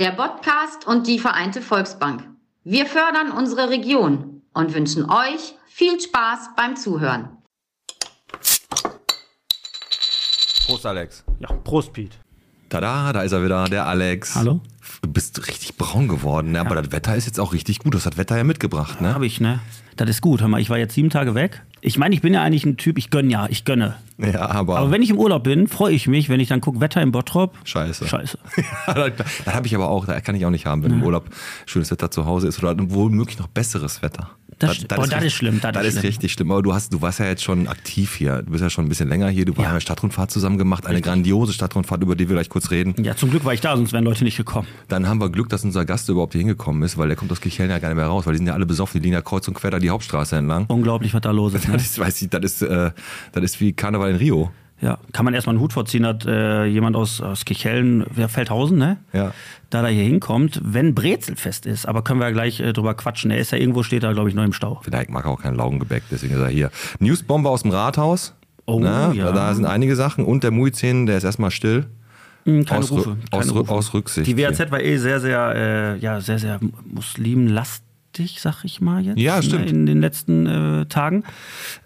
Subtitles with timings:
[0.00, 2.26] der Podcast und die Vereinte Volksbank.
[2.64, 7.36] Wir fördern unsere Region und wünschen euch viel Spaß beim Zuhören.
[10.66, 11.22] Prost, Alex.
[11.38, 12.18] Ja, Prost, Piet.
[12.70, 14.36] Tada, da ist er wieder, der Alex.
[14.36, 14.60] Hallo?
[15.02, 16.60] Du bist richtig braun geworden, ne?
[16.60, 17.96] aber das Wetter ist jetzt auch richtig gut.
[17.96, 19.12] Das Wetter ja mitgebracht, ne?
[19.12, 19.58] Hab ich, ne?
[19.96, 20.40] Das ist gut.
[20.40, 21.62] Hör mal, ich war jetzt sieben Tage weg.
[21.80, 23.96] Ich meine, ich bin ja eigentlich ein Typ, ich gönn ja, ich gönne.
[24.18, 24.78] Ja, aber.
[24.78, 27.10] Aber wenn ich im Urlaub bin, freue ich mich, wenn ich dann gucke, Wetter im
[27.10, 27.56] Bottrop.
[27.64, 28.06] Scheiße.
[28.06, 28.38] Scheiße.
[28.86, 29.12] das
[29.44, 31.28] das habe ich aber auch, das kann ich auch nicht haben, wenn im Urlaub
[31.66, 34.30] schönes Wetter zu Hause ist oder womöglich noch besseres Wetter.
[34.60, 36.06] Das st- boah, das ist richtig- schlimm, das Das ist ist schlimm.
[36.10, 36.52] richtig schlimm.
[36.52, 38.42] Aber du hast, du warst ja jetzt schon aktiv hier.
[38.42, 39.44] Du bist ja schon ein bisschen länger hier.
[39.44, 42.70] Du wir haben eine Stadtrundfahrt zusammen gemacht, eine grandiose Stadtrundfahrt, über die wir gleich kurz
[42.70, 42.94] reden.
[43.02, 44.68] Ja, zum Glück war ich da, sonst wären Leute nicht gekommen.
[44.88, 47.40] Dann haben wir Glück, dass unser Gast überhaupt hier hingekommen ist, weil der kommt aus
[47.40, 49.22] Kirchhellen ja gar nicht mehr raus, weil die sind ja alle besoffen, die liegen ja
[49.22, 50.66] kreuz und quer da die Hauptstraße entlang.
[50.68, 51.60] Unglaublich, was da los ist.
[51.68, 51.74] Ne?
[51.74, 52.90] Das ist, weiß ich, das ist, äh,
[53.32, 54.50] das ist wie Karneval in Rio.
[54.82, 58.78] Ja, kann man erstmal einen Hut vorziehen, hat äh, jemand aus, aus Kichellen, wer Feldhausen,
[58.78, 58.96] ne?
[59.12, 59.32] Ja.
[59.68, 61.86] Da da hier hinkommt, wenn Brezelfest ist.
[61.86, 63.30] Aber können wir ja gleich äh, drüber quatschen.
[63.30, 64.80] Er ist ja irgendwo, steht da, glaube ich, noch im Stau.
[64.82, 66.70] Vielleicht mag er auch kein Laugengebäck, deswegen ist er hier.
[66.98, 68.34] Newsbombe aus dem Rathaus.
[68.64, 69.32] Oh, Na, ja.
[69.32, 70.24] Da sind einige Sachen.
[70.24, 71.84] Und der Muizin, der ist erstmal still.
[72.46, 73.16] Hm, Keine Aus Rufe.
[73.30, 73.72] aus Keine Rü- Rufe.
[73.72, 76.58] aus Rücksicht Die WAZ war eh sehr, sehr, äh, ja, sehr, sehr
[78.20, 79.18] muslimlastig, sag ich mal jetzt.
[79.18, 79.70] Ja, ne, stimmt.
[79.70, 81.24] In den letzten äh, Tagen.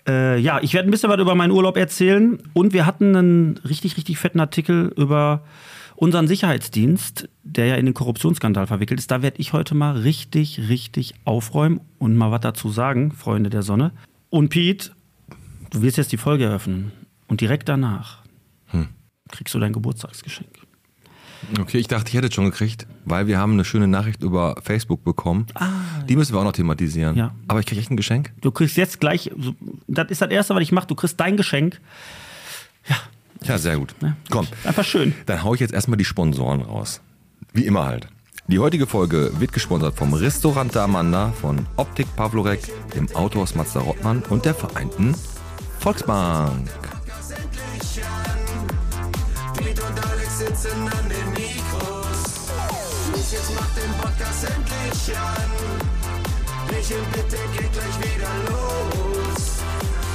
[0.07, 2.39] Äh, ja, ich werde ein bisschen was über meinen Urlaub erzählen.
[2.53, 5.43] Und wir hatten einen richtig, richtig fetten Artikel über
[5.97, 9.11] unseren Sicherheitsdienst, der ja in den Korruptionsskandal verwickelt ist.
[9.11, 13.63] Da werde ich heute mal richtig, richtig aufräumen und mal was dazu sagen, Freunde der
[13.63, 13.93] Sonne.
[14.31, 14.91] Und Pete,
[15.71, 16.93] du wirst jetzt die Folge eröffnen.
[17.27, 18.23] Und direkt danach
[18.67, 18.89] Hm.
[19.31, 20.64] kriegst du dein Geburtstagsgeschenk.
[21.61, 24.57] Okay, ich dachte, ich hätte es schon gekriegt, weil wir haben eine schöne Nachricht über
[24.63, 25.47] Facebook bekommen.
[26.09, 27.15] Die müssen wir auch noch thematisieren.
[27.17, 27.19] Ah.
[27.19, 27.35] Ja.
[27.49, 28.33] Aber ich kriege echt ein Geschenk.
[28.41, 29.31] Du kriegst jetzt gleich,
[29.87, 31.81] das ist das Erste, was ich mache, du kriegst dein Geschenk.
[33.43, 33.95] Ja, sehr gut.
[34.01, 34.17] Ne?
[34.31, 35.13] Komm, Einfach schön.
[35.27, 37.01] dann hau ich jetzt erstmal die Sponsoren raus.
[37.53, 38.09] Wie immer halt.
[38.47, 42.61] Die heutige Folge wird gesponsert vom Restaurant Amanda, von Optik Pavlorek,
[42.95, 45.15] dem Autohaus Mazda Rottmann und der Vereinten
[45.79, 46.69] Volksbank.
[49.57, 51.24] Piet und Alex sitzen an den
[53.35, 55.51] jetzt macht den Podcast endlich an.
[56.71, 59.59] Michel, bitte geht gleich wieder los.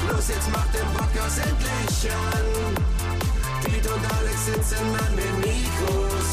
[0.10, 2.46] Los, jetzt macht den Podcast endlich an.
[3.64, 6.30] Piet und Alex sitzen an den Mikros.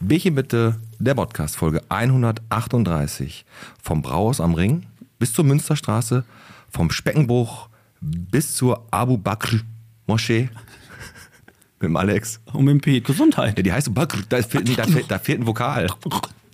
[0.00, 3.44] Bierchen bitte, der Podcast, Folge 138.
[3.82, 4.86] Vom Brauhaus am Ring
[5.18, 6.24] bis zur Münsterstraße,
[6.70, 7.68] vom Speckenbruch
[8.00, 9.60] bis zur Abu Bakr
[10.06, 10.48] Moschee.
[11.80, 12.40] Mit dem Alex.
[12.52, 13.06] Und mit dem Pete.
[13.06, 13.56] Gesundheit.
[13.56, 15.86] Ja, die heißt Bakr, da fehlt, da fehlt, da fehlt ein Vokal.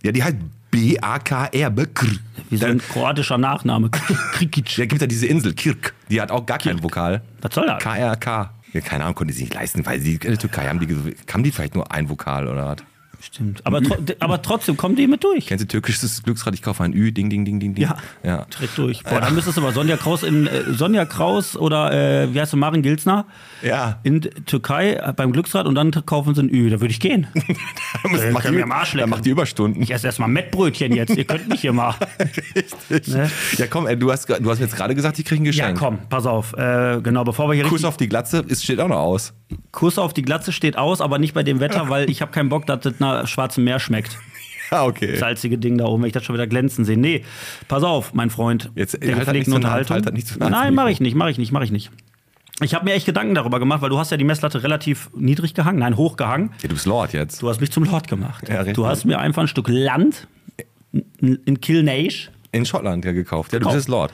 [0.02, 0.36] Ja, die heißt
[0.70, 2.06] B-A-K-R, Bakr.
[2.50, 3.88] Wie so ein kroatischer Nachname.
[3.88, 4.74] Krikic.
[4.76, 7.22] da gibt ja diese Insel, Kirk, die hat auch gar kein Vokal.
[7.40, 7.82] Was soll das?
[7.82, 8.50] K-R-K.
[8.74, 11.42] Ja, keine Ahnung, konnte sie nicht leisten, weil sie in der Türkei haben die, haben
[11.42, 12.76] die vielleicht nur ein Vokal oder was?
[13.26, 13.64] Stimmt.
[13.66, 15.46] Aber, tro aber trotzdem kommen die mit durch.
[15.46, 16.52] Kennst du türkisches Glücksrad?
[16.54, 17.82] Ich kaufe ein Ü, ding, ding, ding, ding, ding.
[17.84, 17.96] Ja.
[18.22, 18.44] ja.
[18.54, 19.02] Direkt durch.
[19.02, 21.92] Boah, dann müsstest du aber Sonja Kraus in äh, Sonja Kraus oder
[22.22, 23.24] äh, wie heißt du, Marin Gilsner
[23.62, 23.98] Ja.
[24.02, 26.68] in Türkei äh, beim Glücksrad und dann kaufen sie ein Ü.
[26.70, 27.26] Da würde ich gehen.
[28.12, 29.08] Das Äh, macht die, Arsch lecken.
[29.10, 29.82] macht die Überstunden.
[29.82, 31.16] Ich esse erstmal Mettbrötchen jetzt.
[31.16, 31.94] Ihr könnt mich hier mal.
[32.90, 33.14] Richtig.
[33.14, 33.30] Ne?
[33.56, 35.50] Ja, komm, ey, du hast, du hast mir jetzt gerade gesagt, ich kriege ein Ja,
[35.50, 35.78] Geschenk.
[35.78, 36.52] komm, pass auf.
[36.52, 39.32] Äh, genau, bevor wir hier Kuss auf die Glatze, es steht auch noch aus.
[39.72, 42.48] Kuss auf die Glatze steht aus, aber nicht bei dem Wetter, weil ich habe keinen
[42.48, 44.18] Bock, dass das nach Schwarzem Meer schmeckt.
[44.70, 45.16] Ja, okay.
[45.16, 46.96] Salzige Ding da oben, wenn ich das schon wieder glänzen sehe.
[46.96, 47.22] Nee,
[47.68, 48.72] pass auf, mein Freund.
[48.74, 49.94] Jetzt, der halt das gepflegten so Unterhaltung.
[49.94, 51.90] halt das nicht so Nein, mache ich nicht, mache ich nicht, mache ich nicht.
[52.60, 55.54] Ich habe mir echt Gedanken darüber gemacht, weil du hast ja die Messlatte relativ niedrig
[55.54, 56.50] gehangen, nein, hoch gehangen.
[56.62, 57.42] Ja, du bist Lord jetzt.
[57.42, 58.48] Du hast mich zum Lord gemacht.
[58.48, 60.26] Ja, du hast mir einfach ein Stück Land
[61.20, 62.30] in Kilnage.
[62.52, 63.52] In Schottland ja gekauft.
[63.52, 64.12] Ja, du bist jetzt Lord.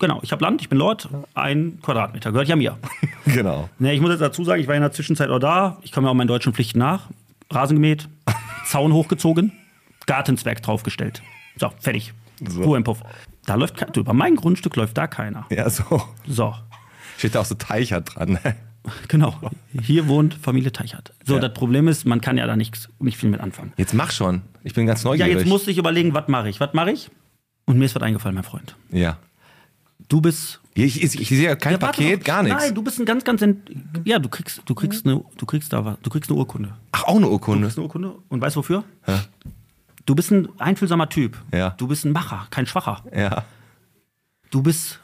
[0.00, 2.76] Genau, ich habe Land, ich bin Lord, ein Quadratmeter, gehört ja mir.
[3.26, 3.70] Genau.
[3.78, 5.78] Ne, ich muss jetzt dazu sagen, ich war in der Zwischenzeit auch da.
[5.80, 7.08] Ich komme ja auch meinen deutschen Pflichten nach.
[7.50, 8.06] Rasen gemäht,
[8.66, 9.52] Zaun hochgezogen,
[10.06, 11.22] Gartenzwerg draufgestellt.
[11.58, 12.12] So, fertig.
[12.46, 12.62] So.
[12.64, 13.00] Ruhe im Puff.
[13.46, 15.46] Da läuft du, über mein Grundstück läuft da keiner.
[15.50, 16.02] Ja, so.
[16.28, 16.54] So,
[17.16, 18.32] Steht da auch so Teichert dran.
[18.44, 18.56] ne?
[19.08, 19.34] genau.
[19.80, 21.14] Hier wohnt Familie Teichert.
[21.24, 21.40] So, Ja.
[21.40, 23.72] das Problem ist, man kann ja da nichts, nicht viel mit anfangen.
[23.78, 24.42] Jetzt mach schon.
[24.64, 25.32] Ich bin ganz Ja, neugierig.
[25.34, 26.60] jetzt musste ich überlegen, was mache ich?
[26.60, 27.10] Was mache ich?
[27.64, 28.76] Und mir ist was eingefallen, mein Freund.
[28.90, 29.16] Ja.
[30.08, 32.24] Du bist Ich, ich, ich sehe ja kein Ja, Paket, doch.
[32.26, 32.58] gar nichts.
[32.62, 33.42] Nein, du bist ein ganz, ganz.
[33.42, 33.70] ent-
[34.04, 35.98] Ja, du kriegst, du kriegst eine, du kriegst da was.
[36.02, 36.72] Du kriegst eine Urkunde.
[36.92, 37.68] Ach, auch eine Urkunde.
[37.68, 38.14] Eine Urkunde.
[38.28, 38.84] Und weißt wofür?
[40.06, 41.36] Du bist ein einfühlsamer Typ.
[41.52, 41.70] Ja.
[41.70, 43.02] Du bist ein Macher, kein Schwacher.
[43.16, 43.44] Ja.
[44.50, 45.00] Du bist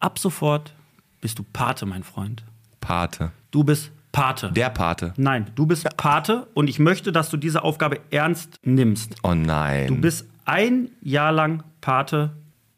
[0.00, 0.74] ab sofort
[1.20, 2.44] bist du Pate, mein Freund.
[2.80, 3.30] Pate.
[3.50, 4.52] Du bist Pate.
[4.52, 5.14] Der Pate.
[5.16, 9.14] Nein, du bist Pate und ich möchte, dass du diese Aufgabe ernst nimmst.
[9.22, 9.86] Oh nein.
[9.88, 12.30] Du bist ein Jahr lang Pate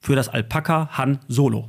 [0.07, 1.69] für das Alpaka Han Solo.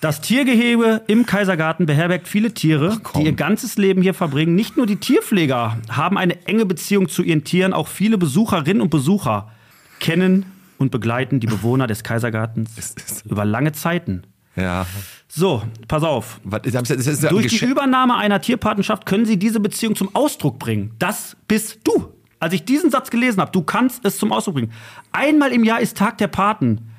[0.00, 4.56] Das Tiergehege im Kaisergarten beherbergt viele Tiere, die ihr ganzes Leben hier verbringen.
[4.56, 8.90] Nicht nur die Tierpfleger haben eine enge Beziehung zu ihren Tieren, auch viele Besucherinnen und
[8.90, 9.52] Besucher
[10.00, 10.44] kennen
[10.78, 14.24] und begleiten die Bewohner des Kaisergartens über lange Zeiten.
[14.56, 14.86] Ja.
[15.28, 16.40] So, pass auf.
[16.42, 20.12] Was, das ist, das ist Durch die Übernahme einer Tierpatenschaft können sie diese Beziehung zum
[20.16, 20.96] Ausdruck bringen.
[20.98, 22.12] Das bist du.
[22.42, 24.72] Als ich diesen Satz gelesen habe, du kannst es zum Ausdruck bringen.
[25.12, 26.90] Einmal im Jahr ist Tag der Paten.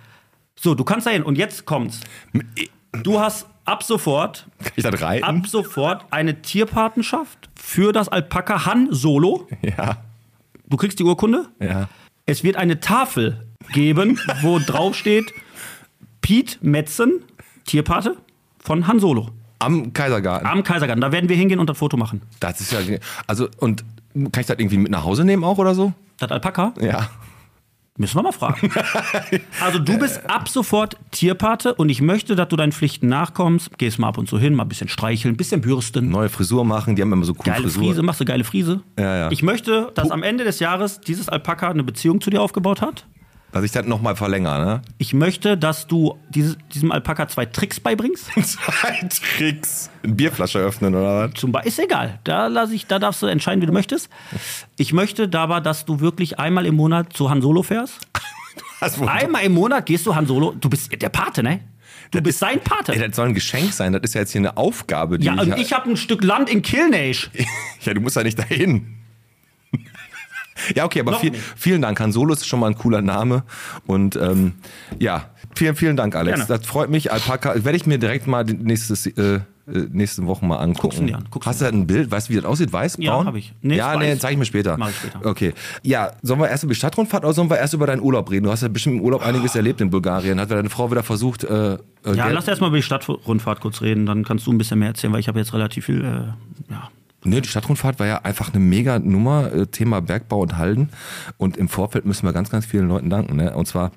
[0.56, 1.22] So, du kannst da hin.
[1.22, 2.00] Und jetzt kommt's.
[2.94, 4.48] Du hast ab sofort,
[4.78, 5.25] ich das reiten?
[5.25, 9.50] ab sofort eine Tierpatenschaft für das Alpaka Han Solo.
[9.62, 9.98] Ja.
[10.66, 11.50] Du kriegst die Urkunde.
[11.60, 11.89] Ja.
[12.25, 15.34] Es wird eine Tafel geben, wo drauf steht
[16.22, 17.22] Piet Metzen,
[17.66, 18.16] Tierpate
[18.60, 19.31] von Han Solo.
[19.60, 20.48] Am Kaisergarten.
[20.48, 21.01] Am Kaisergarten.
[21.01, 22.22] Da werden wir hingehen und ein Foto machen.
[22.39, 22.80] Das ist ja.
[23.28, 25.94] Also, und kann ich das irgendwie mit nach Hause nehmen auch oder so?
[26.18, 26.74] Das Alpaka?
[26.80, 27.10] Ja.
[27.95, 28.71] Müssen wir mal fragen.
[29.62, 33.77] Also du bist ab sofort Tierpate und ich möchte, dass du deinen Pflichten nachkommst.
[33.77, 36.10] Gehst mal ab und zu hin, mal ein bisschen streicheln, ein bisschen bürsten.
[36.10, 37.88] Neue Frisur machen, die haben immer so coole Geile Frisuren.
[37.88, 38.81] Friese, machst du geile Friese?
[38.98, 39.31] Ja, ja.
[39.31, 43.06] Ich möchte, dass am Ende des Jahres dieses Alpaka eine Beziehung zu dir aufgebaut hat.
[43.54, 44.82] Dass ich das nochmal verlängere, ne?
[44.98, 48.26] Ich möchte, dass du dieses, diesem Alpaka zwei Tricks beibringst.
[48.44, 49.92] Zwei Tricks.
[50.04, 51.40] Eine Bierflasche öffnen oder was?
[51.40, 52.20] Zum Beispiel, ist egal.
[52.24, 54.10] Da, lass ich, da darfst du entscheiden, wie du möchtest.
[54.78, 58.08] Ich möchte dabei, dass du wirklich einmal im Monat zu Han Solo fährst.
[58.80, 60.52] Das, Einmal im Monat gehst du Han Solo.
[60.60, 61.62] Du bist der Pate, ne?
[62.12, 62.92] Du bist sein Pate.
[62.92, 63.94] Ey, das soll ein Geschenk sein.
[63.94, 66.50] Das ist ja jetzt hier eine Aufgabe, die Ja, und ich habe ein Stück Land
[66.50, 67.30] in Kilnage.
[67.86, 69.03] Ja, du musst ja nicht dahin.
[70.75, 72.00] Ja, okay, aber viel, vielen Dank.
[72.00, 73.44] Han Solo ist schon mal ein cooler Name.
[73.86, 74.54] Und ähm,
[75.00, 75.25] ja,
[75.56, 76.39] vielen, vielen Dank, Alex.
[76.48, 76.57] Gerne.
[76.60, 77.12] Das freut mich.
[77.12, 79.42] Alpaka, werde ich mir direkt mal nächstes, äh, äh,
[79.92, 80.81] nächste Woche mal angucken.
[80.81, 82.12] Guck's dir an, guck's Hast du da ein Bild?
[82.12, 82.74] Weißt du, wie das aussieht?
[82.74, 83.27] Weiß, Ja, braun?
[83.27, 83.54] hab ich.
[83.62, 84.19] Nee, ja, nee, weiß.
[84.19, 84.75] zeig ich mir später.
[84.77, 85.25] Mach ich später.
[85.25, 85.54] Okay.
[85.83, 88.44] Ja, sollen wir erst über die Stadtrundfahrt oder sollen wir erst über deinen Urlaub reden?
[88.44, 90.39] Du hast ja bestimmt im Urlaub einiges erlebt in Bulgarien.
[90.39, 93.62] Hat deine Frau wieder versucht, äh, äh, Ja, Geld- lass erst mal über die Stadtrundfahrt
[93.62, 96.04] kurz reden, dann kannst du ein bisschen mehr erzählen, weil ich habe jetzt relativ viel,
[96.04, 96.89] äh, ja.
[97.25, 100.90] Ne, die Stadtrundfahrt war ja einfach eine mega Nummer, äh, Thema Bergbau und Halden.
[101.38, 103.38] Und im Vorfeld müssen wir ganz, ganz vielen Leuten danken.
[103.38, 103.56] Ne?
[103.56, 103.92] Und zwar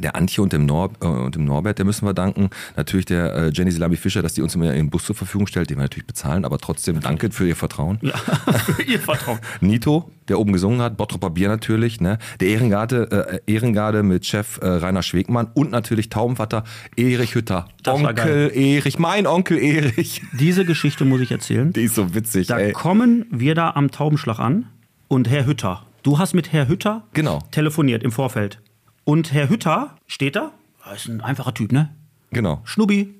[0.00, 2.50] der Antje und dem, Nor äh, und dem Norbert, der müssen wir danken.
[2.76, 5.70] Natürlich der äh, Jenny Selami Fischer, dass die uns immer ihren Bus zur Verfügung stellt,
[5.70, 7.98] den wir natürlich bezahlen, aber trotzdem danke für ihr Vertrauen.
[8.02, 8.12] ja.
[8.60, 9.38] Für ihr Vertrauen.
[9.60, 12.18] Nito, der oben gesungen hat, Bottropper Bier natürlich, ne?
[12.40, 16.64] Der Ehrengarde, äh, Ehrengarde mit Chef äh, Rainer Schwegmann und natürlich Taubenvater
[16.96, 17.68] Erich Hütter.
[17.82, 20.22] Das Onkel Erich, mein Onkel Erich.
[20.38, 21.72] Diese Geschichte muss ich erzählen.
[21.72, 22.72] Die ist so witzig, Da ey.
[22.72, 24.66] kommen wir da am Taubenschlag an
[25.08, 27.40] und Herr Hütter, du hast mit Herr Hütter Genau.
[27.50, 28.60] telefoniert im Vorfeld.
[29.04, 30.52] Und Herr Hütter steht da,
[30.84, 31.94] er ist ein einfacher Typ, ne?
[32.30, 32.60] Genau.
[32.64, 33.14] Schnubbi.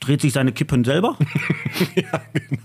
[0.00, 1.16] Dreht sich seine Kippen selber.
[1.94, 2.18] genau.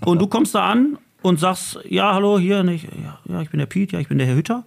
[0.04, 3.58] Und du kommst da an und sagst, ja, hallo, hier, nicht, ja, ja, ich bin
[3.58, 4.64] der Piet, ja, ich bin der Herr Hütter.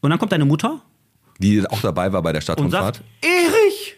[0.00, 0.80] Und dann kommt deine Mutter
[1.38, 2.96] Die auch dabei war bei der und Stadtrundfahrt.
[2.96, 3.96] sagt, Erich!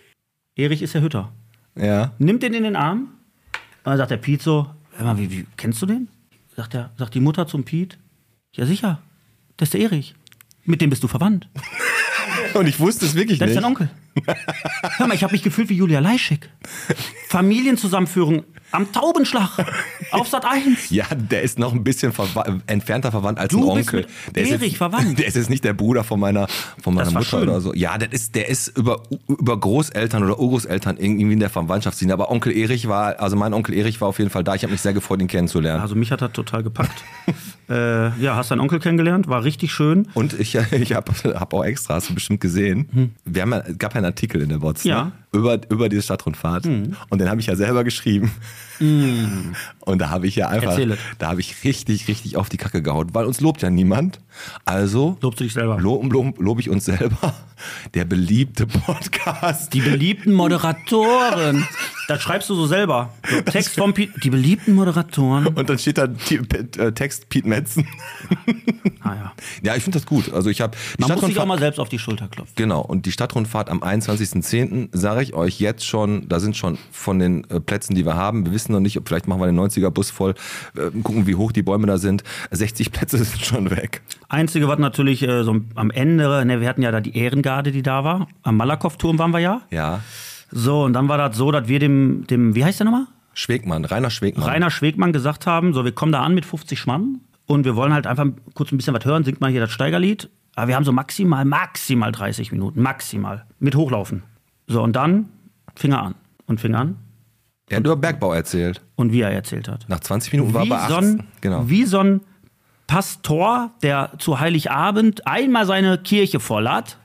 [0.57, 1.33] Erich ist Herr Hütter.
[1.77, 2.13] Ja.
[2.19, 3.01] Nimmt den in den Arm.
[3.85, 6.09] Und dann sagt der Piet so, hör mal, wie, wie kennst du den?
[6.57, 7.99] Sagt, der, sagt die Mutter zum Piet,
[8.55, 9.01] ja sicher,
[9.57, 10.15] das ist der Erich.
[10.65, 11.49] Mit dem bist du verwandt.
[12.59, 13.65] Und ich wusste es wirklich Das ist nicht.
[13.65, 13.91] dein Onkel.
[14.99, 16.49] Hör mal, ich habe mich gefühlt wie Julia Leischig.
[17.29, 19.51] Familienzusammenführung am Taubenschlag
[20.13, 20.91] auf Sat 1.
[20.91, 24.07] Ja, der ist noch ein bisschen verwa entfernter verwandt als Du ein bist Onkel.
[24.27, 25.19] mit der ist Erich jetzt, verwandt.
[25.19, 26.47] Der ist jetzt nicht der Bruder von meiner,
[26.83, 27.75] von meiner Das Mutter oder so.
[27.75, 32.15] Ja, der ist, der ist über, über Großeltern oder Urgroßeltern irgendwie in der Verwandtschaftslinie.
[32.15, 34.55] Aber Onkel Erich war, also mein Onkel Erich war auf jeden Fall da.
[34.55, 35.83] Ich habe mich sehr gefreut, ihn kennenzulernen.
[35.83, 37.05] Also mich hat er total gepackt.
[37.73, 40.09] äh, ja, hast deinen Onkel kennengelernt, war richtig schön.
[40.15, 43.15] Und ich, ich habe hab auch extra, hast du bestimmt gesehen.
[43.25, 44.91] Wir haben gab einen Artikel in der Bots Hm.
[44.91, 45.13] Ja.
[45.33, 46.67] Über, über diese Stadtrundfahrt.
[46.67, 48.31] Und den habe ich ja selber geschrieben.
[49.81, 50.99] Und da habe ich ja einfach, Erzähl es.
[51.19, 54.21] da habe ich richtig, richtig auf die Kacke gehauen, weil uns lobt ja niemand.
[54.65, 55.79] Also Lobst du dich selber?
[55.81, 57.35] lo, lo, lobe ich uns selber.
[57.95, 59.73] Der beliebte Podcast.
[59.73, 61.67] Die beliebten Moderatoren.
[62.09, 63.13] Das schreibst du so selber.
[63.31, 64.11] So, Text vom Piet.
[64.25, 65.47] Die beliebten Moderatoren.
[65.47, 67.87] Und dann steht da äh, Text Piet Metzen.
[69.01, 69.33] Ah, ja.
[69.63, 70.33] Ja, ich finde das gut.
[70.33, 72.55] Also ich habe Man muss sich auch mal selbst auf die Schulter klopfen.
[72.57, 74.89] Genau, und die Stadtrundfahrt am 21.10.
[74.93, 78.45] sage ich euch jetzt schon, da sind schon von den äh, Plätzen, die wir haben,
[78.45, 80.35] wir wissen noch nicht, ob vielleicht machen wir den 90er-Bus voll,
[80.77, 82.25] äh, gucken, wie hoch die Bäume da sind.
[82.51, 84.03] 60 Plätze sind schon weg.
[84.29, 87.83] Einzige, was natürlich äh, so am Ende, ne, wir hatten ja da die Ehrengarde, die
[87.83, 88.29] da war.
[88.43, 89.63] Am Malakow-Turm waren wir ja.
[89.71, 90.01] Ja,
[90.51, 93.07] So, und dann war das so, dass wir dem, dem wie heißt der nochmal?
[93.35, 94.49] Schwegmann, Rainer Schwegmann.
[94.49, 97.93] Rainer Schwegmann gesagt haben, so, wir kommen da an mit 50 Mann und wir wollen
[97.93, 100.29] halt einfach kurz ein bisschen was hören, singt mal hier das Steigerlied.
[100.55, 104.23] Aber wir haben so maximal, maximal 30 Minuten, maximal, mit hochlaufen.
[104.73, 105.29] So, und dann
[105.77, 106.15] fing er an
[106.47, 106.97] und fing an
[107.69, 108.81] Er hat über Bergbau erzählt.
[108.97, 109.85] und wie er erzählt hat.
[109.89, 110.97] Nach 20 Minuten war er wie, bei so 18.
[110.97, 111.69] ein, genau.
[111.69, 112.21] wie so ein
[112.87, 116.99] Pastor, der zu Heiligabend einmal seine Kirche voll hat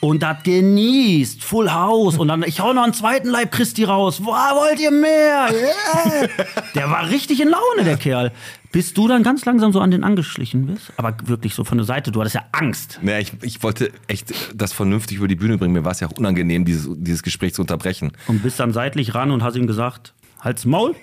[0.00, 1.42] und das genießt.
[1.42, 2.18] Full House.
[2.18, 4.20] Und dann, ich hau noch einen zweiten Leib Christi raus.
[4.20, 5.48] Boah, wollt ihr mehr?
[5.50, 6.28] Yeah.
[6.74, 8.32] Der war richtig in Laune, der Kerl.
[8.76, 10.92] Bis du dann ganz langsam so an den angeschlichen bist.
[10.98, 12.12] Aber wirklich so von der Seite.
[12.12, 13.00] Du hattest ja Angst.
[13.00, 15.72] Naja, ich, ich wollte echt das vernünftig über die Bühne bringen.
[15.72, 18.12] Mir war es ja auch unangenehm, dieses, dieses Gespräch zu unterbrechen.
[18.26, 20.94] Und bist dann seitlich ran und hast ihm gesagt, halt's Maul.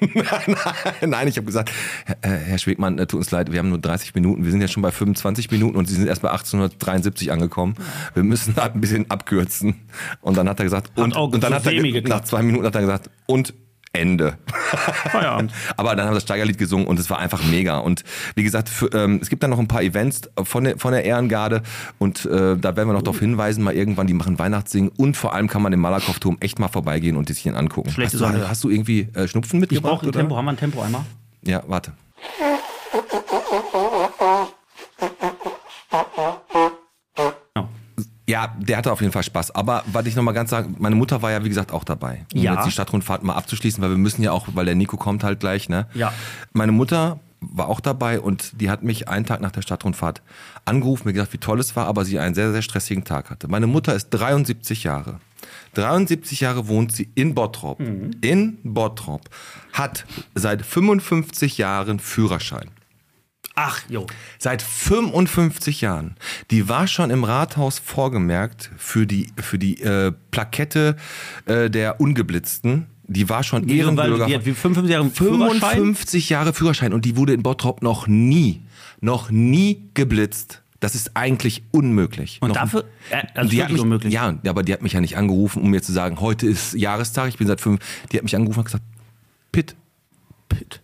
[1.01, 1.71] Nein, ich habe gesagt,
[2.05, 4.61] Herr, äh, Herr Schwegmann, äh, tut uns leid, wir haben nur 30 Minuten, wir sind
[4.61, 7.73] ja schon bei 25 Minuten und Sie sind erst bei 1873 angekommen.
[8.13, 9.77] Wir müssen da ein bisschen abkürzen.
[10.21, 12.75] Und dann hat er gesagt, und, auch und dann hat er, nach zwei Minuten hat
[12.75, 13.55] er gesagt, und
[13.95, 14.37] Ende.
[15.11, 15.51] Feierabend.
[15.77, 17.77] Aber dann haben wir das Steigerlied gesungen und es war einfach mega.
[17.77, 18.03] Und
[18.35, 21.05] wie gesagt, für, ähm, es gibt dann noch ein paar Events von der, von der
[21.05, 21.61] Ehrengarde
[21.99, 25.33] und äh, da werden wir noch darauf hinweisen, mal irgendwann, die machen Weihnachtssingen und vor
[25.35, 27.91] allem kann man im Malakow-Turm echt mal vorbeigehen und sich den angucken.
[27.91, 29.99] Schlecht hast, auch du, hast du irgendwie äh, Schnupfen Ich mitgebracht?
[30.01, 30.11] brauche ein?
[30.11, 30.37] Tempo.
[30.37, 31.05] Haben wir ein Tempo einmal?
[31.43, 31.91] Ja, warte.
[38.27, 39.51] Ja, der hatte auf jeden Fall Spaß.
[39.53, 42.25] Aber was ich nochmal ganz sagen, meine Mutter war ja wie gesagt auch dabei.
[42.33, 42.53] Um Ja.
[42.55, 45.39] jetzt die Stadtrundfahrt mal abzuschließen, weil wir müssen ja auch, weil der Nico kommt halt
[45.41, 45.87] gleich, ne?
[45.93, 46.13] Ja.
[46.53, 50.21] Meine Mutter war auch dabei und die hat mich einen Tag nach der Stadtrundfahrt
[50.63, 53.49] angerufen, mir gesagt, wie toll es war, aber sie einen sehr, sehr stressigen Tag hatte.
[53.49, 55.19] Meine Mutter ist 73 Jahre.
[55.73, 57.81] 73 Jahre wohnt sie in Bottrop.
[58.21, 59.29] In Bottrop.
[59.73, 62.69] Hat seit 55 Jahren Führerschein.
[63.55, 64.07] Ach, jo.
[64.39, 66.15] Seit 55 Jahren.
[66.49, 70.95] Die war schon im Rathaus vorgemerkt für die, für die äh, Plakette
[71.45, 72.87] äh, der Ungeblitzten.
[73.05, 74.25] Die war schon weil Ehrenbürger.
[74.25, 75.75] die hat wie 55 Jahre Führerschein?
[75.75, 78.61] 55 Jahre Führerschein und die wurde in Bottrop noch nie,
[79.01, 80.61] noch nie geblitzt.
[80.79, 82.39] Das ist eigentlich unmöglich.
[82.41, 84.13] Und noch, dafür, äh, also die hat mich, unmöglich.
[84.13, 87.29] Ja, aber die hat mich ja nicht angerufen, um mir zu sagen, heute ist Jahrestag,
[87.29, 87.79] ich bin seit fünf.
[88.11, 88.83] Die hat mich angerufen und gesagt,
[89.51, 89.75] Pitt,
[90.49, 90.81] Pitt,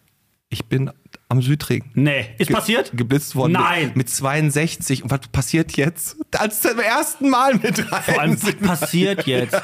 [0.49, 0.91] ich bin
[1.29, 1.83] am Südring.
[1.93, 2.91] Nee, ist Ge- passiert?
[2.93, 3.53] Geblitzt worden.
[3.53, 3.87] Nein.
[3.89, 5.03] Mit, mit 62.
[5.03, 6.17] Und was passiert jetzt?
[6.37, 8.01] Als zum ersten Mal mit rein.
[8.03, 9.55] Vor allem, was passiert jetzt?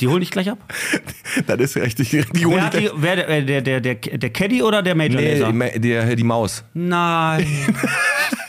[0.00, 0.58] Die holen dich gleich ab?
[1.46, 2.10] das ist richtig.
[2.10, 5.20] Die holen Wer, hat die, wer der, der, der, der, der Caddy oder der Major
[5.20, 5.46] nee, Laser?
[5.46, 6.64] die, Ma- die, die Maus.
[6.74, 7.46] Nein.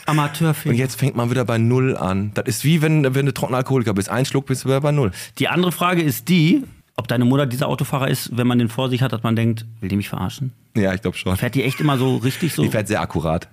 [0.04, 0.74] Und Amateurfilm.
[0.74, 2.32] jetzt fängt man wieder bei Null an.
[2.34, 4.08] Das ist wie wenn, wenn du trockener Alkoholiker bist.
[4.08, 5.12] Ein Schluck bist du wieder bei Null.
[5.38, 6.64] Die andere Frage ist die,
[6.96, 9.64] ob deine Mutter dieser Autofahrer ist, wenn man den vor sich hat, dass man denkt,
[9.80, 10.52] will die mich verarschen?
[10.76, 11.36] Ja, ich glaube schon.
[11.36, 12.62] Fährt die echt immer so richtig so?
[12.62, 13.48] Die fährt sehr akkurat.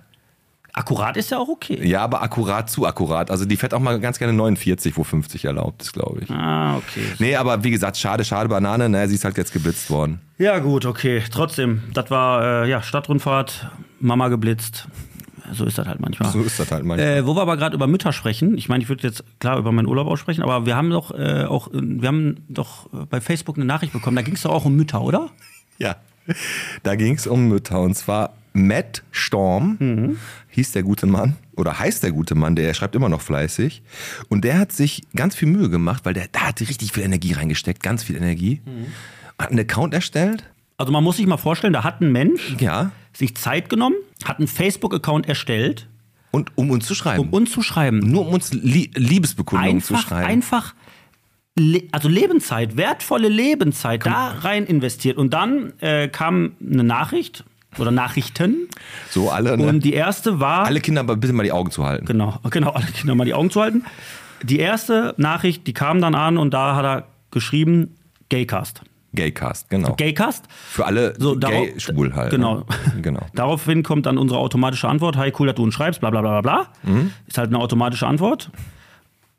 [0.72, 1.84] Akkurat ist ja auch okay.
[1.86, 3.30] Ja, aber akkurat zu akkurat.
[3.30, 6.30] Also die fährt auch mal ganz gerne 49, wo 50 erlaubt ist, glaube ich.
[6.30, 7.02] Ah, okay.
[7.18, 8.88] Nee, aber wie gesagt, schade, schade Banane.
[8.88, 10.20] Ne, sie ist halt jetzt geblitzt worden.
[10.38, 11.22] Ja, gut, okay.
[11.30, 13.68] Trotzdem, das war äh, ja Stadtrundfahrt,
[13.98, 14.86] Mama geblitzt.
[15.52, 16.30] So ist das halt manchmal.
[16.30, 17.18] So ist das halt manchmal.
[17.18, 19.72] Äh, wo wir aber gerade über Mütter sprechen, ich meine, ich würde jetzt klar über
[19.72, 23.20] meinen Urlaub aussprechen, aber wir haben doch äh, auch, äh, wir haben doch äh, bei
[23.20, 25.30] Facebook eine Nachricht bekommen, da ging es doch auch um Mütter, oder?
[25.78, 25.96] Ja,
[26.82, 30.16] da ging es um Mütter und zwar Matt Storm
[30.48, 33.82] hieß der gute Mann oder heißt der gute Mann, der schreibt immer noch fleißig
[34.28, 37.32] und der hat sich ganz viel Mühe gemacht, weil der da hat richtig viel Energie
[37.32, 38.60] reingesteckt, ganz viel Energie.
[39.38, 40.44] Hat einen Account erstellt,
[40.76, 44.38] Also man muss sich mal vorstellen, da hat ein Mensch ja, sich Zeit genommen, hat
[44.38, 45.86] einen Facebook-Account erstellt,
[46.32, 47.24] und um uns zu schreiben.
[47.24, 47.98] um uns zu schreiben.
[47.98, 50.26] Nur um uns Lie Liebesbekundungen zu Einfach, schreiben.
[50.26, 50.74] einfach,
[51.58, 55.16] le also Lebenszeit, wertvolle Lebenszeit da rein investiert.
[55.18, 57.42] Und dann äh, kam eine Nachricht
[57.78, 58.68] oder Nachrichten.
[59.10, 59.66] so alle, ne?
[59.66, 60.66] Und die erste war.
[60.66, 62.06] alle Kinder aber bitte mal die Augen zu halten.
[62.06, 63.84] Genau, genau, alle Kinder mal die Augen zu halten.
[64.44, 67.96] Die erste Nachricht, die kam dann an und da hat er geschrieben,
[68.28, 68.82] Gaycast.
[69.14, 69.94] Gaycast, genau.
[69.96, 70.44] Gaycast.
[70.50, 72.30] Für alle So, gay schwul halt.
[72.30, 72.58] Genau.
[72.58, 72.64] Ne?
[73.02, 73.26] genau.
[73.34, 76.40] Daraufhin kommt dann unsere automatische Antwort, hi, cool, dass du uns schreibst, bla bla bla
[76.40, 77.02] bla bla.
[77.26, 78.50] Ist halt eine automatische Antwort.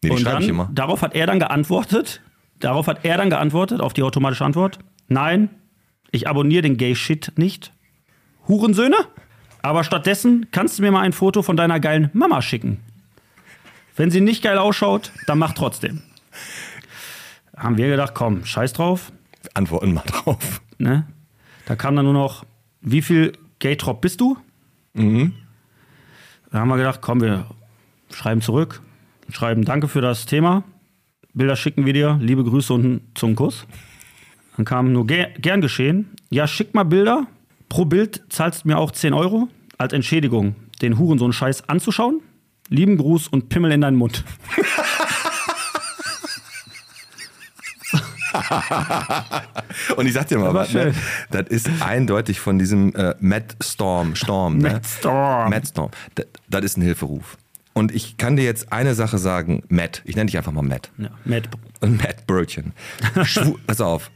[0.04, 0.70] Nee, die schreibe ich immer.
[0.74, 2.22] darauf hat er dann geantwortet,
[2.60, 5.50] darauf hat er dann geantwortet, auf die automatische Antwort, nein,
[6.12, 7.72] ich abonniere den Gay Shit nicht.
[8.48, 8.98] Hurensöhne?
[9.62, 12.80] Aber stattdessen kannst du mir mal ein Foto von deiner geilen Mama schicken.
[13.96, 16.02] Wenn sie nicht geil ausschaut, dann mach trotzdem.
[17.56, 19.12] Haben wir gedacht, komm, scheiß drauf.
[19.54, 20.62] Antworten mal drauf.
[20.78, 21.06] Ne?
[21.66, 22.46] Da kam dann nur noch,
[22.82, 24.38] wie viel Gaytrop bist du?
[26.52, 27.46] Da haben wir gedacht, komm, wir
[28.12, 28.82] schreiben zurück,
[29.30, 30.64] schreiben Danke für das Thema.
[31.34, 33.66] Bilder schicken wir dir, liebe Grüße und einen Zungenkuss.
[34.58, 36.10] Dann kam nur ger gern geschehen.
[36.30, 37.28] Ja, schick mal Bilder.
[37.70, 42.22] Pro Bild zahlst du mir auch 10 Euro als Entschädigung, den Hurensohn-Scheiß anzuschauen.
[42.68, 44.26] Lieben Gruß und Pimmel in deinen Mund.
[49.96, 50.94] Und ich sag dir mal was, ne?
[51.30, 54.74] das ist eindeutig von diesem äh, Matt Storm, Storm, ne?
[54.74, 55.50] Matt Storm.
[55.50, 55.92] Matt Storm.
[56.16, 57.38] Das, das ist ein Hilferuf.
[57.74, 60.02] Und ich kann dir jetzt eine Sache sagen, Matt.
[60.06, 60.92] Ich nenne dich einfach mal Matt.
[60.98, 61.50] Ja, Matt.
[61.80, 62.74] Und Matt Brötchen.
[63.24, 64.12] Schwu Pass auf.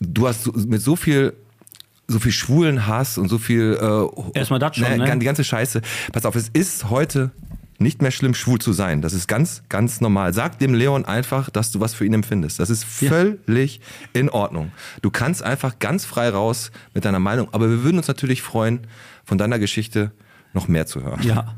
[0.00, 1.34] Du hast mit so viel
[2.10, 5.18] so viel schwulen Hass und so viel äh, Erstmal das schon, ne?
[5.18, 5.82] Die ganze Scheiße.
[6.12, 7.30] Pass auf, es ist heute
[7.80, 9.02] nicht mehr schlimm, schwul zu sein.
[9.02, 10.32] Das ist ganz, ganz normal.
[10.34, 12.58] Sag dem Leon einfach, dass du was für ihn empfindest.
[12.58, 13.80] Das ist völlig
[14.12, 14.72] in Ordnung.
[15.00, 17.48] Du kannst einfach ganz frei raus mit deiner Meinung.
[17.52, 18.80] Aber wir würden uns natürlich freuen,
[19.24, 20.10] von deiner Geschichte
[20.54, 21.22] noch mehr zu hören.
[21.22, 21.54] Ja.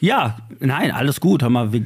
[0.00, 1.42] Ja, nein, alles gut.
[1.42, 1.84] Hör mal, wir,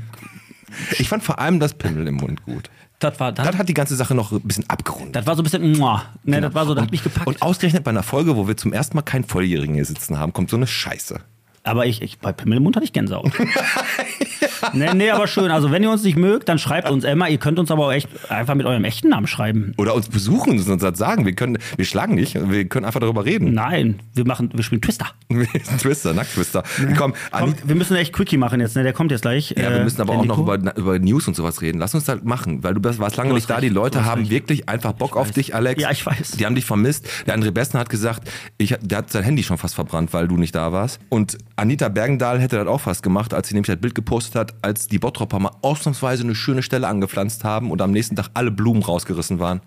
[0.99, 2.71] Ich fand vor allem das Pimmel im Mund gut.
[3.01, 5.17] das war das, Das hat die ganze Sache noch ein bisschen abgerundet.
[5.17, 7.27] das war so ein bisschen, ne, das war so, das hat mich gepackt.
[7.27, 10.33] Und ausgerechnet bei einer Folge, wo wir zum ersten Mal keinen Volljährigen hier sitzen haben,
[10.33, 11.21] kommt so eine Scheiße.
[11.67, 13.33] Aber ich, ich bei Pimmel im Mund hatte ich Gänsehaut.
[14.73, 15.51] nee, nee, aber schön.
[15.51, 17.29] Also wenn ihr uns nicht mögt, dann schreibt uns Emma.
[17.29, 19.73] Ihr könnt uns aber auch echt einfach mit eurem echten Namen schreiben.
[19.79, 21.25] Oder uns besuchen und uns das sagen.
[21.27, 23.53] Wir, können, wir schlagen nicht, wir können einfach darüber reden.
[23.55, 25.07] Nein, wir machen, wir spielen Twister.
[25.81, 26.63] Twister, Nackt-Twister.
[26.97, 28.83] Komm, Komm, wir müssen echt Quickie machen jetzt, ne?
[28.83, 29.51] Der kommt jetzt gleich.
[29.51, 31.79] ja, wir Äh, müssen aber der auch noch über, über News und sowas reden.
[31.79, 33.61] Lass uns das machen, weil du warst lange Du nicht hast da.
[33.61, 34.31] Die recht, Leute haben recht.
[34.31, 35.81] wirklich einfach Bock auf dich, Alex.
[35.83, 36.33] Ja, ich weiß.
[36.33, 37.09] Die haben dich vermisst.
[37.27, 40.37] Der André Bessen hat gesagt, ich, der hat sein Handy schon fast verbrannt, weil du
[40.37, 41.01] nicht da warst.
[41.09, 44.55] Und Anita Bergendahl hätte das auch fast gemacht, als sie nämlich das Bild gepostet hat,
[44.67, 48.51] als die Bottropper mal ausnahmsweise eine schöne Stelle angepflanzt haben und am nächsten Tag alle
[48.51, 49.61] Blumen rausgerissen waren.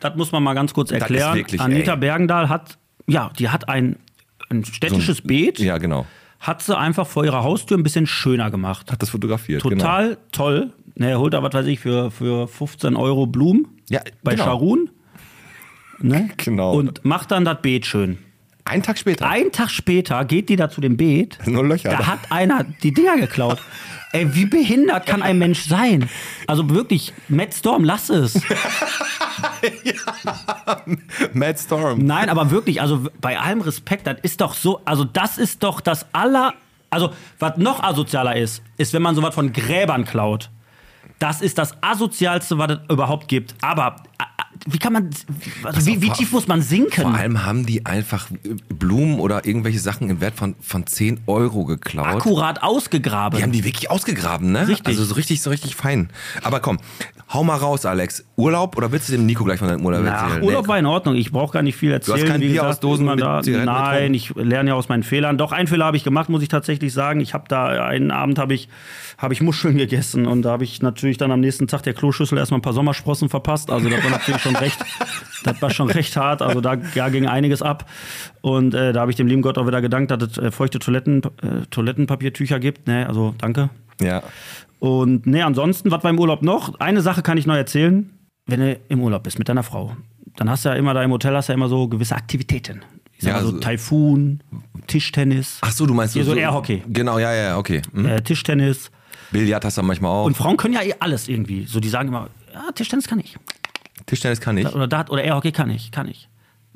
[0.00, 1.34] Das muss man mal ganz kurz erklären.
[1.36, 1.98] wirklich, Anita ey.
[1.98, 3.96] Bergendahl hat, ja, die hat ein,
[4.50, 6.06] ein städtisches Beet, Ja, genau.
[6.40, 8.90] hat sie einfach vor ihrer Haustür ein bisschen schöner gemacht.
[8.92, 9.62] Hat das fotografiert.
[9.62, 9.76] Genau.
[9.76, 10.72] Total toll.
[10.96, 14.44] Ne, er holt da, was weiß ich, für, für 15 Euro Blumen Ja, bei genau.
[14.44, 14.90] Scharun.
[16.00, 16.30] Ne?
[16.36, 16.74] Genau.
[16.74, 18.18] Und macht dann das Beet schön.
[18.64, 19.28] Einen Tag später.
[19.28, 21.38] Einen Tag später geht die da zu dem Beet.
[21.46, 21.90] Nur Löcher.
[21.90, 22.06] Da da.
[22.06, 23.58] hat einer die Dinger geklaut.
[24.12, 26.08] Ey, wie behindert kann ein Mensch sein?
[26.46, 28.34] Also wirklich, Matt Storm, lass es.
[31.32, 32.04] Mad Storm.
[32.04, 35.80] Nein, aber wirklich, also bei allem Respekt, das ist doch so, also das ist doch
[35.80, 36.52] das aller,
[36.90, 40.50] also was noch asozialer ist, ist, wenn man sowas von Gräbern klaut.
[41.18, 43.54] Das ist das asozialste, was es überhaupt gibt.
[43.62, 43.96] Aber
[44.66, 45.10] wie kann man,
[45.64, 47.02] also wie, wie tief muss man sinken?
[47.02, 48.28] Vor allem haben die einfach
[48.68, 52.06] Blumen oder irgendwelche Sachen im Wert von, von 10 Euro geklaut.
[52.06, 53.38] Akkurat ausgegraben.
[53.38, 54.68] Die haben die wirklich ausgegraben, ne?
[54.68, 54.86] Richtig.
[54.86, 56.10] Also so richtig, so richtig fein.
[56.42, 56.78] Aber komm,
[57.32, 58.24] hau mal raus, Alex.
[58.36, 60.42] Urlaub oder willst du dem Nico gleich von deinem Urlaub Ach, erzählen?
[60.44, 60.68] Urlaub Nee.
[60.68, 61.16] war in Ordnung.
[61.16, 62.20] Ich brauche gar nicht viel erzählen.
[62.20, 64.88] hast kein Wie Bier gesagt, aus Dosen mit da, Zigaretten Nein, ich lerne ja aus
[64.88, 65.38] meinen Fehlern.
[65.38, 67.20] Doch, einen Fehler habe ich gemacht, muss ich tatsächlich sagen.
[67.20, 68.68] Ich habe da einen Abend habe ich,
[69.18, 72.38] habe ich Muscheln gegessen und da habe ich natürlich dann am nächsten Tag der Kloschüssel
[72.38, 73.70] erstmal ein paar Sommersprossen verpasst.
[73.70, 74.78] Also war natürlich schon recht,
[75.44, 76.40] das war schon recht hart.
[76.42, 77.88] Also da, da ging einiges ab.
[78.40, 80.78] Und äh, da habe ich dem lieben Gott auch wieder gedankt, dass es äh, feuchte
[80.78, 82.86] Toiletten, äh, Toilettenpapiertücher gibt.
[82.86, 83.70] Ne, also danke.
[84.00, 84.22] Ja.
[84.78, 86.78] Und ne, ansonsten, was war im Urlaub noch?
[86.80, 88.10] Eine Sache kann ich noch erzählen.
[88.46, 89.96] Wenn du im Urlaub bist mit deiner Frau,
[90.36, 92.82] dann hast du ja immer da im Hotel hast du ja immer so gewisse Aktivitäten.
[93.16, 94.42] Ich sag Ja, so so- Taifun,
[94.88, 96.82] Tischtennis, Ach so, du meinst Hier so Airhockey.
[96.88, 97.82] Genau, ja, ja, okay.
[97.94, 98.24] Hm.
[98.24, 98.90] Tischtennis.
[99.30, 100.24] Billard hast du manchmal auch.
[100.26, 101.64] Und Frauen können ja eh alles irgendwie.
[101.66, 103.36] So, die sagen immer, ja, Tischtennis kann ich.
[104.06, 104.66] Tischtennis kann ich.
[104.74, 106.28] Oder Dart oder Airhockey kann ich, kann ich.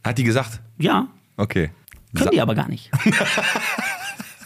[0.05, 0.61] Hat die gesagt?
[0.79, 1.70] Ja, Okay.
[2.14, 2.90] können Sa- die aber gar nicht.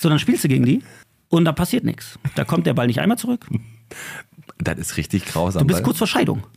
[0.01, 0.83] so, dann spielst du gegen die
[1.29, 2.19] und da passiert nichts.
[2.35, 3.47] Da kommt der Ball nicht einmal zurück.
[4.59, 5.61] Das ist richtig grausam.
[5.67, 6.43] Du bist kurz vor Scheidung.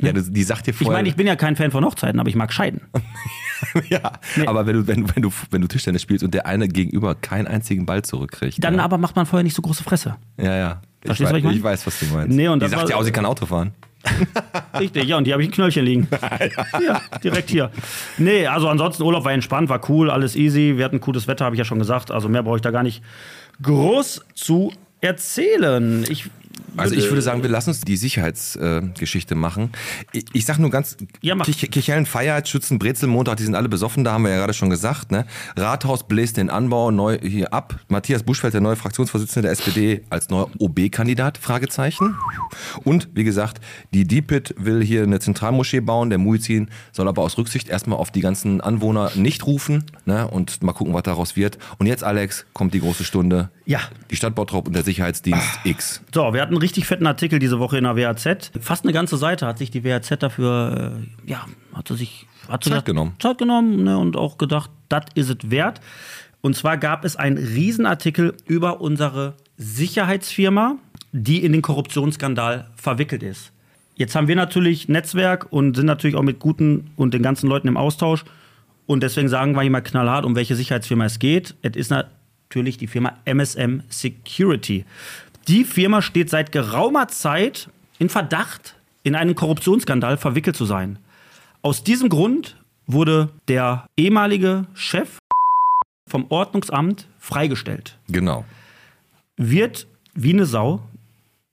[0.00, 0.92] Ja, das, die sagt dir Ich vorher.
[0.98, 2.82] meine, ich bin ja kein Fan von Hochzeiten, aber ich mag scheiden.
[3.88, 4.12] ja,
[4.46, 7.16] aber wenn du, wenn, du- wenn, du, wenn du Tischtennis spielst und der eine gegenüber
[7.16, 8.62] keinen einzigen Ball zurückkriegt.
[8.62, 8.84] Dann ja.
[8.84, 10.16] aber macht man vorher nicht so große Fresse.
[10.36, 10.82] Ja, ja.
[11.00, 11.56] Ich, Verstehst du, was ich weiß, meine?
[11.56, 12.36] ich weiß, was du meinst.
[12.36, 13.72] Nee, und die das sagt ja auch, sie kann Auto fahren.
[14.78, 16.08] Richtig, ja, und die habe ich ein Knöllchen liegen.
[16.84, 17.70] ja, direkt hier.
[18.18, 20.74] Nee, also ansonsten Urlaub war entspannt, war cool, alles easy.
[20.76, 22.10] Wir hatten gutes Wetter, habe ich ja schon gesagt.
[22.10, 23.02] Also mehr brauche ich da gar nicht
[23.62, 26.04] groß zu erzählen.
[26.08, 26.30] Ich
[26.76, 29.70] Also ich würde sagen, wir lassen uns die Sicherheitsgeschichte äh, machen.
[30.12, 31.34] Ich, ich sag nur ganz, Ja.
[31.36, 34.54] Kich- Kichellen feiert, Schützen, Brezel, Montag, die sind alle besoffen, da haben wir ja gerade
[34.54, 35.10] schon gesagt.
[35.12, 35.26] Ne?
[35.56, 37.78] Rathaus bläst den Anbau neu hier ab.
[37.88, 42.16] Matthias Buschfeld, der neue Fraktionsvorsitzende der SPD, als neuer OB-Kandidat, Fragezeichen.
[42.84, 43.60] Und wie gesagt,
[43.92, 48.10] die DPIT will hier eine Zentralmoschee bauen, der Muizin soll aber aus Rücksicht erstmal auf
[48.10, 50.26] die ganzen Anwohner nicht rufen ne?
[50.28, 51.58] und mal gucken, was daraus wird.
[51.78, 53.50] Und jetzt, Alex, kommt die große Stunde.
[53.66, 53.80] Ja.
[54.10, 56.00] Die Stadt Bottrop und der Sicherheitsdienst X.
[56.14, 58.52] So, wir hatten einen richtig fetten Artikel diese Woche in der WAZ.
[58.60, 62.64] Fast eine ganze Seite hat sich die WAZ dafür, äh, ja, hat sie sich hat
[62.64, 63.14] Zeit genommen.
[63.18, 65.80] Zeit genommen ne, und auch gedacht, das ist es wert.
[66.40, 70.76] Und zwar gab es einen Riesenartikel über unsere Sicherheitsfirma,
[71.12, 73.52] die in den Korruptionsskandal verwickelt ist.
[73.94, 77.68] Jetzt haben wir natürlich Netzwerk und sind natürlich auch mit guten und den ganzen Leuten
[77.68, 78.24] im Austausch.
[78.86, 81.54] Und deswegen sagen wir hier mal knallhart, um welche Sicherheitsfirma es geht.
[81.62, 84.84] Es ist natürlich die Firma MSM Security.
[85.48, 90.98] Die Firma steht seit geraumer Zeit in Verdacht, in einen Korruptionsskandal verwickelt zu sein.
[91.62, 95.18] Aus diesem Grund wurde der ehemalige Chef
[96.08, 97.98] vom Ordnungsamt freigestellt.
[98.08, 98.44] Genau.
[99.36, 100.82] Wird wie eine Sau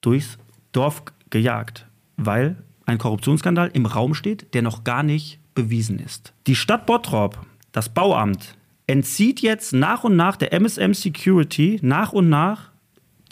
[0.00, 0.38] durchs
[0.72, 6.32] Dorf gejagt, weil ein Korruptionsskandal im Raum steht, der noch gar nicht bewiesen ist.
[6.46, 7.38] Die Stadt Bottrop,
[7.72, 12.69] das Bauamt, entzieht jetzt nach und nach der MSM Security nach und nach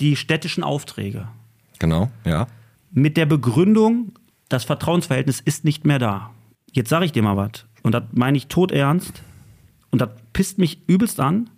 [0.01, 1.29] die städtischen Aufträge.
[1.79, 2.47] Genau, ja.
[2.91, 4.13] Mit der Begründung,
[4.49, 6.31] das Vertrauensverhältnis ist nicht mehr da.
[6.73, 7.67] Jetzt sage ich dir mal was.
[7.83, 9.23] Und das meine ich todernst.
[9.91, 11.51] Und das pisst mich übelst an.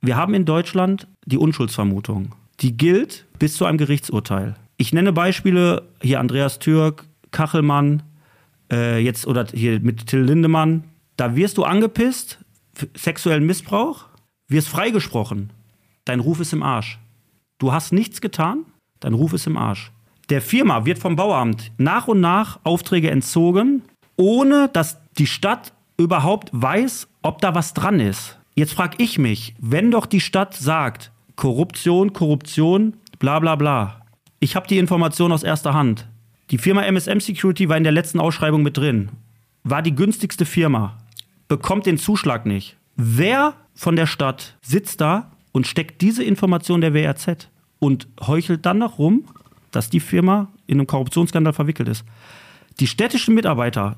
[0.00, 2.34] Wir haben in Deutschland die Unschuldsvermutung.
[2.60, 4.56] Die gilt bis zu einem Gerichtsurteil.
[4.76, 8.02] Ich nenne Beispiele, hier Andreas Türk, Kachelmann,
[8.70, 10.84] äh, jetzt oder hier mit Till Lindemann.
[11.16, 12.38] Da wirst du angepisst,
[12.94, 14.06] sexuellen Missbrauch,
[14.46, 15.50] wirst freigesprochen.
[16.04, 16.98] Dein Ruf ist im Arsch.
[17.58, 18.64] Du hast nichts getan,
[19.00, 19.90] dein Ruf ist im Arsch.
[20.30, 23.82] Der Firma wird vom Bauamt nach und nach Aufträge entzogen,
[24.16, 28.38] ohne dass die Stadt überhaupt weiß, ob da was dran ist.
[28.54, 34.02] Jetzt frage ich mich, wenn doch die Stadt sagt, Korruption, Korruption, bla bla bla.
[34.38, 36.06] Ich habe die Information aus erster Hand.
[36.50, 39.10] Die Firma MSM Security war in der letzten Ausschreibung mit drin.
[39.64, 40.98] War die günstigste Firma.
[41.48, 42.76] Bekommt den Zuschlag nicht.
[42.96, 48.78] Wer von der Stadt sitzt da und steckt diese Information der WRZ und heuchelt dann
[48.78, 49.24] noch rum,
[49.70, 52.04] dass die Firma in einem Korruptionsskandal verwickelt ist?
[52.80, 53.96] Die städtischen Mitarbeiter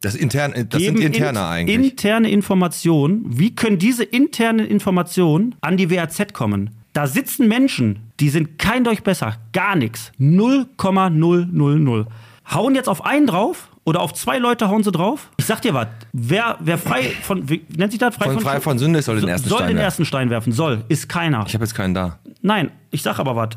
[0.00, 1.90] Das, intern, das geben sind interne in- eigentlich.
[1.92, 3.24] interne Informationen.
[3.26, 6.70] Wie können diese internen Informationen an die WAZ kommen?
[6.92, 10.12] Da sitzen Menschen, die sind kein Deut besser, gar nichts.
[10.18, 12.06] 0,000.
[12.50, 15.30] Hauen jetzt auf einen drauf oder auf zwei Leute hauen sie drauf?
[15.36, 18.16] Ich sag dir was, wer, wer frei von, wie nennt sich das?
[18.16, 19.84] Von frei von Sünde soll den ersten soll Stein den werfen.
[19.84, 21.44] ersten Stein werfen, soll, ist keiner.
[21.46, 22.18] Ich habe jetzt keinen da.
[22.42, 23.50] Nein, ich sag aber was.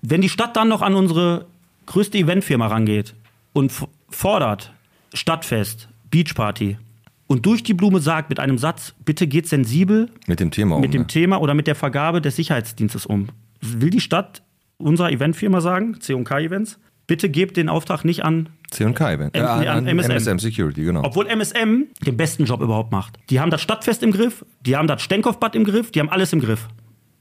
[0.00, 1.46] Wenn die Stadt dann noch an unsere
[1.86, 3.14] größte Eventfirma rangeht
[3.52, 3.72] und
[4.10, 4.72] fordert
[5.12, 6.78] Stadtfest, Beachparty
[7.26, 10.86] und durch die Blume sagt mit einem Satz, bitte geht sensibel Mit dem Thema mit
[10.86, 11.06] um, dem ne?
[11.08, 13.28] Thema oder mit der Vergabe des Sicherheitsdienstes um.
[13.60, 14.42] Will die Stadt
[14.78, 16.78] unserer Eventfirma sagen, C&K Events,
[17.08, 19.34] bitte gebt den Auftrag nicht an, C&K Event.
[19.34, 20.38] Äh, an MSM.
[20.38, 21.02] Security, genau.
[21.02, 23.18] obwohl MSM den besten Job überhaupt macht.
[23.30, 26.32] Die haben das Stadtfest im Griff, die haben das Stenkopfbad im Griff, die haben alles
[26.32, 26.68] im Griff.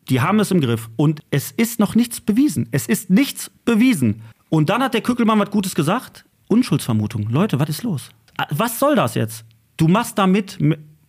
[0.10, 0.90] Die haben es im Griff.
[0.96, 2.70] Und es ist noch nichts bewiesen.
[2.72, 4.22] Es ist nichts bewiesen.
[4.50, 6.24] Und dann hat der Kückelmann was Gutes gesagt.
[6.48, 7.28] Unschuldsvermutung.
[7.30, 8.10] Leute, was ist los?
[8.38, 9.44] Ah, Was soll das jetzt?
[9.76, 10.60] Du machst damit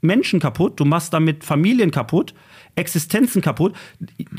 [0.01, 2.35] Menschen kaputt, du machst damit Familien kaputt,
[2.75, 3.75] Existenzen kaputt.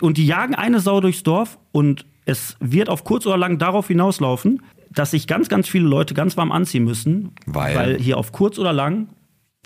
[0.01, 3.87] Und die jagen eine Sau durchs Dorf und es wird auf kurz oder lang darauf
[3.87, 4.61] hinauslaufen,
[4.91, 7.75] dass sich ganz, ganz viele Leute ganz warm anziehen müssen, Weil?
[7.75, 9.09] weil hier auf kurz oder lang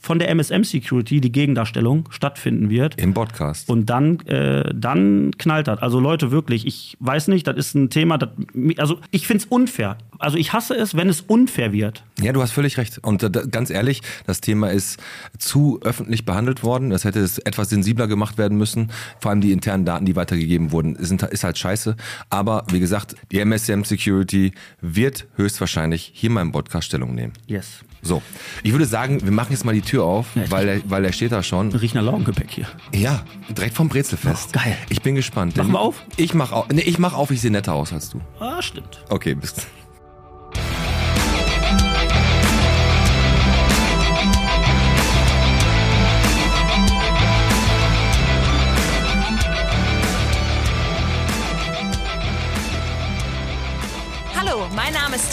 [0.03, 2.99] von der MSM Security die Gegendarstellung stattfinden wird.
[2.99, 3.69] Im Podcast.
[3.69, 5.79] Und dann, äh, dann knallt das.
[5.79, 8.29] Also Leute, wirklich, ich weiß nicht, das ist ein Thema, das,
[8.77, 9.97] also ich finde es unfair.
[10.19, 12.03] Also ich hasse es, wenn es unfair wird.
[12.21, 12.99] Ja, du hast völlig recht.
[13.01, 15.01] Und äh, ganz ehrlich, das Thema ist
[15.39, 16.89] zu öffentlich behandelt worden.
[16.89, 18.91] Das hätte es etwas sensibler gemacht werden müssen.
[19.21, 21.95] Vor allem die internen Daten, die weitergegeben wurden, sind, ist halt scheiße.
[22.29, 27.31] Aber wie gesagt, die MSM Security wird höchstwahrscheinlich hier mal im Podcast Stellung nehmen.
[27.47, 27.85] Yes.
[28.05, 28.21] So,
[28.63, 31.13] ich würde sagen, wir machen jetzt mal die Tür auf, Ja, weil der, weil der
[31.13, 31.71] steht da schon.
[31.71, 32.67] Riecht nach Laugengepäck hier.
[32.93, 34.49] Ja, direkt vom Brezelfest.
[34.49, 34.77] Oh, geil.
[34.89, 35.55] Ich bin gespannt.
[35.55, 36.03] Machen wir auf?
[36.17, 36.67] Ich mach auf.
[36.69, 38.19] Nee, ich mach auf, ich sehe netter aus als du.
[38.39, 39.03] Ah, stimmt.
[39.09, 39.55] Okay, bis.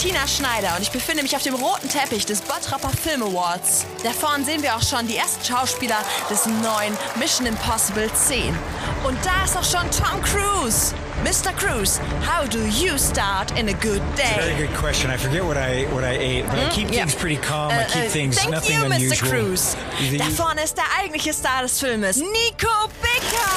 [0.00, 3.84] Tina Schneider und ich befinde mich auf dem roten Teppich des Bottroper Film Awards.
[4.02, 5.98] Da vorne sehen wir auch schon die ersten Schauspieler
[6.30, 8.56] des neuen Mission Impossible 10.
[9.04, 10.94] Und da ist auch schon Tom Cruise.
[11.22, 11.52] Mr.
[11.52, 14.66] Cruise, how do you start in a good Very day?
[14.66, 15.10] good question.
[15.10, 17.04] I forget what I what I ate, but I keep Yeah.
[17.04, 17.70] things pretty calm.
[17.70, 19.10] I Äh, keep äh, things thank nothing you, unusual.
[19.10, 19.28] Mr.
[19.28, 19.76] Cruise.
[19.98, 23.50] The- Da vorne ist der eigentliche Star des Filmes, Nico Bicker.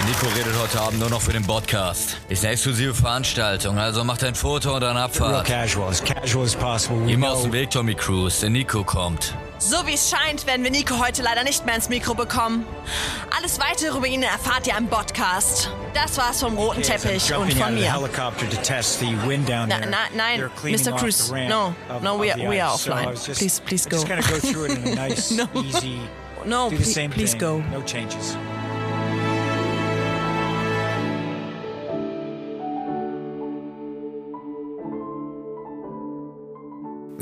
[0.00, 2.16] Der Nico redet heute Abend nur noch für den Podcast.
[2.30, 5.46] Ist eine exklusive Veranstaltung, also macht ein Foto und dann Real Abfahrt.
[5.46, 7.18] casual, as casual as possible.
[7.18, 8.40] Mal aus dem Weg, Tommy Cruise.
[8.40, 9.34] Der Nico kommt.
[9.58, 12.64] So wie es scheint, werden wir Nico heute leider nicht mehr ins Mikro bekommen.
[13.36, 15.70] Alles weitere über ihn erfahrt ihr im Podcast.
[15.92, 17.92] Das war's vom roten Teppich und von mir.
[17.92, 20.92] Na- na- nein, Mr.
[20.94, 23.12] ramp no, no, we are- we are offline.
[23.34, 24.02] Please- please Just go.
[24.08, 25.44] gonna go through it in a nice, No.
[25.62, 26.00] easy.
[26.46, 27.62] No, please go.
[27.70, 28.34] No changes.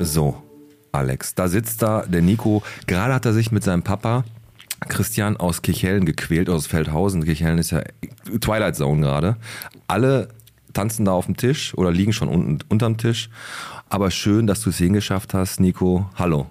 [0.01, 0.41] So,
[0.93, 2.63] Alex, da sitzt da der Nico.
[2.87, 4.25] Gerade hat er sich mit seinem Papa
[4.89, 7.25] Christian aus Kirchhellen gequält, aus Feldhausen.
[7.25, 7.83] Kirchhellen ist ja
[8.41, 9.37] Twilight Zone gerade.
[9.89, 10.29] Alle
[10.73, 13.29] tanzen da auf dem Tisch oder liegen schon unten unterm Tisch.
[13.89, 16.09] Aber schön, dass du es hingeschafft hast, Nico.
[16.15, 16.47] Hallo.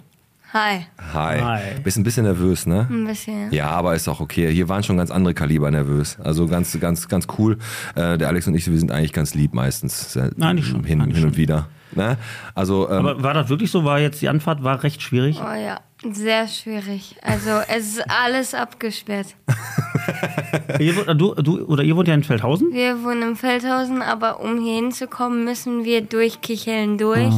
[0.57, 0.87] Hi.
[1.13, 1.39] Hi.
[1.39, 1.61] Hi.
[1.83, 2.87] Bist ein bisschen nervös, ne?
[2.89, 3.51] Ein bisschen.
[3.51, 4.51] Ja, aber ist auch okay.
[4.51, 6.17] Hier waren schon ganz andere Kaliber nervös.
[6.23, 7.59] Also ganz, ganz, ganz cool.
[7.93, 10.15] Äh, der Alex und ich, wir sind eigentlich ganz lieb meistens.
[10.15, 11.37] Äh, Eigentlich schon, Hin, eigentlich hin und schon.
[11.37, 11.67] wieder.
[11.91, 12.17] Ne?
[12.55, 13.83] Also, ähm, Aber war das wirklich so?
[13.85, 15.39] War jetzt die Anfahrt war recht schwierig?
[15.41, 15.79] Oh ja.
[16.13, 17.15] Sehr schwierig.
[17.21, 19.35] Also es ist alles abgesperrt.
[20.79, 22.71] Ihr, du, du, oder ihr wohnt ja in Feldhausen?
[22.71, 27.33] Wir wohnen im Feldhausen, aber um hier hinzukommen, müssen wir durch Kicheln durch.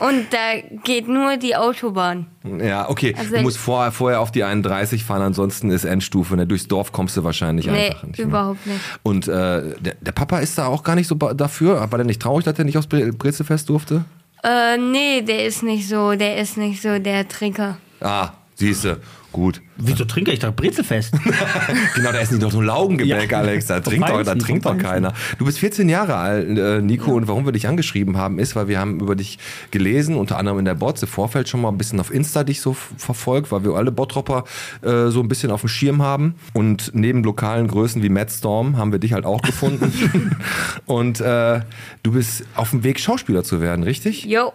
[0.00, 2.26] Und da geht nur die Autobahn.
[2.44, 3.14] Ja, okay.
[3.18, 6.36] Also- du musst vorher, vorher auf die 31 fahren, ansonsten ist Endstufe.
[6.36, 6.46] Ne?
[6.46, 8.18] Durchs Dorf kommst du wahrscheinlich Nee, einfach nicht.
[8.18, 8.26] mehr.
[8.28, 8.80] überhaupt nicht.
[9.02, 11.80] Und äh, der, der Papa ist da auch gar nicht so dafür.
[11.90, 14.04] War der nicht traurig, dass er nicht aufs Bre- Brezelfest durfte?
[14.44, 17.78] Äh, nee, der ist nicht so, der ist nicht so der Trinker.
[18.00, 19.00] Ah, siehste.
[19.32, 19.60] Gut.
[19.76, 21.12] Wieso trinke ich da Brezelfest?
[21.96, 23.38] Genau, da ist nicht noch so ein Laugengebäck, Ja.
[23.38, 23.66] Alex.
[23.66, 25.12] Da trinkt, doch, da trinkt doch keiner.
[25.38, 28.68] Du bist 14 Jahre alt, äh, Nico, und warum wir dich angeschrieben haben, ist, weil
[28.68, 29.38] wir haben über dich
[29.72, 32.60] gelesen, unter anderem in der Bots, im Vorfeld schon mal ein bisschen auf Insta dich
[32.60, 34.44] so verfolgt, weil wir alle Bottropper
[34.82, 36.36] äh, so ein bisschen auf dem Schirm haben.
[36.52, 39.92] Und neben lokalen Größen wie Matt Storm haben wir dich halt auch gefunden.
[40.86, 41.60] und äh,
[42.04, 44.24] du bist auf dem Weg, Schauspieler zu werden, richtig?
[44.26, 44.52] Jo.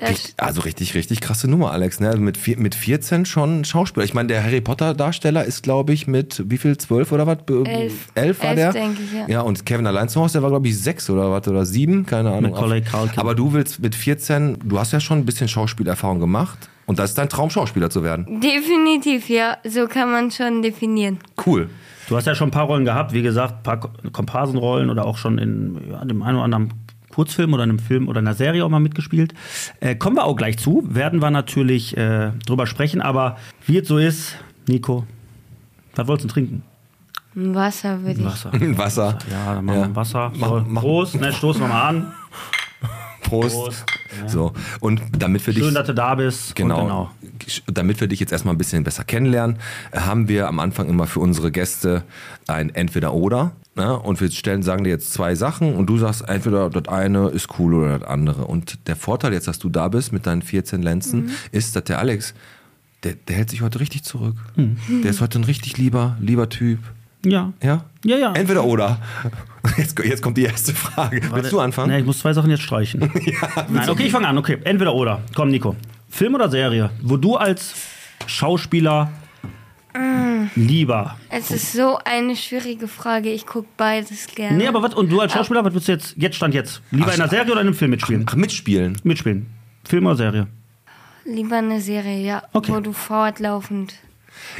[0.00, 2.00] Richtig, also richtig, richtig krasse Nummer, Alex.
[2.00, 2.08] Ne?
[2.08, 4.04] Also mit, vier, mit 14 schon Schauspieler.
[4.04, 6.76] Ich meine, der Harry Potter Darsteller ist, glaube ich, mit wie viel?
[6.76, 7.38] Zwölf oder was?
[7.46, 8.08] Be- Elf.
[8.14, 8.72] Elf war Elf, der?
[8.72, 9.26] denke ich, ja.
[9.28, 11.48] Ja, und Kevin allein zu Hause, der war, glaube ich, sechs oder was?
[11.48, 12.04] Oder sieben?
[12.04, 12.50] Keine Ahnung.
[12.50, 13.18] Macaulay Culkin.
[13.18, 16.58] Aber du willst mit 14, du hast ja schon ein bisschen Schauspielerfahrung gemacht.
[16.84, 18.40] Und das ist dein Traum, Schauspieler zu werden.
[18.40, 19.56] definitiv, ja.
[19.64, 21.18] So kann man schon definieren.
[21.46, 21.68] Cool.
[22.08, 25.04] Du hast ja schon ein paar Rollen gehabt, wie gesagt, ein paar Ko- Komparsenrollen oder
[25.04, 26.72] auch schon in ja, dem einen oder anderen
[27.16, 29.32] Kurzfilm oder einem Film oder einer Serie auch mal mitgespielt.
[29.80, 33.88] Äh, kommen wir auch gleich zu, werden wir natürlich äh, drüber sprechen, aber wie es
[33.88, 34.36] so ist,
[34.68, 35.06] Nico,
[35.94, 36.62] was wolltest du trinken?
[37.34, 38.26] Wasser würde ich.
[38.26, 38.50] Wasser.
[38.52, 39.18] Wasser.
[39.30, 39.88] Ja, dann machen Ja.
[39.88, 40.30] wir Wasser.
[40.36, 42.12] Mach- mach- Prost, ne, stoßen wir mal an.
[43.22, 43.54] Prost.
[43.56, 43.84] Prost.
[44.26, 44.52] So.
[44.80, 45.62] Und damit wir dich.
[45.62, 46.54] Schön, dass du da bist.
[46.56, 46.82] Genau.
[46.82, 47.10] Genau.
[47.66, 49.58] Damit wir dich jetzt erstmal ein bisschen besser kennenlernen,
[49.94, 52.02] haben wir am Anfang immer für unsere Gäste
[52.46, 53.52] ein Entweder-Oder.
[53.74, 53.98] Ne?
[53.98, 57.58] Und wir stellen, sagen dir jetzt zwei Sachen und du sagst entweder das eine ist
[57.58, 58.46] cool oder das andere.
[58.46, 61.98] Und der Vorteil jetzt, dass du da bist mit deinen 14 Lenzen, ist, dass der
[61.98, 62.34] Alex,
[63.02, 64.36] der, der hält sich heute richtig zurück.
[64.56, 66.78] Der ist heute ein richtig lieber, lieber Typ.
[67.24, 67.52] Ja.
[67.62, 67.84] Ja?
[68.04, 68.32] Ja, ja.
[68.32, 68.98] Entweder oder.
[69.76, 71.20] Jetzt, jetzt kommt die erste Frage.
[71.32, 71.90] Willst du anfangen?
[71.90, 73.00] Nee, ich muss zwei Sachen jetzt streichen.
[73.68, 74.38] Nein, okay, ich fange an.
[74.38, 75.22] Okay, entweder oder.
[75.34, 75.76] Komm, Nico.
[76.08, 77.74] Film oder Serie, wo du als
[78.26, 79.10] Schauspieler
[80.54, 81.16] lieber.
[81.30, 83.30] Es ist so eine schwierige Frage.
[83.30, 84.56] Ich gucke beides gerne.
[84.56, 84.94] Nee, aber was?
[84.94, 86.82] Und du als Schauspieler, was würdest du jetzt, jetzt stand jetzt?
[86.90, 88.26] Lieber in einer Serie oder in einem Film mitspielen?
[88.28, 88.98] Ach, mitspielen.
[89.02, 89.46] Mitspielen.
[89.84, 90.46] Film oder Serie?
[91.24, 92.42] Lieber eine Serie, ja.
[92.52, 92.72] Okay.
[92.72, 93.94] Wo du fortlaufend.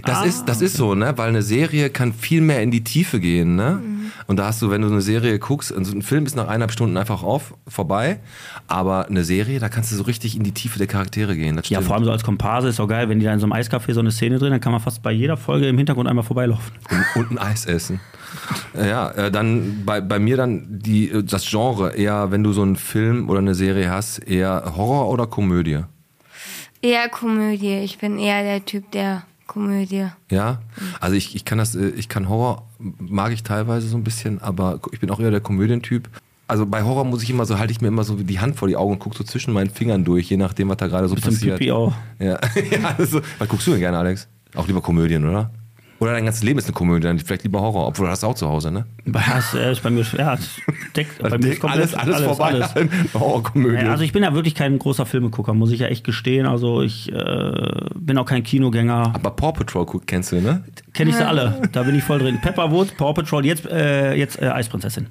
[0.05, 1.17] Das, ist, das ist so, ne?
[1.17, 3.83] Weil eine Serie kann viel mehr in die Tiefe gehen, ne?
[4.27, 6.73] Und da hast du, wenn du eine Serie guckst, also ein Film ist nach eineinhalb
[6.73, 8.21] Stunden einfach auf, vorbei.
[8.67, 11.57] Aber eine Serie, da kannst du so richtig in die Tiefe der Charaktere gehen.
[11.57, 13.47] Das Ja, vor allem so als Komparse ist auch geil, wenn die da in so
[13.47, 16.09] einem Eiscafé so eine Szene drehen, dann kann man fast bei jeder Folge im Hintergrund
[16.09, 16.73] einmal vorbeilaufen.
[16.91, 18.01] und, und ein Eis essen.
[18.75, 22.63] Ja, äh, dann bei, bei mir dann die, äh, das Genre eher, wenn du so
[22.63, 25.81] einen Film oder eine Serie hast, eher Horror oder Komödie.
[26.83, 27.79] Eher Komödie.
[27.79, 30.07] Ich bin eher der Typ der Komödie.
[30.31, 30.61] Ja,
[31.01, 34.41] also ich, ich kann das, äh, ich kann Horror, mag ich teilweise so ein bisschen,
[34.41, 36.09] aber ich bin auch eher der Komödientyp.
[36.49, 38.69] Also bei Horror muss ich immer so, halte ich mir immer so die Hand vor
[38.69, 41.17] die Augen und gucke so zwischen meinen Fingern durch, je nachdem, was da gerade so
[41.17, 41.59] passiert.
[41.59, 41.93] Pipi auch.
[42.19, 42.39] Ja,
[42.71, 44.29] ja also, was guckst du denn gerne, Alex?
[44.55, 45.51] Auch lieber Komödien, oder?
[45.99, 48.35] Oder dein ganzes Leben ist eine Komödie, dann vielleicht lieber Horror, obwohl du hast auch
[48.35, 48.85] zu Hause, ne?
[49.07, 50.37] Das äh, ist bei mir, ja,
[50.95, 52.61] deckt, bei mir ist komplett alles, alles, vorbei.
[53.15, 53.85] Horrorkomödie.
[53.85, 56.47] Ja, also ich bin ja wirklich kein großer Filmegucker, muss ich ja echt gestehen.
[56.47, 57.53] Also ich äh,
[57.95, 59.13] bin auch kein Kinogänger.
[59.15, 60.65] aber Paw Patrol guck- kennst du, ne?
[60.93, 61.63] Kenne ich sie alle.
[61.73, 62.41] Da bin ich voll drin.
[62.43, 65.07] Pepperwood, Paw Patrol, jetzt, äh, jetzt äh, Eisprinzessin.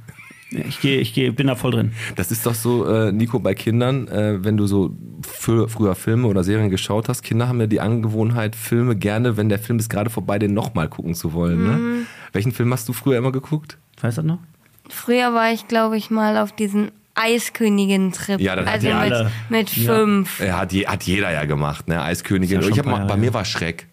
[0.52, 1.92] Ich gehe, ich gehe, bin da voll drin.
[2.16, 6.28] Das ist doch so, äh, Nico, bei Kindern, äh, wenn du so für, früher Filme
[6.28, 9.90] oder Serien geschaut hast, Kinder haben ja die Angewohnheit, Filme gerne, wenn der Film ist
[9.90, 11.64] gerade vorbei, den nochmal gucken zu wollen.
[11.64, 12.06] Ne?
[12.32, 13.78] Welchen Film hast du früher immer geguckt?
[14.02, 14.40] Weißt du das noch?
[14.88, 18.40] Früher war ich, glaube ich, mal auf diesen Eiskönigin-Trip.
[18.40, 19.32] Ja, das hat also mit, alle.
[19.50, 20.40] mit fünf.
[20.40, 22.02] Ja, hat, hat jeder ja gemacht, ne?
[22.02, 22.62] Eiskönigin.
[22.62, 23.88] Ja ich hab mal, bei mir war Schreck.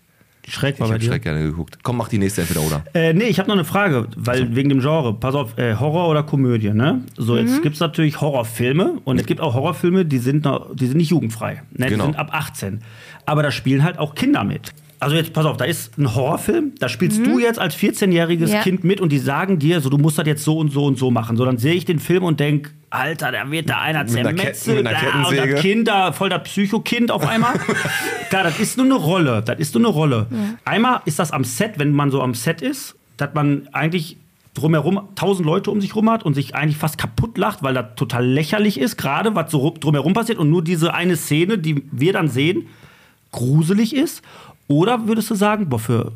[0.48, 1.10] Schreck Ich war bei habe dir.
[1.10, 1.78] Schreck gerne geguckt.
[1.82, 2.84] Komm, mach die nächste entweder oder.
[2.94, 5.14] Äh, nee, ich habe noch eine Frage, weil wegen dem Genre.
[5.14, 7.02] Pass auf, äh, Horror oder Komödie, ne?
[7.16, 10.96] So, jetzt gibt's natürlich Horrorfilme und es gibt auch Horrorfilme, die sind, noch, die sind
[10.96, 11.62] nicht jugendfrei.
[11.72, 11.86] Ne?
[11.86, 12.06] Genau.
[12.06, 12.80] Die sind ab 18.
[13.24, 14.72] Aber da spielen halt auch Kinder mit.
[15.02, 18.62] Also jetzt, pass auf, da ist ein Horrorfilm, da spielst du jetzt als 14-jähriges Ja.
[18.62, 20.96] Kind mit und die sagen dir, so, du musst das jetzt so und so und
[20.98, 21.36] so machen.
[21.36, 24.30] So, dann sehe ich den Film und denk, Alter, da wird da einer Mit einer
[24.32, 27.54] Ke- zermetzelt, mit einer da, und das Kind da, voll das Psychokind auf einmal.
[28.30, 30.26] Klar, das ist nur eine Rolle, das ist nur eine Rolle.
[30.64, 34.16] Einmal ist das am Set, wenn man so am Set ist, dass man eigentlich
[34.54, 37.86] drumherum tausend Leute um sich rum hat und sich eigentlich fast kaputt lacht, weil das
[37.96, 41.82] total lächerlich ist, gerade was so ru- drumherum passiert und nur diese eine Szene, die
[41.90, 42.66] wir dann sehen,
[43.30, 44.22] gruselig ist?
[44.68, 46.12] Oder würdest du sagen, boah, für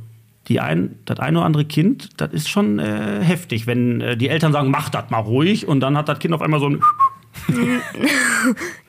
[0.48, 4.28] die ein, das eine oder andere Kind, das ist schon äh, heftig, wenn äh, die
[4.28, 6.80] Eltern sagen, mach das mal ruhig und dann hat das Kind auf einmal so ein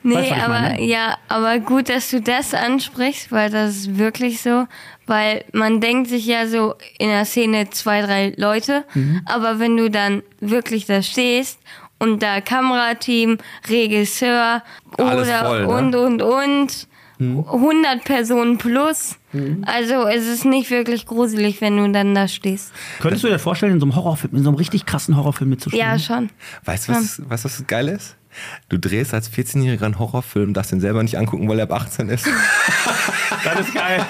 [0.02, 0.82] Nee, Weißt aber meine?
[0.84, 4.66] ja, aber gut, dass du das ansprichst, weil das ist wirklich so,
[5.06, 9.20] weil man denkt sich ja so in der Szene zwei, drei Leute, Mhm.
[9.26, 11.58] aber wenn du dann wirklich da stehst
[11.98, 14.62] und da Kamerateam, Regisseur
[14.96, 15.68] Alles oder voll, ne?
[15.68, 17.44] und und und Mhm.
[17.46, 19.16] 100 Personen plus,
[19.62, 22.72] also es ist nicht wirklich gruselig, wenn du dann da stehst.
[23.00, 25.86] Könntest du dir vorstellen, in so einem Horrorfilm, in so einem richtig krassen Horrorfilm mitzuspielen?
[25.86, 26.30] Ja, schon.
[26.64, 28.16] Weißt du, was, was das geil ist?
[28.68, 32.08] Du drehst als 14-Jähriger einen Horrorfilm, darfst den selber nicht angucken, weil er ab 18
[32.08, 32.26] ist.
[33.44, 34.04] Das ist geil.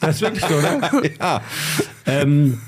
[0.00, 1.12] Das ist wirklich so, ne?
[1.20, 1.40] ja.
[2.06, 2.60] Ähm,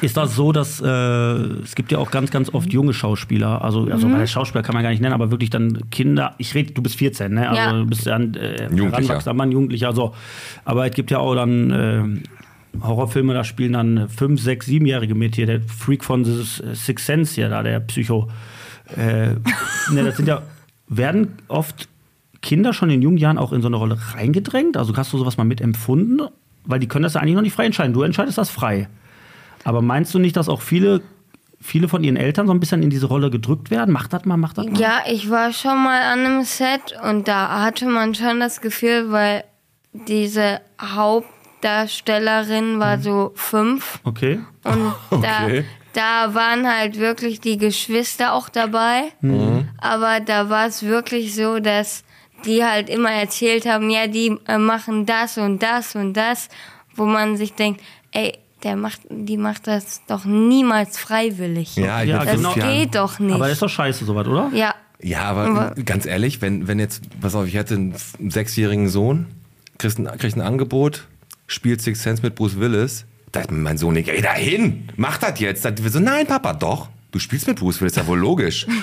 [0.00, 3.86] ist das so, dass äh, es gibt ja auch ganz, ganz oft junge Schauspieler, also,
[3.90, 4.26] also Mhm.
[4.26, 7.34] Schauspieler kann man gar nicht nennen, aber wirklich dann Kinder, ich rede, du bist 14,
[7.34, 7.48] ne?
[7.48, 7.72] Also Ja.
[7.72, 9.34] du bist dann äh, Jugendlicher.
[9.34, 10.14] Mann, Jugendlicher, so.
[10.64, 15.34] Aber es gibt ja auch dann äh, Horrorfilme, da spielen dann 5, 6, 7-Jährige mit
[15.36, 16.42] hier, der Freak von The
[16.74, 18.28] Sixth Sense hier, da, der Psycho.
[18.96, 19.34] Äh,
[19.92, 20.42] ne, das sind ja,
[20.88, 21.88] werden oft
[22.40, 24.76] Kinder schon in jungen Jahren auch in so eine Rolle reingedrängt?
[24.76, 26.22] Also hast du sowas mal mitempfunden?
[26.64, 27.92] Weil die können das ja eigentlich noch nicht frei entscheiden.
[27.92, 28.88] Du entscheidest das frei.
[29.64, 31.02] Aber meinst du nicht, dass auch viele,
[31.60, 33.92] viele von ihren Eltern so ein bisschen in diese Rolle gedrückt werden?
[33.92, 34.78] Mach das mal, mach das mal.
[34.80, 39.12] Ja, ich war schon mal an einem Set und da hatte man schon das Gefühl,
[39.12, 39.44] weil
[39.92, 40.60] diese
[41.62, 44.40] Hauptdarstellerin war so fünf Okay.
[44.64, 45.64] und Okay.
[45.94, 49.12] da, da waren halt wirklich die Geschwister auch dabei.
[49.78, 52.04] Aber da war es wirklich so, dass
[52.44, 56.48] die halt immer erzählt haben, ja, die äh, machen das und das und das,
[56.96, 61.76] wo man sich denkt, ey, der macht, die macht das doch niemals freiwillig.
[61.76, 62.52] Ja, Ja, das genau.
[62.54, 63.34] Geht doch nicht.
[63.34, 64.50] Aber ist doch scheiße, sowas, oder?
[64.54, 67.94] ja, Ja, aber, Aber- ganz ehrlich, wenn, wenn jetzt, pass auf, ich hätte einen
[68.30, 69.26] sechsjährigen Sohn,
[69.78, 71.06] kriegst ein, kriegst ein Angebot,
[71.48, 75.18] spielt Six Sense mit Bruce Willis, da hat mir mein Sohn nicht, ey, dahin, mach
[75.18, 75.64] das jetzt.
[75.64, 78.66] Da- Wir so, nein, Papa, doch, du spielst mit Bruce Willis, ist ja wohl logisch.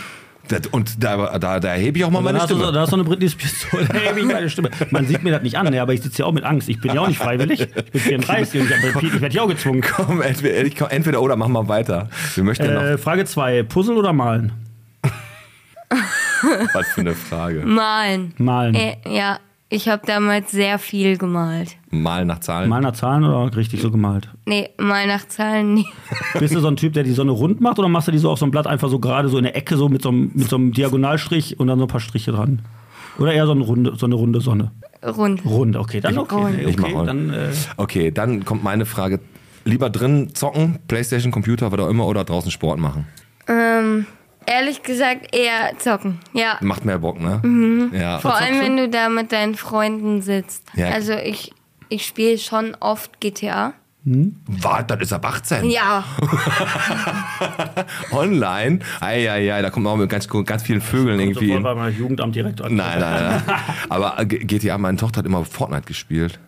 [0.49, 2.65] Das, und da, da, da erhebe ich auch mal meine hast, du, Stimme.
[2.65, 4.69] so- da hast du eine Britney Spears so, da heb ich meine Stimme.
[4.91, 6.67] Man sieht mir das nicht an, ne, aber ich sitze ja auch mit Angst.
[6.69, 7.61] Ich bin ja auch nicht freiwillig.
[7.61, 9.81] Ich bin 34 und ich, ich werde ja auch gezwungen.
[9.81, 12.09] Komm, entweder, entweder oder, mach mal weiter.
[12.35, 13.63] Wir möchten Äh, Frage 2.
[13.63, 14.51] Puzzle oder malen?
[15.03, 15.11] noch,
[16.73, 17.61] was für eine Frage.
[17.65, 18.33] malen.
[18.37, 18.75] Malen.
[18.75, 21.77] Äh, ja, ich habe damals sehr viel gemalt.
[21.91, 22.69] Mal nach Zahlen.
[22.69, 24.27] Malen nach Zahlen oder richtig so gemalt?
[24.45, 25.85] Nee, mal nach Zahlen nie.
[26.39, 28.29] Bist du so ein Typ, der die Sonne rund macht oder machst du die so
[28.31, 30.31] auf so einem Blatt einfach so gerade so in der Ecke so mit so einem,
[30.33, 32.61] mit so einem Diagonalstrich und dann so ein paar Striche dran?
[33.19, 34.71] Oder eher so eine runde, so eine runde Sonne?
[35.05, 35.45] Rund.
[35.45, 36.35] Rund, okay, dann okay.
[36.35, 36.57] Rund.
[36.57, 37.07] nee, Ich mach okay rund.
[37.09, 39.19] dann, äh, Okay, dann kommt meine Frage.
[39.65, 43.05] Lieber drin zocken, Playstation, Computer, was auch immer, oder draußen Sport machen?
[43.47, 44.05] Ähm,
[44.45, 46.19] ehrlich gesagt eher zocken.
[46.33, 46.57] Ja.
[46.61, 47.41] Macht mehr Bock, ne?
[47.93, 48.17] Ja.
[48.17, 48.21] Mhm.
[48.21, 50.65] Vor allem, wenn du da mit deinen Freunden sitzt.
[50.75, 50.89] Ja.
[50.89, 51.53] Also ich,
[51.89, 53.73] ich spiele schon oft GTA.
[54.05, 55.69] Warte, das ist ab 18.
[55.69, 56.03] Ja,
[58.11, 58.79] Online.
[59.01, 61.47] Eieiei, da kommt man auch mit ganz, ganz vielen Vögeln irgendwie.
[61.47, 62.75] sofort bei meinem Jugendamt direkt an.
[62.75, 63.59] Nein, nein, nein.
[63.89, 66.39] Aber GTA, meine Tochter hat immer Fortnite gespielt.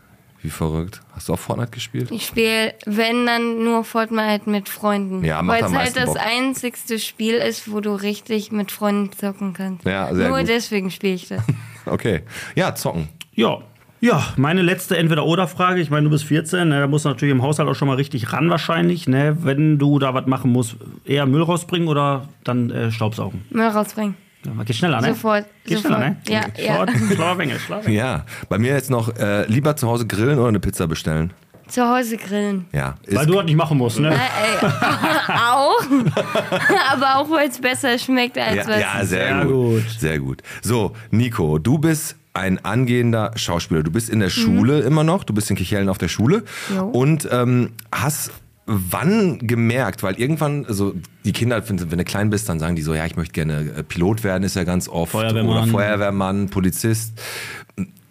[0.43, 1.01] Wie verrückt.
[1.13, 2.09] Hast du auch Fortnite gespielt?
[2.11, 5.23] ich spiele, wenn dann nur Fortnite mit Freunden.
[5.23, 6.17] Ja, macht Weil es halt das Bock.
[6.19, 9.85] einzigste Spiel ist, wo du richtig mit Freunden zocken kannst.
[9.85, 10.47] Ja, sehr nur gut.
[10.47, 11.43] deswegen spiele ich das.
[11.87, 12.21] Okay.
[12.55, 13.09] Ja, zocken.
[13.33, 13.57] Ja.
[14.01, 15.81] Ja, meine letzte Entweder-Oder-Frage.
[15.81, 17.95] Ich meine, du bist 14, ne, da musst du natürlich im Haushalt auch schon mal
[17.95, 19.07] richtig ran wahrscheinlich.
[19.07, 19.37] Ne?
[19.41, 20.75] Wenn du da was machen musst,
[21.05, 23.45] eher Müll rausbringen oder dann äh, Staubsaugen?
[23.49, 24.15] Mal rausbringen.
[24.45, 25.09] Ja, geht schneller, ne?
[25.09, 25.95] Sofort, Geht sofort.
[25.95, 26.17] schneller, ne?
[26.27, 26.85] Ja, ja.
[27.13, 27.95] Schlauer, Wenge, schlauer Wenge.
[27.95, 28.25] Ja.
[28.49, 31.31] Bei mir jetzt noch äh, lieber zu Hause grillen oder eine Pizza bestellen.
[31.67, 32.65] Zu Hause grillen.
[32.73, 32.95] Ja.
[33.09, 34.09] Weil du das nicht machen musst, ne?
[34.09, 34.57] Äh, ey,
[35.29, 35.79] auch.
[36.91, 38.79] Aber auch, weil es besser schmeckt als ja, was.
[38.81, 39.53] ja, sehr, Sehr gut.
[39.53, 39.83] gut.
[39.99, 40.41] Sehr gut.
[40.61, 43.83] So, Nico, du bist ein angehender Schauspieler.
[43.83, 46.85] Du bist in der Schule immer noch, du bist in Kichellen auf der Schule Jo.
[46.85, 48.31] und ähm, hast
[48.71, 50.93] wann gemerkt, weil irgendwann, also
[51.25, 53.71] die Kinder, wenn, wenn du klein bist, dann sagen die so, ja, ich möchte gerne
[53.77, 55.11] äh, Pilot werden, ist ja ganz oft.
[55.11, 55.57] Feuerwehrmann.
[55.63, 57.13] Oder Feuerwehrmann, Polizist.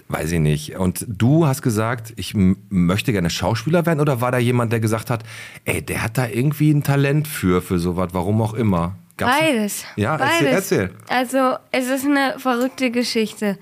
[0.09, 0.77] Weiß ich nicht.
[0.77, 5.09] Und du hast gesagt, ich möchte gerne Schauspieler werden oder war da jemand, der gesagt
[5.09, 5.23] hat,
[5.65, 8.97] ey, der hat da irgendwie ein Talent für, für sowas, warum auch immer?
[9.17, 9.85] Gab's- Beides.
[9.97, 10.33] Ja, Beides.
[10.41, 10.91] erzähl, erzähl.
[11.09, 13.57] Also, es ist eine verrückte Geschichte.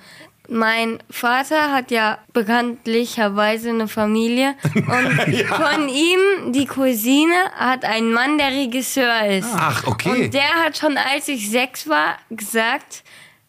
[0.51, 8.39] Mein Vater hat ja bekanntlicherweise eine Familie und von ihm, die Cousine, hat einen Mann,
[8.39, 9.49] der Regisseur ist.
[9.55, 10.25] Ach, okay.
[10.25, 13.05] Und der hat schon, als ich sechs war, gesagt,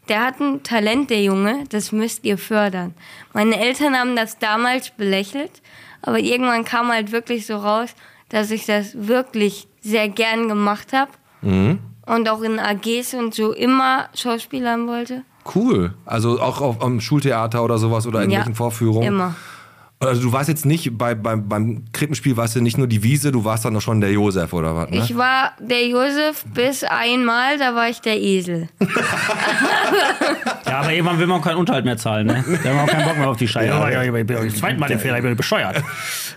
[0.09, 2.93] der hat ein Talent, der Junge, das müsst ihr fördern.
[3.33, 5.51] Meine Eltern haben das damals belächelt,
[6.01, 7.89] aber irgendwann kam halt wirklich so raus,
[8.29, 11.79] dass ich das wirklich sehr gern gemacht habe Mhm.
[12.05, 15.23] und auch in AGs und so immer schauspielern wollte.
[15.53, 15.93] Cool.
[16.05, 19.07] Also auch auf, am Schultheater oder sowas oder in Ja, welchen Vorführungen?
[19.07, 19.35] Immer.
[20.01, 23.33] Also du warst jetzt nicht bei, beim, beim Krippenspiel warst du nicht nur die Wiese,
[23.33, 24.89] du warst dann noch schon der Josef oder was?
[24.89, 24.97] Ne?
[24.97, 28.69] Ich war der Josef bis einmal, da war ich der Esel.
[30.69, 32.43] Ja, aber irgendwann will man auch keinen Unterhalt mehr zahlen, ne?
[32.63, 33.67] Da haben wir auch keinen Bock mehr auf die Scheiße.
[33.67, 35.81] Ja, ja, ich bin das zweite Mal den Fehler, ich bin bescheuert.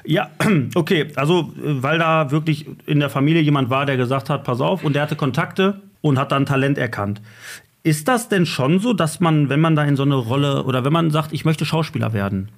[0.04, 0.30] Ja,
[0.74, 4.62] okay, also äh, weil da wirklich in der Familie jemand war, der gesagt hat, pass
[4.62, 7.20] auf, und der hatte Kontakte und hat dann Talent erkannt.
[7.84, 10.84] Ist das denn schon so, dass man, wenn man da in so eine Rolle oder
[10.84, 12.50] wenn man sagt, ich möchte Schauspieler werden,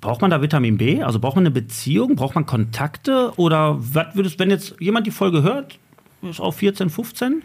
[0.00, 1.02] braucht man da Vitamin B?
[1.02, 2.14] Also braucht man eine Beziehung?
[2.14, 3.32] Braucht man Kontakte?
[3.36, 5.78] Oder was würdest, wenn jetzt jemand die Folge hört,
[6.22, 7.42] ist auch 14, 15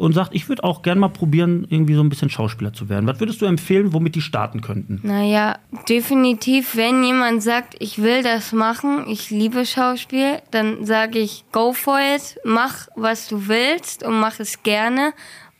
[0.00, 3.06] und sagt, ich würde auch gerne mal probieren, irgendwie so ein bisschen Schauspieler zu werden.
[3.06, 5.00] Was würdest du empfehlen, womit die starten könnten?
[5.02, 5.58] Naja,
[5.90, 11.74] definitiv, wenn jemand sagt, ich will das machen, ich liebe Schauspiel, dann sage ich, go
[11.74, 15.12] for it, mach, was du willst und mach es gerne.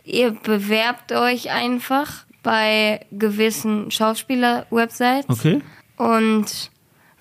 [0.05, 5.61] Ihr bewerbt euch einfach bei gewissen Schauspieler-Websites Okay.
[5.97, 6.71] und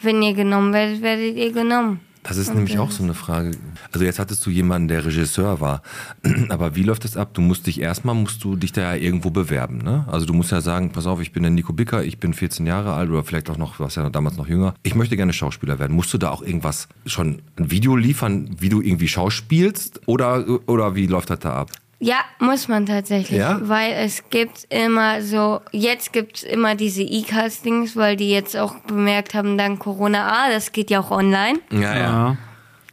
[0.02, 2.00] wenn ihr genommen werdet, werdet ihr genommen.
[2.24, 3.52] Das ist nämlich auch so eine Frage.
[3.92, 5.82] Also jetzt hattest du jemanden, der Regisseur war.
[6.50, 7.34] Aber wie läuft das ab?
[7.34, 10.06] Du musst dich erstmal, musst du dich da ja irgendwo bewerben, ne?
[10.12, 12.66] Also du musst ja sagen, pass auf, ich bin der Nico Bicker, ich bin 14
[12.68, 14.76] Jahre alt oder vielleicht auch noch, du warst ja damals noch jünger.
[14.84, 15.96] Ich möchte gerne Schauspieler werden.
[15.96, 20.02] Musst du da auch irgendwas, schon ein Video liefern, wie du irgendwie schauspielst?
[20.06, 21.72] Oder, oder wie läuft das da ab?
[22.00, 23.40] Ja, muss man tatsächlich.
[23.40, 23.60] Ja?
[23.62, 28.76] Weil es gibt immer so, jetzt gibt es immer diese E-Castings, weil die jetzt auch
[28.88, 31.60] bemerkt haben, dank Corona, ah, das geht ja auch online.
[31.72, 32.38] Ja, ja.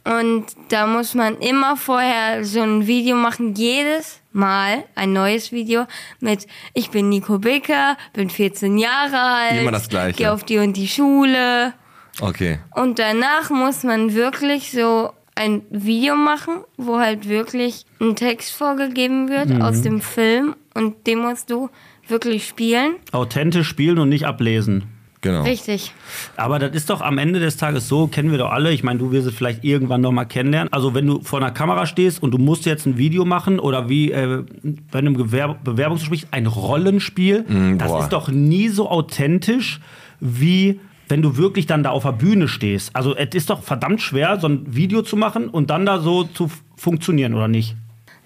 [0.03, 5.85] Und da muss man immer vorher so ein Video machen, jedes Mal ein neues Video
[6.19, 10.17] mit Ich bin Nico Bicker, bin 14 Jahre alt, Immer das Gleiche.
[10.17, 11.73] gehe auf die und die Schule.
[12.21, 12.59] Okay.
[12.75, 19.29] Und danach muss man wirklich so ein Video machen, wo halt wirklich ein Text vorgegeben
[19.29, 19.61] wird Mhm.
[19.61, 21.69] aus dem Film und den musst du
[22.07, 22.95] wirklich spielen.
[23.11, 24.83] Authentisch spielen und nicht ablesen.
[25.21, 25.41] Genau.
[25.41, 25.93] Richtig.
[26.37, 28.71] Aber das ist doch am Ende des Tages so, kennen wir doch alle.
[28.71, 30.71] Ich meine, du wirst es vielleicht irgendwann noch mal kennenlernen.
[30.71, 33.89] Also wenn du vor einer Kamera stehst und du musst jetzt ein Video machen oder
[33.89, 34.43] wie äh,
[34.91, 37.45] bei einem Gewerb Bewerbungsgespräch ein Rollenspiel,
[37.79, 37.99] das boah.
[38.03, 39.81] ist doch nie so authentisch
[40.19, 42.95] wie wenn du wirklich dann da auf der Bühne stehst.
[42.95, 46.23] Also es ist doch verdammt schwer, so ein Video zu machen und dann da so
[46.23, 47.75] zu funktionieren, oder nicht?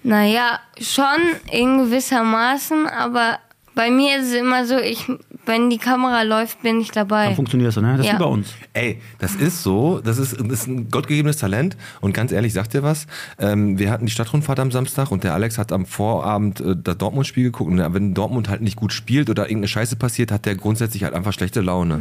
[0.04, 1.20] Naja, schon
[1.50, 3.38] in gewissermaßen, aber
[3.74, 5.06] bei mir ist es immer so, ich,
[5.46, 7.34] wenn die Kamera läuft, bin ich Dann dabei.
[7.34, 7.92] funktioniert es, ne?
[7.96, 8.14] Das ist Ja.
[8.14, 8.54] wie bei uns.
[8.74, 12.74] Ey, das ist so, das ist, das ist ein gottgegebenes Talent und ganz ehrlich, sagt
[12.74, 13.06] dir was?
[13.38, 16.98] Ähm, wir hatten die Stadtrundfahrt am Samstag und der Alex hat am Vorabend äh, das
[16.98, 20.54] Dortmund-Spiel geguckt und wenn Dortmund halt nicht gut spielt oder irgendeine Scheiße passiert, hat der
[20.54, 22.00] grundsätzlich halt einfach schlechte Laune.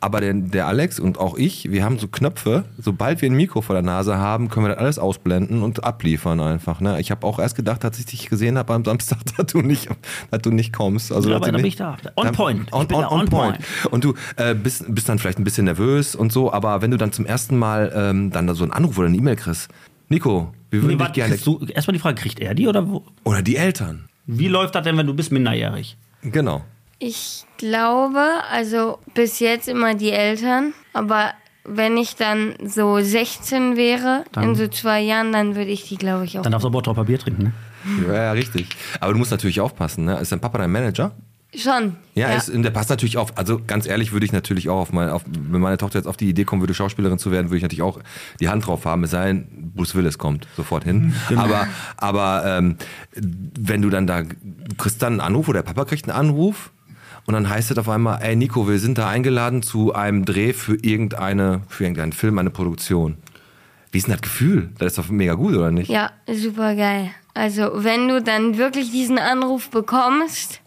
[0.00, 3.60] Aber der, der Alex und auch ich, wir haben so Knöpfe, sobald wir ein Mikro
[3.62, 6.80] vor der Nase haben, können wir das alles ausblenden und abliefern einfach.
[6.80, 7.00] Ne?
[7.00, 9.88] Ich habe auch erst gedacht, als ich dich gesehen habe am Samstag, dass du nicht,
[10.30, 11.09] dass du nicht kommst.
[11.12, 11.96] Also, Ja, aber du da bin ich da.
[12.16, 12.66] On point.
[12.68, 13.58] Ich On, bin on, da on on point.
[13.58, 13.92] point.
[13.92, 16.96] Und du äh, bist, bist dann vielleicht ein bisschen nervös und so, aber wenn du
[16.96, 19.68] dann zum ersten Mal ähm, dann da so einen Anruf oder eine E-Mail kriegst,
[20.08, 21.36] Nico, wir würden Nee, dich gerne.
[21.38, 23.04] du, erstmal die Frage, kriegt er die oder wo?
[23.24, 24.08] Oder die Eltern.
[24.26, 25.96] Wie läuft das denn, wenn du bist minderjährig?
[26.22, 26.62] Genau.
[26.98, 31.30] Ich glaube, also bis jetzt immer die Eltern, aber
[31.64, 36.24] wenn ich dann so 16 wäre, in so zwei Jahren, dann würde ich die, glaube
[36.24, 36.42] ich, auch.
[36.42, 37.52] Dann darfst du aber auch Bier trinken, ne?
[38.06, 38.68] Ja, ja, richtig.
[39.00, 40.18] Aber du musst natürlich aufpassen, ne?
[40.18, 41.12] Ist dein Papa dein Manager?
[41.54, 41.96] Schon.
[42.14, 43.36] Ja, Ist, und der passt natürlich auf.
[43.36, 46.16] Also ganz ehrlich würde ich natürlich auch auf meine, auf, wenn meine Tochter jetzt auf
[46.16, 47.98] die Idee kommen würde, Schauspielerin zu werden, würde ich natürlich auch
[48.38, 49.02] die Hand drauf haben.
[49.02, 51.12] Es sei denn, Bruce Willis kommt sofort hin.
[51.34, 51.66] Aber,
[51.96, 52.76] aber ähm,
[53.14, 56.70] wenn du dann da, du kriegst dann einen Anruf oder der Papa kriegt einen Anruf
[57.26, 60.52] und dann heißt es auf einmal, ey Nico, wir sind da eingeladen zu einem Dreh
[60.52, 63.16] für irgendeine, für irgendeinen Film, eine Produktion.
[63.90, 64.70] Wie ist denn das Gefühl?
[64.78, 65.90] Das ist doch mega gut, oder nicht?
[65.90, 67.10] Ja, super geil.
[67.40, 70.60] Also, wenn du dann wirklich diesen Anruf bekommst,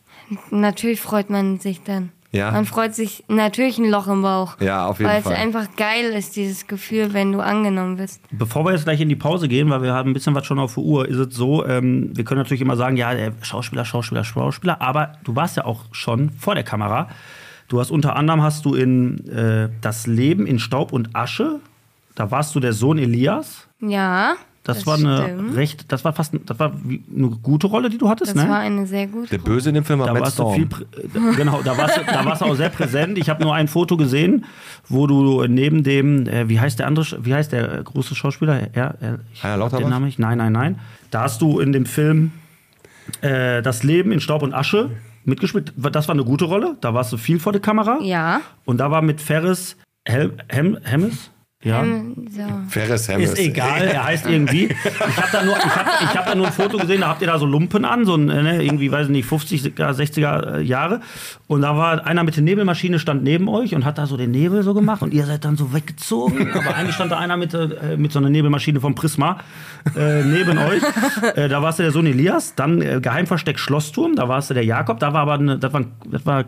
[0.49, 2.11] natürlich freut man sich dann.
[2.31, 2.49] Ja.
[2.49, 4.59] Man freut sich natürlich ein Loch im Bauch.
[4.59, 5.33] Ja, auf jeden weil Fall.
[5.33, 8.21] es einfach geil ist, dieses Gefühl, wenn du angenommen wirst.
[8.31, 10.57] Bevor wir jetzt gleich in die Pause gehen, weil wir haben ein bisschen was schon
[10.57, 13.85] auf der Uhr, ist es so, ähm, wir können natürlich immer sagen, ja, der Schauspieler,
[13.85, 17.07] Schauspieler, Schauspieler, aber du warst ja auch schon vor der Kamera.
[17.67, 21.59] Du hast unter anderem hast du in äh, Das Leben in Staub und Asche,
[22.15, 23.67] da warst du der Sohn Elias.
[23.79, 24.37] Ja.
[24.63, 25.55] Das, war eine stimmt.
[25.57, 28.49] recht, das war fast, das war eine gute Rolle, die du hattest, Das ne?
[28.49, 29.29] war eine sehr gute.
[29.29, 30.55] Der Böse in dem Film war Da Matt warst du Storm.
[30.55, 33.17] viel, prä- äh, genau, da warst, du, da warst du auch sehr präsent.
[33.17, 34.45] Ich habe nur ein Foto gesehen,
[34.87, 38.69] wo du neben dem, äh, wie heißt der andere, wie heißt der große Schauspieler?
[38.73, 39.79] Er, er, ich hab Lauterbach?
[39.83, 40.17] den Namen nicht.
[40.19, 40.79] Nein, nein, nein.
[41.11, 42.31] Da hast du in dem Film
[43.21, 44.91] äh, Das Leben in Staub und Asche
[45.25, 45.73] mitgespielt.
[45.75, 46.77] Das war eine gute Rolle.
[46.79, 47.99] Da warst du viel vor der Kamera.
[48.01, 48.39] Ja.
[48.65, 51.31] Und da war mit Ferris Hel Hem Hemmes.
[51.63, 51.81] Ja.
[51.83, 52.41] Ähm, so.
[52.69, 53.31] Ferris Hammes.
[53.31, 54.69] Ist egal, er heißt irgendwie.
[54.83, 57.21] Ich habe da, nur- ich hab, ich hab da nur ein Foto gesehen, da habt
[57.21, 60.59] ihr da so Lumpen an, so ein, äh, ne, irgendwie, weiß ich nicht, 50er, 60er
[60.59, 61.01] Jahre.
[61.47, 64.31] Und da war einer mit der Nebelmaschine, stand neben euch und hat da so den
[64.31, 66.51] Nebel so gemacht und ihr seid dann so weggezogen.
[66.53, 69.37] Aber eigentlich stand da einer mit, äh, mit so einer Nebelmaschine vom Prisma
[69.95, 70.81] äh, neben euch.
[71.35, 74.65] Äh, da warst du der Sohn Elias, dann äh, Geheimversteck Schlossturm, da warst du der
[74.65, 76.45] Jakob, da war aber eine, das war, ein- das war, äh,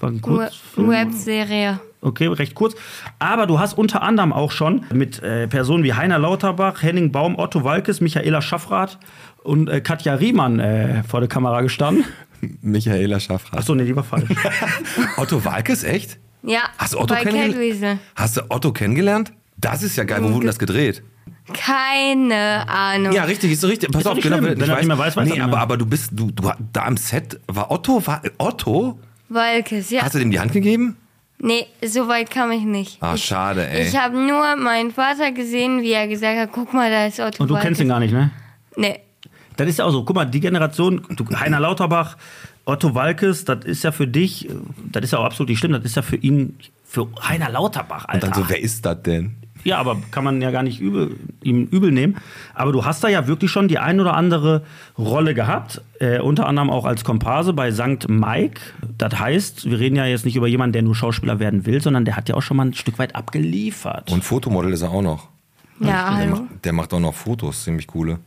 [0.00, 0.88] war ein Kurzfilm.
[0.88, 1.78] Webserie.
[2.02, 2.74] Okay, recht kurz.
[3.20, 7.38] Aber du hast unter anderem auch schon mit äh, Personen wie Heiner Lauterbach, Henning Baum,
[7.38, 8.98] Otto Walkes, Michaela Schaffrath
[9.44, 12.04] und äh, Katja Riemann äh, vor der Kamera gestanden.
[12.60, 13.60] Michaela Schaffrath.
[13.60, 14.28] Achso, nee, die war falsch.
[15.16, 16.18] Otto Walkes, echt?
[16.42, 18.00] Ja, Hast du Otto kennengelernt?
[18.16, 19.32] Hast du Otto kennengelernt?
[19.56, 20.18] Das ist ja geil.
[20.22, 21.04] Wo wurde denn das gedreht?
[21.54, 23.12] Keine Ahnung.
[23.12, 23.92] Ja, richtig, ist so richtig.
[23.92, 24.58] Pass Ist auf, nicht genau, schlimm.
[24.58, 26.84] Wenn er nicht mehr weiß, weiß Nee, nicht aber, aber du bist, du, du, da
[26.84, 28.98] am Set war Otto, war Otto?
[29.28, 30.02] Walkes, ja.
[30.02, 30.96] Hast du dem die Hand gegeben?
[31.44, 32.98] Nee, so weit kam ich nicht.
[33.02, 33.88] Ah, ich, schade, ey.
[33.88, 37.42] Ich habe nur meinen Vater gesehen, wie er gesagt hat, guck mal, da ist Otto
[37.42, 37.66] Und du Walkes.
[37.66, 38.30] kennst ihn gar nicht, ne?
[38.76, 39.00] Nee.
[39.56, 40.04] Das ist ja auch so.
[40.04, 42.16] Guck mal, die Generation, du, Heiner Lauterbach,
[42.64, 44.52] Otto Walkes, das ist ja für dich, äh,
[44.92, 48.04] das ist ja auch absolut nicht schlimm, das ist ja für ihn, für Heiner Lauterbach,
[48.04, 48.28] Und Alter.
[48.28, 49.34] dann so, wer ist das denn?
[49.64, 52.16] Ja, aber kann man ja gar nicht übel, ihm übel nehmen.
[52.54, 54.62] Aber du hast da ja wirklich schon die ein oder andere
[54.98, 55.80] Rolle gehabt.
[56.00, 58.08] Äh, unter anderem auch als Komparse bei St.
[58.08, 58.60] Mike.
[58.98, 62.04] Das heißt, wir reden ja jetzt nicht über jemanden, der nur Schauspieler werden will, sondern
[62.04, 64.10] der hat ja auch schon mal ein Stück weit abgeliefert.
[64.10, 65.31] Und Fotomodel ist er auch noch.
[65.82, 66.30] Ja, Der hallo.
[66.36, 68.18] macht, der macht auch noch Fotos, ziemlich coole.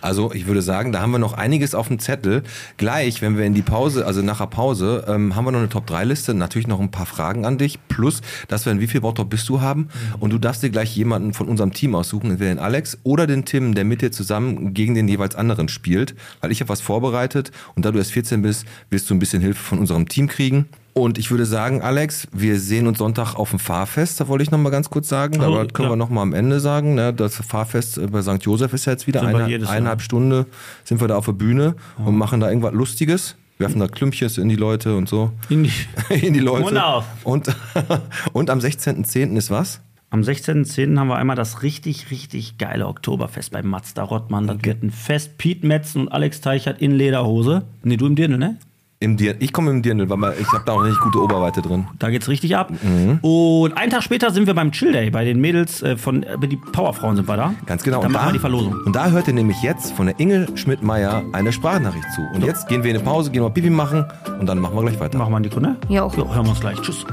[0.00, 2.42] Also ich würde sagen, da haben wir noch einiges auf dem Zettel.
[2.76, 5.68] Gleich, wenn wir in die Pause, also nach der Pause, ähm, haben wir noch eine
[5.68, 9.28] Top-3-Liste, natürlich noch ein paar Fragen an dich, plus, dass wir in wie viel Bottrop
[9.30, 9.88] bist du haben
[10.20, 13.44] und du darfst dir gleich jemanden von unserem Team aussuchen, entweder den Alex oder den
[13.44, 17.52] Tim, der mit dir zusammen gegen den jeweils anderen spielt, weil ich habe was vorbereitet
[17.74, 20.66] und da du erst 14 bist, wirst du ein bisschen Hilfe von unserem Team kriegen.
[20.94, 24.20] Und ich würde sagen, Alex, wir sehen uns Sonntag auf dem Fahrfest.
[24.20, 25.40] Da wollte ich noch mal ganz kurz sagen.
[25.40, 25.92] Oh, Aber das können ja.
[25.92, 26.94] wir noch mal am Ende sagen.
[26.94, 27.12] Ne?
[27.12, 28.42] Das Fahrfest äh, bei St.
[28.44, 30.46] Josef ist ja jetzt wieder eine, eineinhalb Stunde
[30.84, 33.34] sind wir da auf der Bühne und machen da irgendwas Lustiges.
[33.58, 35.32] Werfen da Klümpchen in die Leute und so.
[35.48, 35.72] In die-
[36.26, 36.62] in die Leute.
[36.62, 37.04] Mund auf.
[37.24, 37.48] Und,
[38.32, 39.36] und am 16.10.
[39.36, 39.80] ist was?
[40.10, 40.96] Am 16.10.
[40.96, 44.46] haben wir einmal das richtig, richtig geile Oktoberfest bei Mazda Rottmann.
[44.46, 45.38] Das wird ein Fest.
[45.38, 47.62] Piet Metzen und Alex Teichert in Lederhose.
[47.82, 48.58] Nee, du im Dirndl, ne?
[49.04, 51.86] Im ich komme im Dirndl, weil ich habe da auch nicht gute Oberweite drin.
[51.98, 52.72] Da geht's richtig ab.
[53.20, 56.38] Und einen Tag später sind wir beim Chill Day bei den Mädels äh, von äh,
[56.48, 57.54] die Powerfrauen sind wir da.
[57.66, 57.98] Ganz genau.
[57.98, 58.74] Dann Und machen da- wir die Verlosung.
[58.86, 62.22] Und da hört ihr nämlich jetzt von der Inge Schmidt-Meyer eine Sprachnachricht zu.
[62.34, 64.04] Und jetzt gehen wir in eine Pause, gehen mal Pipi machen
[64.40, 65.18] und dann machen wir gleich weiter.
[65.18, 65.76] Machen wir Nico, ne?
[65.88, 66.10] Jo.
[66.16, 66.80] Jo, hören wir uns gleich.
[66.80, 67.04] Tschüss.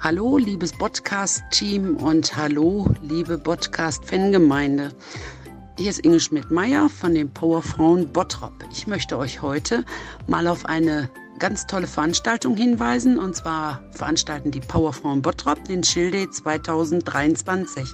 [0.00, 4.90] Hallo, liebes Podcast-Team und hallo, liebe Podcast-Fangemeinde.
[5.78, 8.64] Hier ist Inge Schmidt-Meyer von den Powerfrauen Bottrop.
[8.72, 9.84] Ich möchte euch heute
[10.26, 13.18] mal auf eine ganz tolle Veranstaltung hinweisen.
[13.18, 17.90] Und zwar veranstalten die Powerfrauen Bottrop den Chill Day 2023.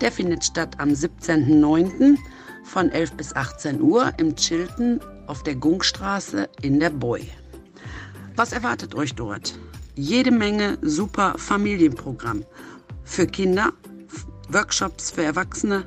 [0.00, 2.16] Der findet statt am 17.09.
[2.64, 7.30] von 11 bis 18 Uhr im Chilton auf der Gungstraße in der Boy.
[8.34, 9.56] Was erwartet euch dort?
[9.94, 12.44] Jede Menge super Familienprogramm.
[13.04, 13.72] Für Kinder,
[14.48, 15.84] Workshops für Erwachsene,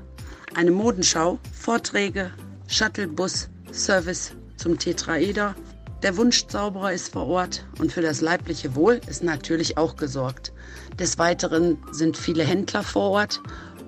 [0.55, 2.31] eine Modenschau, Vorträge,
[2.67, 5.55] Shuttlebus, Service zum Tetraeder.
[6.03, 10.51] Der Wunschzauberer ist vor Ort und für das leibliche Wohl ist natürlich auch gesorgt.
[10.99, 13.41] Des Weiteren sind viele Händler vor Ort,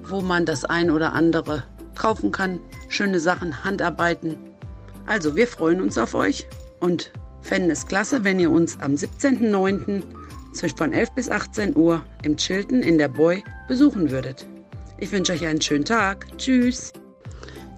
[0.04, 1.64] wo man das ein oder andere
[1.96, 2.60] kaufen kann.
[2.90, 4.38] Schöne Sachen, Handarbeiten,
[5.06, 6.48] also, wir freuen uns auf euch
[6.80, 7.12] und
[7.42, 10.02] fänden es klasse, wenn ihr uns am 17.09.
[10.54, 14.48] zwischen von 11 bis 18 Uhr im Chilton in der Boy besuchen würdet.
[14.98, 16.28] Ich wünsche euch einen schönen Tag.
[16.38, 16.94] Tschüss.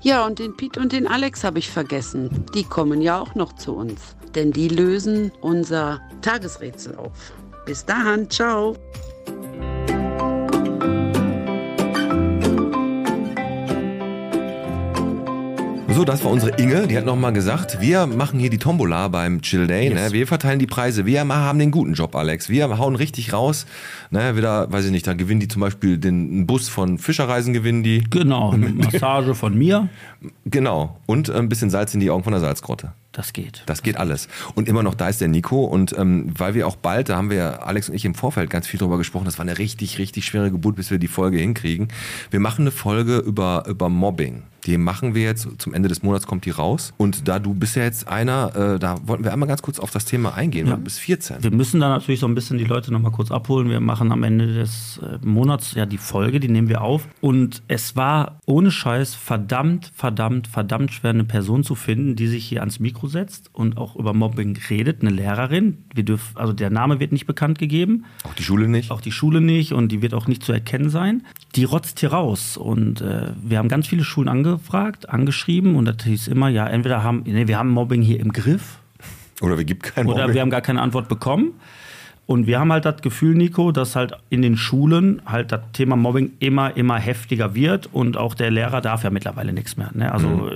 [0.01, 2.45] Ja, und den Piet und den Alex habe ich vergessen.
[2.53, 7.34] Die kommen ja auch noch zu uns, denn die lösen unser Tagesrätsel auf.
[7.66, 8.76] Bis dahin, ciao.
[15.95, 19.41] So, das war unsere Inge, die hat nochmal gesagt, wir machen hier die Tombola beim
[19.41, 20.11] Chill Day, ne?
[20.11, 23.65] wir verteilen die Preise, wir haben den guten Job, Alex, wir hauen richtig raus,
[24.11, 24.35] ne?
[24.35, 28.03] wieder, weiß ich nicht, da gewinnen die zum Beispiel den Bus von Fischerreisen, gewinnen die,
[28.09, 29.87] Genau, eine Massage von mir.
[30.43, 32.91] genau, und ein bisschen Salz in die Augen von der Salzgrotte.
[33.16, 33.63] Das geht.
[33.66, 34.28] Das geht alles.
[34.55, 35.63] Und immer noch da ist der Nico.
[35.63, 38.68] Und ähm, weil wir auch bald, da haben wir Alex und ich im Vorfeld ganz
[38.68, 41.88] viel drüber gesprochen, das war eine richtig, richtig schwere Geburt, bis wir die Folge hinkriegen.
[42.30, 44.43] Wir machen eine Folge über, über Mobbing.
[44.66, 46.93] Die machen wir jetzt, zum Ende des Monats kommt die raus.
[46.97, 49.91] Und da du bist ja jetzt einer, äh, da wollten wir einmal ganz kurz auf
[49.91, 50.76] das Thema eingehen, ja.
[50.76, 51.43] bis 14.
[51.43, 53.70] Wir müssen da natürlich so ein bisschen die Leute nochmal kurz abholen.
[53.70, 57.07] Wir machen am Ende des äh, Monats ja die Folge, die nehmen wir auf.
[57.22, 62.45] Und es war ohne Scheiß verdammt, verdammt, verdammt schwer, eine Person zu finden, die sich
[62.45, 65.77] hier ans Mikro Mikro setzt und auch über Mobbing redet, eine Lehrerin.
[65.93, 68.05] Wir dürfen, also der Name wird nicht bekannt gegeben.
[68.23, 68.91] Auch die Schule nicht?
[68.91, 71.23] Auch die Schule nicht und die wird auch nicht zu erkennen sein.
[71.55, 72.57] Die rotzt hier raus.
[72.57, 77.03] Und äh, wir haben ganz viele Schulen angefragt, angeschrieben und das hieß immer, ja, entweder
[77.03, 78.79] haben, nee, wir haben Mobbing hier im Griff
[79.41, 80.33] Oder wir gibt kein oder Mobbing.
[80.35, 81.53] wir haben gar keine Antwort bekommen.
[82.27, 85.95] Und wir haben halt das Gefühl, Nico, dass halt in den Schulen halt das Thema
[85.95, 89.91] Mobbing immer, immer heftiger wird und auch der Lehrer darf ja mittlerweile nichts mehr.
[89.93, 90.11] Ne?
[90.11, 90.51] Also Mhm.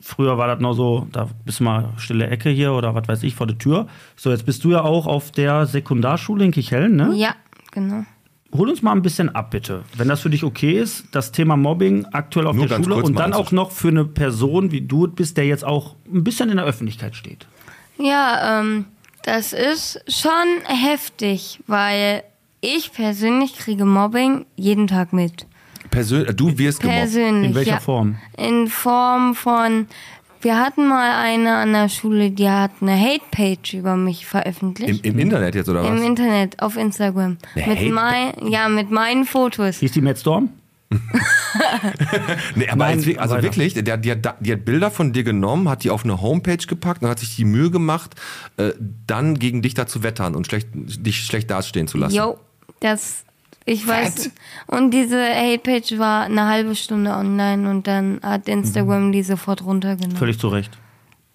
[0.00, 3.22] Früher war das noch so, da bist du mal stille Ecke hier oder was weiß
[3.22, 3.86] ich vor der Tür.
[4.16, 7.12] So, jetzt bist du ja auch auf der Sekundarschule in Kichellen, ne?
[7.14, 7.34] Ja,
[7.72, 8.04] genau.
[8.52, 9.84] Hol uns mal ein bisschen ab, bitte.
[9.96, 13.16] Wenn das für dich okay ist, das Thema Mobbing aktuell auf Nur der Schule und
[13.16, 16.50] dann also- auch noch für eine Person, wie du bist, der jetzt auch ein bisschen
[16.50, 17.46] in der Öffentlichkeit steht.
[17.98, 18.86] Ja, ähm,
[19.22, 20.30] das ist schon
[20.66, 22.24] heftig, weil
[22.60, 25.46] ich persönlich kriege Mobbing jeden Tag mit.
[25.90, 26.98] Persön du wirst gemobbt.
[26.98, 27.50] Persönlich.
[27.50, 27.80] In welcher ja.
[27.80, 28.16] Form?
[28.36, 29.86] In Form von,
[30.42, 35.04] wir hatten mal eine an der Schule, die hat eine Hate-Page über mich Im, veröffentlicht.
[35.04, 36.02] Im Internet jetzt, oder Im was?
[36.02, 37.38] Internet, auf Instagram.
[37.54, 39.78] Eine mit mein, ja, mit meinen Fotos.
[39.78, 40.50] Hieß die Matt Storm?
[42.54, 43.42] Nee, aber Nein, jetzt, also weiter.
[43.44, 46.56] wirklich, der, die, hat, die hat Bilder von dir genommen, hat die auf eine Homepage
[46.56, 48.14] gepackt und hat sich die Mühe gemacht,
[48.56, 48.72] äh,
[49.06, 52.14] dann gegen dich da zu wettern und schlecht, dich schlecht dastehen zu lassen.
[52.14, 52.38] Jo,
[52.80, 53.24] das,
[53.72, 54.30] ich weiß.
[54.66, 60.16] Und diese Hate-Page war eine halbe Stunde online und dann hat Instagram die sofort runtergenommen.
[60.16, 60.76] Völlig zu Recht.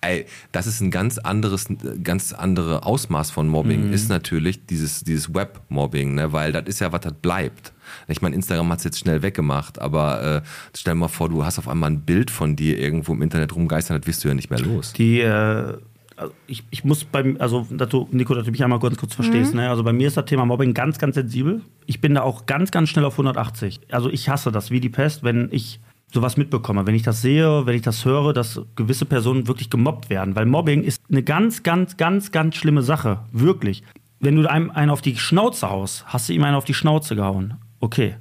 [0.02, 1.66] Ey, das ist ein ganz anderes,
[2.04, 3.94] ganz andere Ausmaß von Mobbing, Mhm.
[3.94, 6.32] ist natürlich dieses, dieses Web-Mobbing, ne?
[6.32, 7.74] weil das ist ja, was das bleibt.
[8.08, 11.44] Ich meine, Instagram hat es jetzt schnell weggemacht, aber äh, stell dir mal vor, du
[11.44, 14.36] hast auf einmal ein Bild von dir irgendwo im Internet rumgeistern, das wirst du ja
[14.36, 14.94] nicht mehr los.
[14.94, 15.78] Die, äh,
[16.18, 19.14] also ich, ich muss beim, also dass du, Nico, dass du mich einmal kurz, kurz
[19.14, 19.70] verstehst, ne?
[19.70, 21.62] Also bei mir ist das Thema Mobbing ganz, ganz sensibel.
[21.86, 23.82] Ich bin da auch ganz, ganz schnell auf 180.
[23.92, 25.80] Also ich hasse das wie die Pest, wenn ich
[26.14, 30.10] sowas mitbekomme, wenn ich das sehe, wenn ich das höre, dass gewisse Personen wirklich gemobbt
[30.10, 30.36] werden.
[30.36, 33.20] Weil Mobbing ist eine ganz, ganz, ganz, ganz schlimme Sache.
[33.32, 33.84] Wirklich.
[34.20, 37.16] Wenn du einem einen auf die Schnauze haust, hast du ihm einen auf die Schnauze
[37.16, 37.56] gehauen.
[37.82, 38.16] Okay.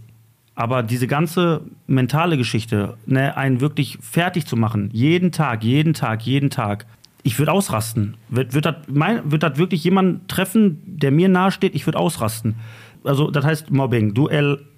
[0.57, 6.23] Aber diese ganze mentale Geschichte, ne, einen wirklich fertig zu machen, jeden Tag, jeden Tag,
[6.23, 6.87] jeden Tag,
[7.25, 8.17] ich würde ausrasten.
[8.29, 11.75] Wird, wird, das, mein, wird das wirklich jemanden treffen, der mir nahesteht?
[11.75, 12.55] Ich würde ausrasten.
[13.03, 14.15] Also, das heißt Mobbing.
[14.15, 14.29] Du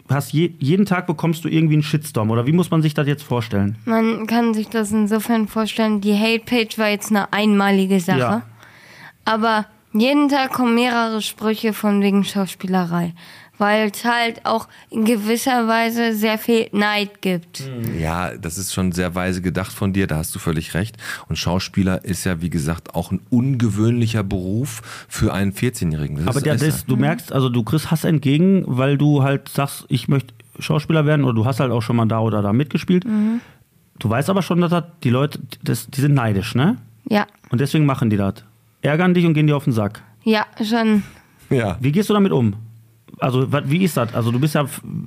[0.08, 2.30] hast je, jeden Tag bekommst du irgendwie einen Shitstorm.
[2.30, 3.76] Oder wie muss man sich das jetzt vorstellen?
[3.84, 8.18] Man kann sich das insofern vorstellen, die Hate-Page war jetzt eine einmalige Sache.
[8.18, 8.42] Ja.
[9.24, 13.12] Aber jeden Tag kommen mehrere Sprüche von wegen Schauspielerei.
[13.58, 17.62] Weil es halt auch in gewisser Weise sehr viel Neid gibt.
[17.98, 20.96] Ja, das ist schon sehr weise gedacht von dir, da hast du völlig recht.
[21.28, 26.18] Und Schauspieler ist ja, wie gesagt, auch ein ungewöhnlicher Beruf für einen 14-Jährigen.
[26.18, 29.86] Das Aber der, das, du merkst, also du kriegst Hass entgegen, weil du halt sagst,
[29.88, 33.04] ich möchte Schauspieler werden oder du hast halt auch schon mal da oder da mitgespielt.
[33.98, 36.76] Du weißt aber schon, dass das, die Leute, das, die sind neidisch, ne?
[37.08, 38.34] Ja, Und deswegen machen die das.
[38.82, 40.02] Ärgern dich und gehen dir auf den Sack.
[40.24, 41.02] ja, schon.
[41.50, 41.76] ja.
[41.80, 42.54] Wie gehst du damit um?
[43.18, 44.14] Also, wie ist das?
[44.14, 44.66] Also, du bist ja,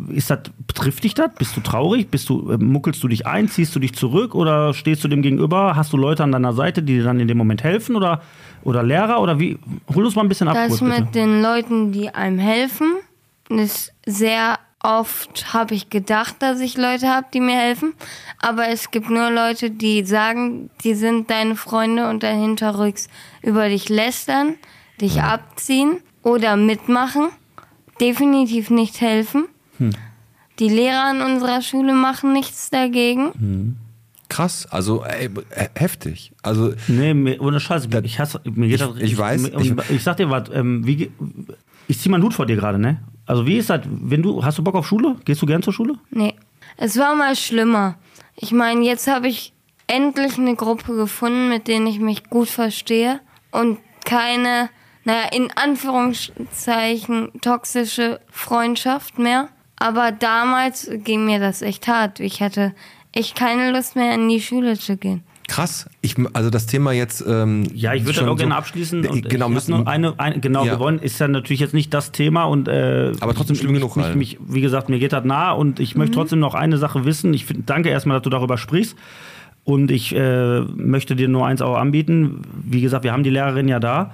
[0.09, 0.39] ist das,
[0.73, 1.31] trifft dich das?
[1.37, 2.09] Bist du traurig?
[2.09, 3.47] Bist du, äh, muckelst du dich ein?
[3.47, 4.33] Ziehst du dich zurück?
[4.33, 5.75] Oder stehst du dem gegenüber?
[5.75, 7.95] Hast du Leute an deiner Seite, die dir dann in dem Moment helfen?
[7.95, 8.21] Oder,
[8.63, 9.21] oder Lehrer?
[9.21, 9.59] Oder wie?
[9.93, 10.55] Hol uns mal ein bisschen ab.
[10.55, 12.93] Das kurz, mit den Leuten, die einem helfen,
[13.49, 17.93] ist sehr oft habe ich gedacht, dass ich Leute habe, die mir helfen.
[18.41, 23.07] Aber es gibt nur Leute, die sagen, die sind deine Freunde und dann hinterrücks
[23.41, 24.55] über dich lästern,
[25.01, 27.29] dich abziehen oder mitmachen.
[28.01, 29.45] Definitiv nicht helfen.
[30.59, 33.77] Die Lehrer an unserer Schule machen nichts dagegen.
[34.27, 35.29] Krass, also ey,
[35.75, 36.33] heftig.
[36.43, 37.87] Also Nee, mir, ohne Scheiß.
[38.03, 40.95] Ich, hasse, mir geht Ich- das, ich weiß, ich- ich, sag dir was, ähm, wie,
[40.97, 41.11] ge-
[41.87, 43.01] ich zieh meinen Hut vor dir gerade, ne?
[43.25, 45.15] Also wie ist das, wenn du, hast du Bock auf Schule?
[45.25, 45.95] Gehst du gern zur Schule?
[46.11, 46.35] Nee,
[46.77, 47.95] es war mal schlimmer.
[48.35, 49.53] Ich meine, jetzt habe ich
[49.87, 53.19] endlich eine Gruppe gefunden, mit denen ich mich gut verstehe
[53.51, 54.69] und keine,
[55.05, 59.49] naja, in Anführungszeichen toxische Freundschaft mehr.
[59.77, 62.19] Aber damals ging mir das echt hart.
[62.19, 62.73] Ich hatte
[63.13, 65.23] echt keine Lust mehr in die Schule zu gehen.
[65.47, 65.89] krass.
[66.01, 67.23] Ich, also das Thema jetzt.
[67.27, 69.07] Ähm, Ja, ich würde das auch so- gerne abschließen.
[69.07, 70.73] Und genau, ich hab müssen noch eine, eine, genau, Ja.
[70.73, 73.95] wir wollen, ist ja natürlich jetzt nicht das Thema und äh, Aber trotzdem schlimm genug
[73.95, 74.15] mich, halt.
[74.15, 77.33] mich, Wie gesagt, mir geht das nah und ich möchte trotzdem noch eine Sache wissen.
[77.33, 78.95] Ich find, danke erstmal, dass du darüber sprichst.
[79.63, 82.41] Und ich äh, möchte dir nur eins auch anbieten.
[82.63, 84.11] Wie gesagt, wir haben die Lehrerin ja da.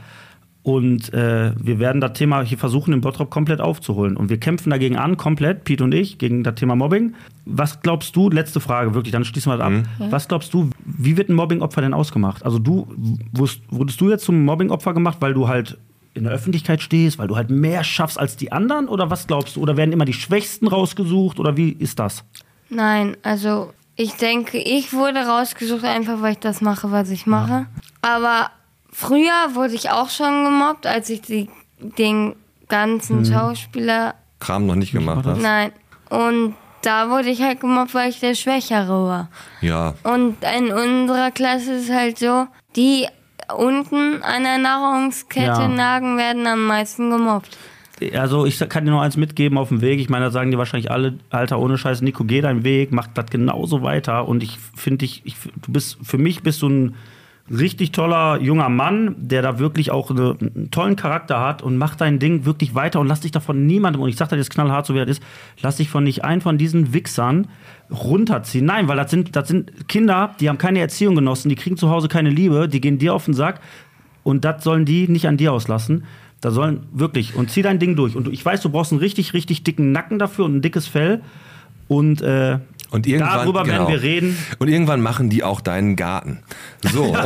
[0.66, 4.18] Und äh, wir werden das Thema hier versuchen, im Bottrop komplett aufzuholen.
[4.18, 7.14] Und wir kämpfen dagegen an, komplett, Pete und ich, gegen das Thema Mobbing.
[7.46, 9.74] Was glaubst du, letzte Frage, wirklich, dann schließen wir das ab.
[9.74, 9.84] Mhm.
[10.10, 12.44] Was glaubst du, wie wird ein Mobbingopfer denn ausgemacht?
[12.44, 12.88] Also du,
[13.32, 15.78] wurdest, wurdest du jetzt zum Mobbingopfer gemacht, weil du halt
[16.16, 18.88] in der Öffentlichkeit stehst, weil du halt mehr schaffst als die anderen?
[18.88, 19.62] Oder was glaubst du?
[19.62, 21.40] Oder werden immer die Schwächsten rausgesucht?
[21.40, 22.24] Oder wie ist das?
[22.72, 27.68] Nein, also Ich denke, ich wurde rausgesucht, einfach weil ich das mache, was ich mache.
[28.02, 28.50] Aber
[28.96, 32.36] früher wurde ich auch schon gemobbt, als ich die, den
[32.70, 33.26] ganzen Mhm.
[33.26, 34.16] Schauspieler.
[34.40, 35.42] Kram noch nicht gemacht hast.
[35.42, 35.72] Nein.
[36.10, 39.30] Und da wurde ich halt gemobbt, weil ich der Schwächere war.
[39.62, 39.96] Ja.
[40.04, 43.08] Und in unserer Klasse ist halt so, die
[43.56, 45.68] unten an der Nahrungskette Ja.
[45.68, 47.58] nagen, werden am meisten gemobbt.
[48.14, 50.00] Also ich kann dir nur eins mitgeben auf dem Weg.
[50.00, 53.08] Ich meine, da sagen dir wahrscheinlich alle, Alter, ohne Scheiß, Nico, geh deinen Weg, mach
[53.08, 54.28] das genauso weiter.
[54.28, 55.36] Und ich finde dich, ich,
[55.66, 56.96] du bist, für mich bist du ein
[57.50, 61.96] richtig toller junger Mann, der da wirklich auch eine, einen tollen Charakter hat und mach
[61.96, 64.86] dein Ding wirklich weiter und lass dich davon niemandem, und ich sag dir jetzt knallhart,
[64.86, 65.24] so wie das ist,
[65.62, 67.48] lass dich von nicht einen von diesen Wichsern
[67.92, 68.66] runterziehen.
[68.66, 71.90] Nein, weil das sind, das sind Kinder, die haben keine Erziehung genossen, die kriegen zu
[71.90, 73.62] Hause keine Liebe, die gehen dir auf den Sack
[74.24, 76.06] und das sollen die nicht an dir auslassen.
[76.42, 78.16] Da sollen wirklich, und zieh dein Ding durch.
[78.16, 81.22] Und ich weiß, du brauchst einen richtig, richtig dicken Nacken dafür und ein dickes Fell.
[81.88, 82.60] Und, äh,
[82.92, 83.80] Und irgendwann, darüber genau.
[83.80, 84.38] werden wir reden.
[84.60, 86.40] Und irgendwann machen die auch deinen Garten.
[86.82, 87.16] So.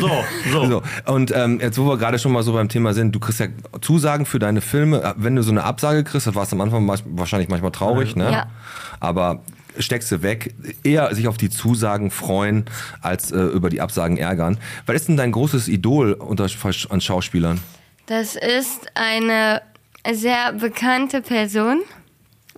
[0.00, 0.10] So,
[0.50, 0.66] so.
[0.66, 0.82] so.
[1.12, 3.46] Und ähm, jetzt, wo wir gerade schon mal so beim Thema sind, du kriegst ja
[3.80, 5.02] Zusagen für deine Filme.
[5.02, 8.16] Äh, Wenn du so eine Absage kriegst, das war es am Anfang wahrscheinlich manchmal traurig,
[8.16, 8.32] ne?
[8.32, 8.46] Ja.
[8.98, 9.40] Aber
[9.78, 12.64] steckst du weg, eher sich auf die Zusagen freuen,
[13.00, 14.58] als äh, über die Absagen ärgern.
[14.86, 16.48] Was ist denn dein großes Idol unter,
[16.88, 17.60] an Schauspielern?
[18.06, 19.62] Das ist eine
[20.12, 21.82] sehr bekannte Person.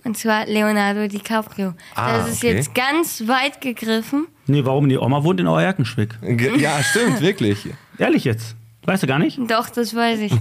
[0.07, 1.73] Und zwar Leonardo DiCaprio.
[1.93, 2.53] Ah, das ist okay.
[2.55, 4.27] jetzt ganz weit gegriffen.
[4.45, 4.87] Nee, warum?
[4.87, 6.15] Die Oma wohnt in Euerkenschwick.
[6.21, 7.67] Ge- Ja, stimmt, wirklich.
[7.97, 8.55] Ehrlich jetzt?
[8.85, 9.37] Weißt du gar nicht?
[9.51, 10.31] Doch, das weiß ich.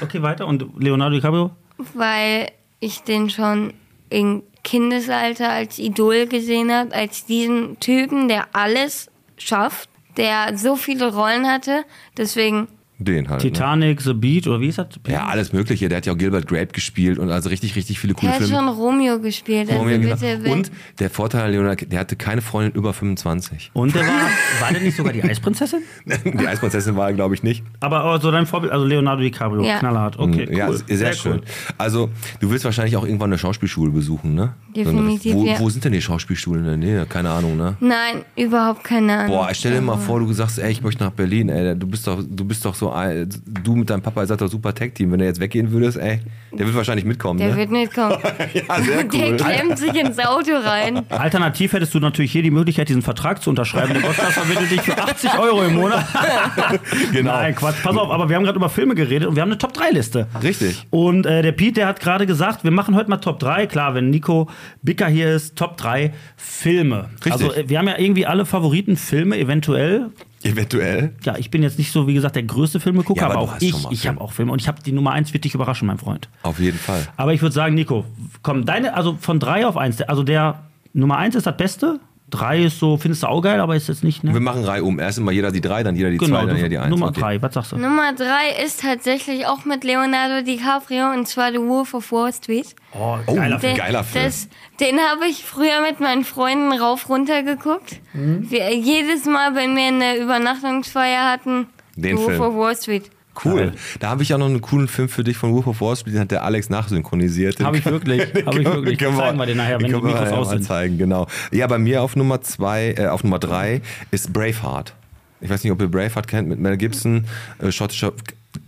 [0.00, 0.46] Okay, weiter.
[0.46, 1.50] Und Leonardo DiCaprio?
[1.94, 3.74] weil ich den schon
[4.08, 11.12] im Kindesalter als Idol gesehen habe, als diesen Typen, der alles schafft, der so viele
[11.14, 11.84] Rollen hatte.
[12.16, 12.68] Deswegen,
[13.04, 13.42] Den halt.
[13.44, 13.50] Ne?
[13.50, 14.86] Titanic, The Beat oder wie ist das?
[15.08, 15.88] Ja, alles Mögliche.
[15.88, 18.46] Der hat ja auch Gilbert Grape gespielt und also richtig, richtig viele coole der hat
[18.46, 18.56] Filme.
[18.56, 19.68] schon Romeo gespielt.
[19.70, 23.70] Also Romeo, bitte, wenn- Und der Vorteil an Leonardo, der hatte keine Freundin über 25.
[23.72, 24.28] Und der war,
[24.60, 25.80] war der nicht sogar die Eisprinzessin?
[26.24, 27.64] Die Eisprinzessin war er, glaube ich, nicht.
[27.80, 29.78] Aber aber so dein Vorbild, also Leonardo DiCaprio, Ja.
[29.78, 30.18] knallhart.
[30.18, 30.56] Okay, cool.
[30.56, 31.32] Ja, sehr, schön.
[31.34, 31.40] cool.
[31.78, 34.54] Also, du willst wahrscheinlich auch irgendwann eine Schauspielschule besuchen, ne?
[34.74, 35.58] Definitiv, wo, ja.
[35.58, 37.06] wo sind denn die Schauspielschulen in der Nähe?
[37.06, 37.76] Keine Ahnung, ne?
[37.80, 39.36] Nein, überhaupt keine Ahnung.
[39.36, 42.06] Boah, stell dir mal vor, du sagst, ey, ich möchte nach Berlin, ey, du bist
[42.06, 43.28] doch, du bist doch so, ein-
[43.62, 45.12] du mit deinem Papa, ihr seid doch super Tag-Team.
[45.12, 46.20] Wenn du jetzt weggehen würdest, ey,
[46.52, 47.56] der wird wahrscheinlich mitkommen, Der ne?
[47.56, 48.16] wird mitkommen.
[48.54, 49.36] ja, sehr Der cool.
[49.36, 51.02] klemmt sich ins Auto rein.
[51.10, 53.94] Alternativ hättest du natürlich hier die Möglichkeit, diesen Vertrag zu unterschreiben.
[53.94, 56.04] Der Podcast vermittelt dich für 80 Euro im Monat.
[57.12, 57.32] Genau.
[57.32, 57.76] Nein, Quatsch.
[57.82, 60.26] Pass auf, aber wir haben gerade über Filme geredet und wir haben eine Top-3-Liste.
[60.42, 60.86] Richtig.
[60.90, 63.66] Und äh, der Pete, der hat gerade gesagt, wir machen heute mal Top 3.
[63.66, 64.48] Klar, wenn Nico
[64.82, 67.10] Bicker hier ist, Top 3 Filme.
[67.16, 67.32] Richtig.
[67.32, 70.10] Also äh, wir haben ja irgendwie alle Favoritenfilme, eventuell.
[70.44, 71.14] Eventuell.
[71.24, 73.56] Ja, ich bin jetzt nicht so, wie gesagt, der größte Filmegucker, Ja, aber aber, auch
[73.60, 74.16] ich, ich Filme.
[74.16, 74.52] habe auch Filme.
[74.52, 76.28] Und ich habe die Nummer 1 wird dich überraschen, mein Freund.
[76.42, 77.06] Auf jeden Fall.
[77.16, 78.04] Aber ich würde sagen, Nico,
[78.42, 82.00] komm, deine, also von 3 auf 1, also der Nummer 1 ist das Beste.
[82.32, 84.40] 3 ist so, findest du auch geil, aber ist jetzt nicht, Wir ne?
[84.40, 84.98] machen Reihe um.
[84.98, 86.90] Erst immer jeder die drei, dann jeder die Genau, zwei, dann jeder die eins.
[86.90, 87.20] Nummer Okay.
[87.20, 87.76] 3, was sagst du?
[87.78, 92.74] Nummer drei ist tatsächlich auch mit Leonardo DiCaprio und zwar The Wolf of Wall Street.
[92.94, 94.24] Oh, Oh, geiler Der- geiler Film.
[94.24, 94.48] Das,
[94.80, 98.00] den habe ich früher mit meinen Freunden rauf runter geguckt.
[98.14, 101.66] Wir, jedes Mal, wenn wir eine Übernachtungsfeier hatten,
[101.96, 102.42] Den The Wolf Film.
[102.42, 103.10] of Wall Street.
[103.44, 103.56] Cool.
[103.60, 103.72] Geil.
[104.00, 106.14] Da habe ich auch noch einen coolen Film für dich von Wolf of Wall Street,
[106.14, 107.60] den hat der Alex nachsynchronisiert.
[107.60, 108.98] Habe ich wirklich, habe ich wirklich.
[108.98, 110.64] Können Zeigen wir den nachher, wenn die Mikros nachher aus mal sind.
[110.64, 111.26] zeigen, genau.
[111.50, 113.80] Ja, bei mir auf Nummer zwei, äh, auf Nummer drei
[114.10, 114.94] ist Braveheart.
[115.40, 117.24] Ich weiß nicht, ob ihr Braveheart kennt mit Mel Gibson,
[117.58, 118.12] äh, schottischer.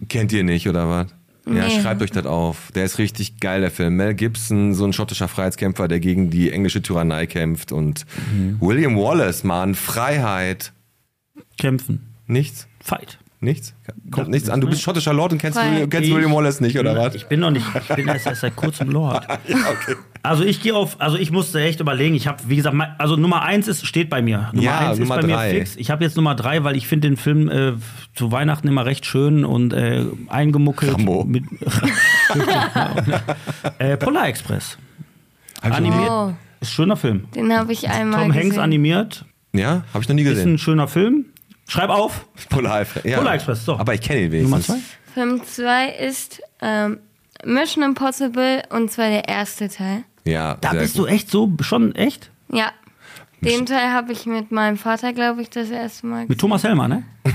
[0.08, 1.06] Kennt ihr nicht oder was?
[1.46, 1.82] Ja, Nee.
[1.82, 2.72] schreibt euch das auf.
[2.74, 3.96] Der ist richtig geil, der Film.
[3.96, 7.70] Mel Gibson, so ein schottischer Freiheitskämpfer, der gegen die englische Tyrannei kämpft.
[7.70, 8.56] Und Mhm.
[8.62, 10.72] William Wallace, Mann, Freiheit.
[11.58, 12.00] Kämpfen.
[12.26, 12.66] Nichts?
[12.80, 13.18] Fight.
[13.45, 13.74] Nichts?
[14.11, 14.61] Kommt Ja, nichts an.
[14.61, 15.59] Du bist schottischer Lord und kennst.
[15.59, 17.14] William, kennst Ich- William Wallace nicht, oder was?
[17.14, 19.26] Ich bin noch nicht, ich bin erst, erst seit kurzem Lord.
[20.26, 22.14] Also ich gehe auf, also ich musste echt überlegen.
[22.14, 24.49] Ich habe, wie gesagt, also Nummer eins ist, steht bei mir.
[24.55, 25.53] Nummer Ja, eins Nummer ist bei drei.
[25.53, 25.76] mir fix.
[25.76, 27.74] Ich habe jetzt Nummer drei, weil ich finde den Film äh,
[28.14, 30.95] zu Weihnachten immer recht schön und äh, eingemuckelt.
[30.95, 31.24] Rambo.
[31.24, 31.45] Mit,
[33.78, 34.78] äh, Polar Express.
[35.61, 36.11] Animiert.
[36.11, 37.24] Oh, Ist ein schöner Film.
[37.34, 38.61] den habe ich einmal Tom Hanks gesehen.
[38.62, 39.24] animiert.
[39.53, 40.59] Ja, habe ich noch nie Ist ein gesehen.
[40.59, 41.26] schöner Film.
[41.66, 42.26] Schreib auf.
[42.50, 43.04] Polar Express.
[43.04, 43.18] Ja.
[43.18, 43.76] Polar Express, so.
[43.78, 44.66] Aber ich kenne ihn Nummer wenigstens.
[44.66, 44.80] zwei.
[45.14, 46.98] Film 2 ist ähm,
[47.44, 50.02] Mission Impossible und zwar der erste Teil.
[50.24, 51.04] Ja, Da bist gut.
[51.04, 52.30] du echt so, schon echt?
[52.50, 52.72] Ja.
[53.40, 56.88] Den Teil habe ich mit meinem Vater, glaube ich, das erste Mal Mit Thomas Helmer,
[56.88, 57.02] ne?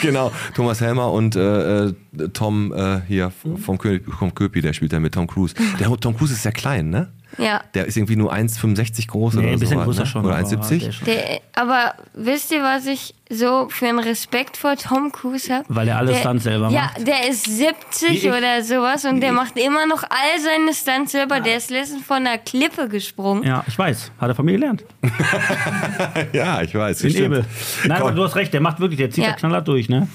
[0.00, 1.94] Genau, Thomas Helmer und äh, äh,
[2.32, 3.56] Tom äh, hier Mhm.
[3.58, 5.54] vom, König, vom Köpi, der spielt da mit Tom Cruise.
[5.80, 7.12] Der Tom Cruise ist sehr klein, ne?
[7.38, 7.62] Ja.
[7.74, 9.84] Der ist irgendwie nur 1,65 groß Nee, oder ein bisschen so.
[9.84, 10.06] größer ne?
[10.06, 10.24] schon.
[10.24, 11.04] Oder aber 1,70?
[11.04, 15.64] der aber wisst ihr, was ich so für einen Respekt vor Tom Cruise habe?
[15.68, 17.06] Weil er alle der, Stunts selber ja, macht.
[17.06, 18.28] der ist 70 Wie ich.
[18.28, 21.40] oder sowas und der macht immer noch all seine Stunts selber.
[21.40, 23.44] Der ist letztens von einer Klippe gesprungen.
[23.44, 24.12] Ja, ich weiß.
[24.18, 24.84] Hat er von mir gelernt.
[26.32, 27.02] Ja, ich weiß.
[27.04, 27.16] In.
[27.16, 27.44] Ebel.
[27.84, 28.08] Nein, Komm.
[28.08, 29.30] aber du hast recht, der macht wirklich, der zieht Ja.
[29.30, 29.36] ja.
[29.36, 30.08] knallhart durch, ne?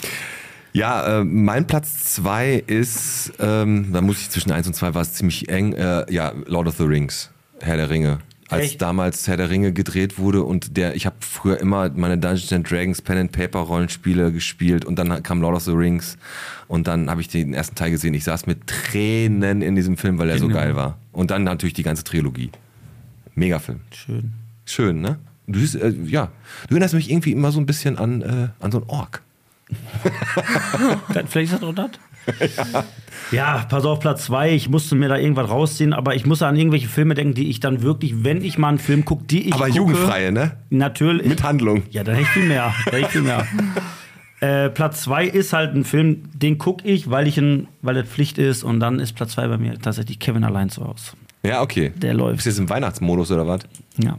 [0.78, 5.02] Ja, äh, mein Platz zwei ist, ähm, da muss ich zwischen eins und zwei war
[5.02, 8.20] es ziemlich eng, äh, ja, Lord of the Rings, Herr der Ringe.
[8.48, 8.82] Als Echt?
[8.84, 12.70] damals Herr der Ringe gedreht wurde und der, ich habe früher immer meine Dungeons and
[12.70, 16.16] Dragons Pen and Paper Rollenspiele gespielt und dann kam Lord of the Rings
[16.68, 18.14] und dann habe ich den ersten Teil gesehen.
[18.14, 20.60] Ich saß mit Tränen in diesem Film, weil er so Genau.
[20.60, 21.00] geil war.
[21.12, 22.52] Und dann natürlich die ganze Trilogie.
[23.34, 23.80] Mega Film.
[23.92, 24.34] Schön.
[24.64, 25.18] Schön, ne?
[25.48, 26.30] Du, siehst, äh, ja,
[26.68, 29.24] du erinnerst mich irgendwie immer so ein bisschen an, äh, an so einen Ork.
[31.28, 31.92] Vielleicht ist das auch das.
[33.32, 33.66] Ja.
[33.68, 34.52] pass auf, Platz zwei.
[34.52, 37.60] Ich musste mir da irgendwas rausziehen, aber ich muss an irgendwelche Filme denken, die ich
[37.60, 40.58] dann wirklich, wenn ich mal einen Film gucke, die ich Aber gucke, jugendfreie, ne?
[40.70, 41.28] Natürlich.
[41.28, 41.84] Mit Handlung.
[41.90, 42.74] Ja, da hätte ich viel mehr.
[42.86, 43.46] Da hätte ich viel mehr.
[44.40, 48.08] äh, Platz zwei ist halt ein Film, den gucke ich, weil ich ihn, weil das
[48.08, 48.64] Pflicht ist.
[48.64, 51.12] Und dann ist Platz zwei bei mir tatsächlich Kevin allein zu Hause.
[51.44, 51.92] Ja, okay.
[51.96, 52.38] Der läuft.
[52.38, 53.62] Bist du jetzt im Weihnachtsmodus oder was?
[53.98, 54.18] Ja.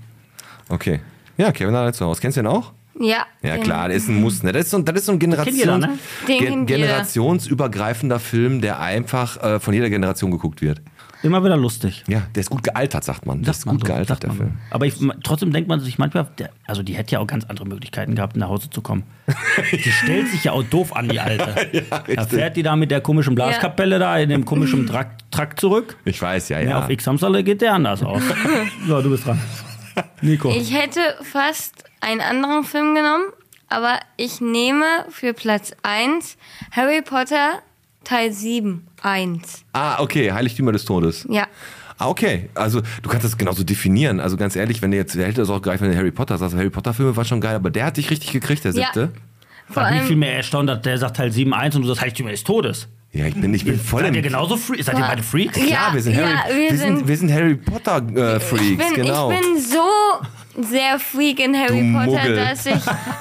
[0.69, 1.01] Okay.
[1.39, 2.21] Ja, Kevin allein zu Hause.
[2.21, 2.73] Kennst du den auch?
[3.01, 3.27] Ja.
[3.43, 4.43] Ja, den- klar, das ist ein Muss.
[4.43, 4.53] Ne?
[4.53, 5.99] Das, ist so, das ist so ein Generations jeder, ne?
[6.27, 10.81] Ge generationsübergreifender Film, der einfach äh, von jeder Generation geguckt wird.
[11.23, 12.05] Immer wieder lustig.
[12.07, 13.43] Ja, der ist gut gealtert, sagt man.
[13.43, 14.53] Der ist man gut so, gealtert, der man Film.
[14.71, 14.95] Aber ich,
[15.25, 18.37] trotzdem denkt man sich manchmal, der, also die hätte ja auch ganz andere Möglichkeiten gehabt,
[18.37, 19.03] nach Hause zu kommen.
[19.73, 21.85] Die stellt sich ja auch doof an, die Alte.
[22.15, 25.97] da fährt die da mit der komischen Blaskapelle da in dem komischen Trakt, Trakt zurück.
[26.05, 26.71] Ich weiß, ja, Ja.
[26.71, 26.79] ja.
[26.85, 28.23] auf X-Samstag geht der anders aus.
[28.87, 29.41] so, du bist dran.
[30.21, 30.51] Nico.
[30.51, 33.25] Ich hätte fast einen anderen Film genommen,
[33.69, 36.37] aber ich nehme für Platz 1
[36.73, 37.61] Harry Potter
[38.05, 39.65] Teil 7 1.
[39.73, 41.27] Ah, okay, Heiligtümer des Todes.
[41.29, 41.47] Ja.
[41.99, 42.49] Ah, okay.
[42.55, 44.21] Also du kannst das genauso definieren.
[44.21, 46.39] Also ganz ehrlich, wenn du jetzt, der hätte das auch gleich, wenn du Harry Potter
[46.39, 48.85] sagst, Harry Potter Filme war schon geil, aber der hat dich richtig gekriegt, der Ja.
[48.87, 49.11] siebte.
[49.71, 51.89] Vor War mich viel allem, mehr erstaunt, dass der sagt Teil 7 1 und du
[51.89, 52.89] sagst Heiligtümer des Todes.
[53.13, 54.15] Ja, ich bin, ich bin voll Seid im...
[54.17, 54.87] ihr genauso Freaks?
[54.87, 55.55] Seid ihr beide Freaks?
[55.55, 58.39] Klar, Ja, wir sind ja, Harry, wir wir sind, sind- wir sind Harry Potter äh,
[58.41, 59.31] Freaks, ich, bin, genau.
[59.31, 59.83] ich bin so
[60.61, 62.37] sehr Freak in Harry Du Potter, Muggel.
[62.37, 62.75] dass ich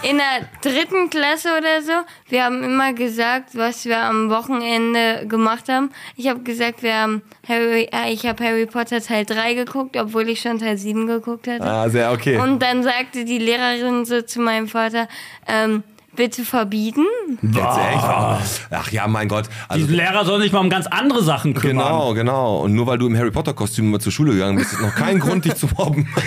[0.09, 1.91] in der dritten Klasse oder so,
[2.29, 5.91] wir haben immer gesagt, was wir am Wochenende gemacht haben.
[6.15, 10.27] Ich habe gesagt, wir haben Harry, äh, ich habe Harry Potter Teil 3 geguckt, obwohl
[10.29, 11.63] ich schon Teil 7 geguckt hatte.
[11.63, 12.37] ah, sehr okay.
[12.39, 15.07] Und dann sagte die Lehrerin so zu meinem Vater,
[15.47, 15.83] ähm,
[16.17, 17.05] bitte verbieten.
[17.41, 18.67] Jetzt echt?
[18.71, 19.45] Ach ja, mein Gott.
[19.69, 21.85] Also, Die Lehrer sollen sich mal um ganz andere Sachen kümmern.
[21.85, 22.59] Genau, genau.
[22.63, 24.95] Und nur weil du im Harry Potter Kostüm immer zur Schule gegangen bist, ist noch
[24.95, 26.09] kein Grund, dich zu mobben.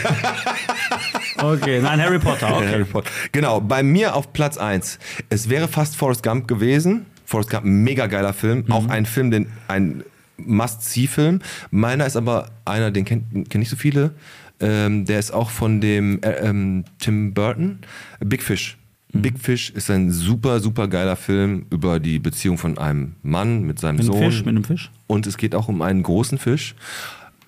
[1.43, 2.55] Okay, nein, Harry Potter.
[2.55, 2.69] Okay.
[2.69, 3.11] Harry Potter.
[3.33, 4.99] Genau, bei mir auf Platz 1.
[5.31, 7.07] Es wäre fast Forrest Gump gewesen.
[7.25, 8.65] Forrest Gump, ein mega geiler Film.
[8.69, 10.05] Auch ein Film, den, ein
[10.37, 11.41] Must-See-Film.
[11.71, 14.13] Meiner ist aber einer, den kennen kenn nicht so viele.
[14.61, 17.79] Ähm, der ist auch von dem äh, ähm, Tim Burton.
[18.21, 18.77] Big Fish.
[19.13, 23.79] Big Fish ist ein super, super geiler Film über die Beziehung von einem Mann mit
[23.79, 24.19] seinem Mit Sohn.
[24.19, 24.91] Fisch, mit einem Fisch.
[25.07, 26.75] Und es geht auch um einen großen Fisch.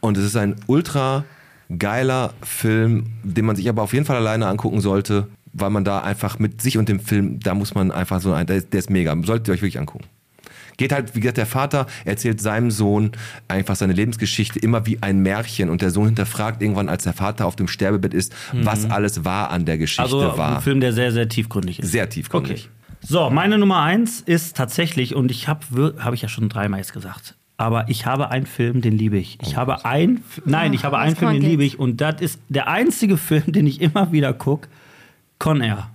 [0.01, 1.25] Und es ist ein ultra
[1.79, 6.01] geiler Film, den man sich aber auf jeden Fall alleine angucken sollte, weil man da
[6.01, 8.81] einfach mit sich und dem Film, da muss man einfach so ein, der ist, der
[8.81, 9.17] ist mega.
[9.23, 10.05] Solltet ihr euch wirklich angucken.
[10.77, 13.13] Geht halt, wie gesagt, der Vater erzählt seinem Sohn
[13.49, 17.47] einfach seine Lebensgeschichte immer wie ein Märchen und der Sohn hinterfragt irgendwann, als der Vater
[17.47, 20.57] auf dem Sterbebett ist, was alles wahr an der Geschichte Also war.
[20.57, 21.91] ein Film, der sehr, sehr tiefgründig ist.
[21.93, 22.69] Sehr tiefgründig.
[23.01, 26.93] So, meine Nummer eins ist tatsächlich, und ich habe, habe ich ja schon dreimal jetzt
[26.93, 29.39] gesagt, aber ich habe einen Film, den liebe ich.
[29.43, 32.69] Ich habe ein, nein, ich habe einen Film, den liebe ich, und das ist der
[32.69, 34.69] einzige Film, den ich immer wieder gucke,
[35.39, 35.91] Con Air.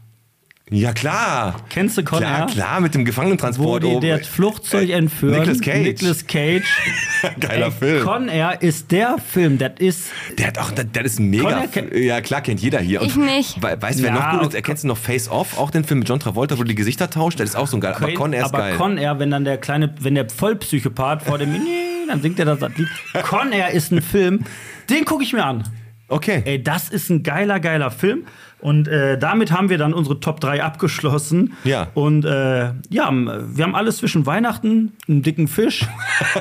[0.70, 1.56] Ja, klar.
[1.70, 2.46] Kennst du Con Klar, Air?
[2.48, 4.02] klar, mit dem Wo Gefangenentransport die oben.
[4.02, 5.36] der Flugzeug entführen.
[5.40, 5.84] Nicolas Cage.
[5.86, 6.66] Nicolas Cage.
[7.40, 8.04] Geiler Ey, Film.
[8.06, 11.64] Con Air ist der Film, das ist Der hat auch, das, ist ein mega.
[11.96, 13.02] Ja, klar, kennt jeder hier.
[13.02, 13.62] Ich nicht.
[13.64, 14.56] we- Weißt du, wer Ja, noch gut ist?
[14.56, 15.58] Erkennst du noch Face Off?
[15.58, 17.40] Auch den Film mit John Travolta, wo die Gesichter tauscht?
[17.40, 17.94] Das ist auch so ein geil.
[17.96, 18.76] Aber Con Air ist aber geil.
[18.76, 21.56] Con Air, wenn dann der kleine, wenn der Vollpsychopath vor dem,
[22.10, 22.90] dann singt er das Lied.
[23.24, 24.44] Con Air ist ein Film,
[24.90, 25.64] den gucke ich mir an.
[26.10, 26.42] okay.
[26.44, 28.26] Ey, das ist ein geiler, geiler Film.
[28.60, 31.54] Und äh, damit haben wir dann unsere Top 3 abgeschlossen.
[31.64, 31.88] Ja.
[31.94, 35.86] Und äh, ja, wir haben alles zwischen Weihnachten, einen dicken Fisch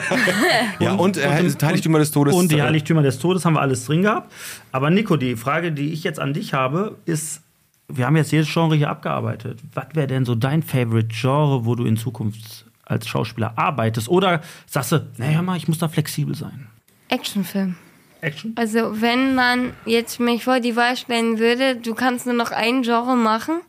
[0.81, 2.35] ja, und, äh, dem- das Heiligtümer des Todes.
[2.35, 4.33] und die äh, Heiligtümer des Todes haben wir alles drin gehabt.
[4.73, 7.43] Aber Nico, die Frage, die ich jetzt an dich habe, ist,
[7.89, 9.61] wir haben jetzt jedes Genre hier abgearbeitet.
[9.75, 14.09] Was wäre denn so dein Favorite Genre, wo du in Zukunft als Schauspieler arbeitest?
[14.09, 16.67] Oder sagst du, naja mal, ich muss da flexibel sein?
[17.09, 17.77] Actionfilm.
[18.21, 18.53] Action?
[18.57, 22.83] Also wenn man jetzt mich vor die Wahl stellen würde, du kannst nur noch ein
[22.83, 23.61] Genre machen,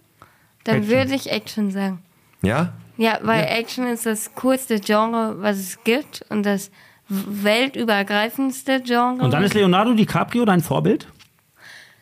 [0.63, 0.91] dann Action.
[0.95, 2.01] würde ich Action sagen.
[2.41, 2.73] Ja?
[2.97, 6.71] Ja, weil Action ist das coolste Genre, was es gibt und das
[7.09, 9.23] weltübergreifendste Genre.
[9.23, 11.07] Und dann ist Leonardo DiCaprio dein Vorbild?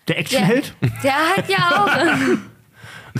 [0.07, 0.75] Der der, Actionheld?
[1.03, 2.37] der hat ja auch.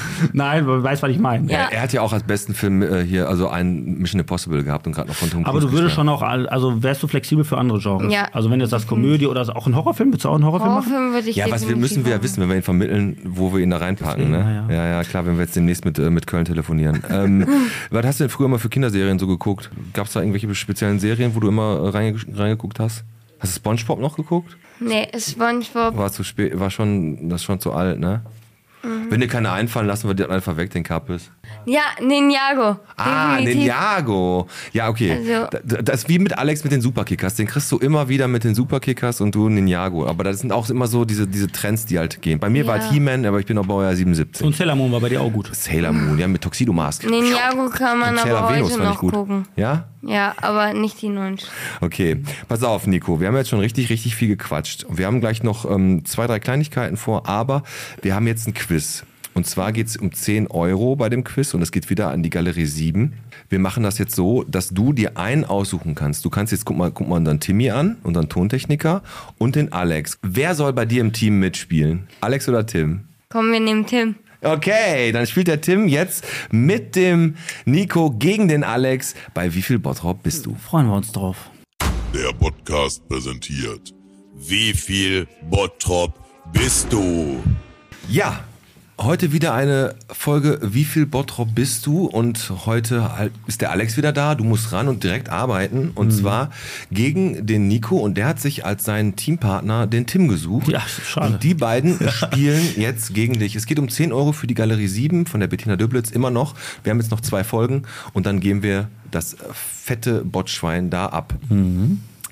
[0.34, 1.52] Nein, man weiß, was ich meine.
[1.52, 1.68] Ja.
[1.72, 4.93] Er hat ja auch als besten Film äh, hier also einen Mission Impossible gehabt und
[4.93, 5.50] gerade noch von Tom Cruise.
[5.50, 6.08] Aber du würdest gespielt.
[6.08, 8.12] schon auch, also wärst du flexibel für andere Genres?
[8.14, 8.28] Ja.
[8.34, 10.91] Also wenn jetzt das Komödie oder auch ein Horrorfilm, willst du auch einen Horrorfilm machen?
[10.91, 12.24] Horrorfilm würde ich Ja, was wir müssen wir ja machen.
[12.24, 14.32] wissen, wenn wir ihn vermitteln, wo wir ihn da reinpacken.
[14.32, 14.66] Ne?
[14.70, 17.02] ja, Ja, ja, klar, wenn wir jetzt demnächst mit, äh, mit Köln telefonieren.
[17.10, 17.48] ähm,
[17.89, 19.70] was hast du denn früher mal für Kinderserien so geguckt?
[19.93, 23.04] Gab es da irgendwelche speziellen Serien, wo du immer reinge reingeguckt hast?
[23.39, 24.58] Hast du Spongebob noch geguckt?
[24.80, 25.98] Nee, Spongebob.
[25.98, 28.22] War zu spät, war schon, das ist schon zu alt, ne?
[28.86, 29.12] Mhm.
[29.12, 31.32] Wenn dir keine einfallen, lassen wir dir einfach weg, den Kappes.
[31.66, 32.78] Ja, Ninjago.
[32.97, 33.57] Ah, definitiv.
[33.61, 34.47] Ninjago.
[34.72, 35.11] Ja, okay.
[35.11, 37.36] Also- Da- das ist wie mit Alex mit den Superkickers.
[37.36, 40.05] Den kriegst du immer wieder mit den Superkickers und du Ninjago.
[40.07, 42.39] Aber das sind auch immer so diese, diese Trends, die halt gehen.
[42.39, 42.84] Bei mir war Ja.
[42.84, 44.45] halt He-Man, aber ich bin auch Baujahr 77.
[44.45, 45.49] Und Sailor Moon war bei dir auch gut.
[45.55, 47.03] Sailor Moon, ja, mit Tuxedo Mask.
[47.09, 49.13] Ninjago kann man Und aber Sailor Venus heute ich noch gut.
[49.13, 49.47] gucken.
[49.55, 49.86] Ja?
[50.01, 51.38] Ja, aber nicht die neuen.
[51.82, 52.22] Okay.
[52.47, 53.20] Pass auf, Nico.
[53.20, 54.84] Wir haben jetzt schon richtig, richtig viel gequatscht.
[54.84, 57.63] Und wir haben gleich noch ähm, zwei, drei Kleinigkeiten vor, aber
[58.03, 59.03] wir haben jetzt ein Quiz.
[59.36, 62.24] Und zwar geht es um 10 Euro bei dem Quiz und es geht wieder an
[62.24, 63.14] die Galerie 7.
[63.50, 66.24] Wir machen das jetzt so, dass du dir einen aussuchen kannst.
[66.24, 69.04] Du kannst jetzt, guck mal, guck mal unseren Timmy an, unseren Tontechniker
[69.38, 70.18] und den Alex.
[70.22, 72.08] Wer soll bei dir im Team mitspielen?
[72.22, 73.10] Alex oder Tim?
[73.28, 74.16] Komm, wir nehmen Tim.
[74.42, 79.16] Okay, dann spielt der Tim jetzt mit dem Nico gegen den Alex.
[79.34, 80.56] Bei wie viel Bottrop bist du?
[80.56, 81.50] Freuen wir uns drauf.
[82.14, 83.94] Der Podcast präsentiert.
[84.34, 86.14] Wie viel Bottrop
[86.54, 87.44] bist du?
[88.08, 88.46] Ja,
[88.98, 92.06] heute wieder eine Folge Wie viel Bottrop bist du?
[92.06, 94.36] Und heute ist der Alex wieder da.
[94.36, 95.91] Du musst ran und direkt arbeiten.
[95.96, 96.52] Und zwar
[96.91, 97.98] gegen den Nico.
[97.98, 100.68] Und der hat sich als seinen Teampartner den Tim gesucht.
[100.68, 101.34] Ja, schade.
[101.34, 103.56] Und die beiden spielen jetzt gegen dich.
[103.56, 106.56] Es geht um 10 Euro für die Galerie 7 von der Bettina Döblitz immer noch.
[106.84, 107.84] Wir haben jetzt noch zwei Folgen.
[108.14, 111.34] Und dann geben wir das fette Botschwein da ab.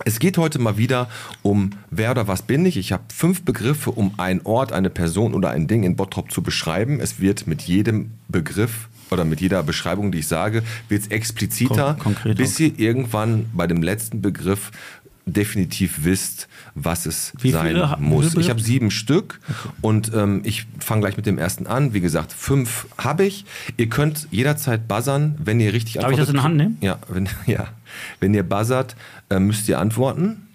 [0.06, 1.10] Es geht heute mal wieder
[1.42, 2.78] um wer oder was bin ich.
[2.78, 6.42] Ich habe fünf Begriffe, um einen Ort, eine Person oder ein Ding in Bottrop zu
[6.42, 7.00] beschreiben.
[7.00, 11.96] Es wird mit jedem Begriff oder mit jeder Beschreibung, die ich sage, wird es expliziter,
[12.00, 14.72] Kon- bis ihr irgendwann bei dem letzten Begriff
[15.26, 18.36] definitiv wisst, was es Wie sein muss.
[18.36, 19.40] Ich habe sieben Stück
[19.82, 21.94] und ähm, ich fange gleich mit dem ersten an.
[21.94, 23.46] Wie gesagt, fünf habe ich.
[23.78, 26.78] Ihr könnt jederzeit buzzern, wenn ihr richtig Darf ich das in die Hand nehmen?
[26.82, 27.68] Ja, wenn, ja.
[28.20, 28.96] Wenn ihr buzzert,
[29.30, 30.50] äh, müsst ihr antworten.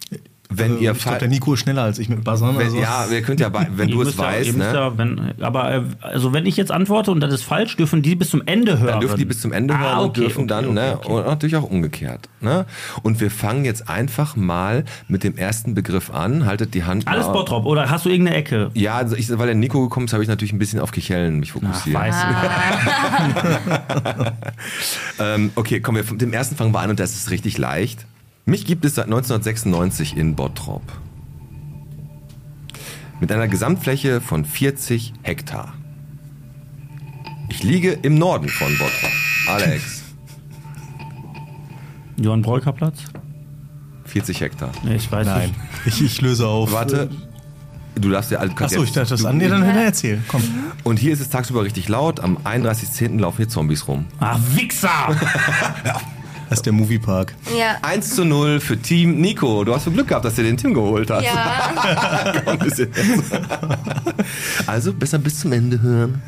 [0.51, 2.57] Wenn Also, ihr ich glaube, fa- der Nico ist schneller als ich mit Buzzern.
[2.57, 2.79] wenn, also.
[2.79, 4.73] ja, ihr könnt ja, wenn du es ja- weißt, ne?
[4.73, 8.15] ja, wenn, aber äh, also wenn ich jetzt antworte und das ist falsch, dürfen die
[8.15, 8.93] bis zum Ende hören.
[8.93, 10.95] Dann dürfen die bis zum Ende ah, hören und okay, dürfen okay, dann, okay, ne?
[10.97, 11.13] okay.
[11.13, 12.31] Und natürlich auch umgekehrt.
[12.41, 12.65] Ne?
[13.03, 16.47] Und wir fangen jetzt einfach mal mit dem ersten Begriff an.
[16.47, 17.07] Haltet die Hand.
[17.09, 18.71] Alles Bottrop oder hast du irgendeine Ecke?
[18.73, 21.41] Ja, also ich, weil der Nico gekommen ist, habe ich natürlich ein bisschen auf Kichellen
[21.41, 21.95] mich Ach, fokussiert.
[21.97, 22.15] weiß
[25.21, 28.07] ähm, okay, kommen wir von dem ersten fangen wir an und das ist richtig leicht.
[28.49, 30.81] Mich gibt es seit 1996 in Bottrop.
[33.21, 35.75] Mit einer Gesamtfläche von 40 Hektar.
[37.51, 39.11] Ich liege im Norden von Bottrop.
[39.49, 40.03] Alex,
[42.17, 43.01] Johann Breuker Platz?
[44.07, 44.73] 40 Hektar.
[44.83, 46.01] Nee, ich weiß Nein, nicht.
[46.01, 46.73] ich, ich löse auf.
[46.73, 47.11] Warte.
[47.97, 48.41] Du darfst ja.
[48.41, 49.37] Achso, ich dachte das an.
[49.37, 50.21] Nee, dann hätte er erzählt.
[50.27, 50.43] Komm.
[50.85, 52.21] Und hier ist es tagsüber richtig laut.
[52.21, 53.19] Am 31.10.
[53.19, 54.07] laufen hier Zombies rum.
[54.21, 54.89] Ah, Wichser!
[56.49, 57.35] Das ist der Moviepark.
[57.57, 57.77] Ja.
[57.83, 59.65] 1 zu 0 für Team Nico.
[59.65, 61.25] Du hast so Glück gehabt, dass du den Tim geholt hast.
[61.25, 62.33] Ja.
[62.45, 62.59] Komm,
[64.67, 66.23] also besser bis zum Ende hören.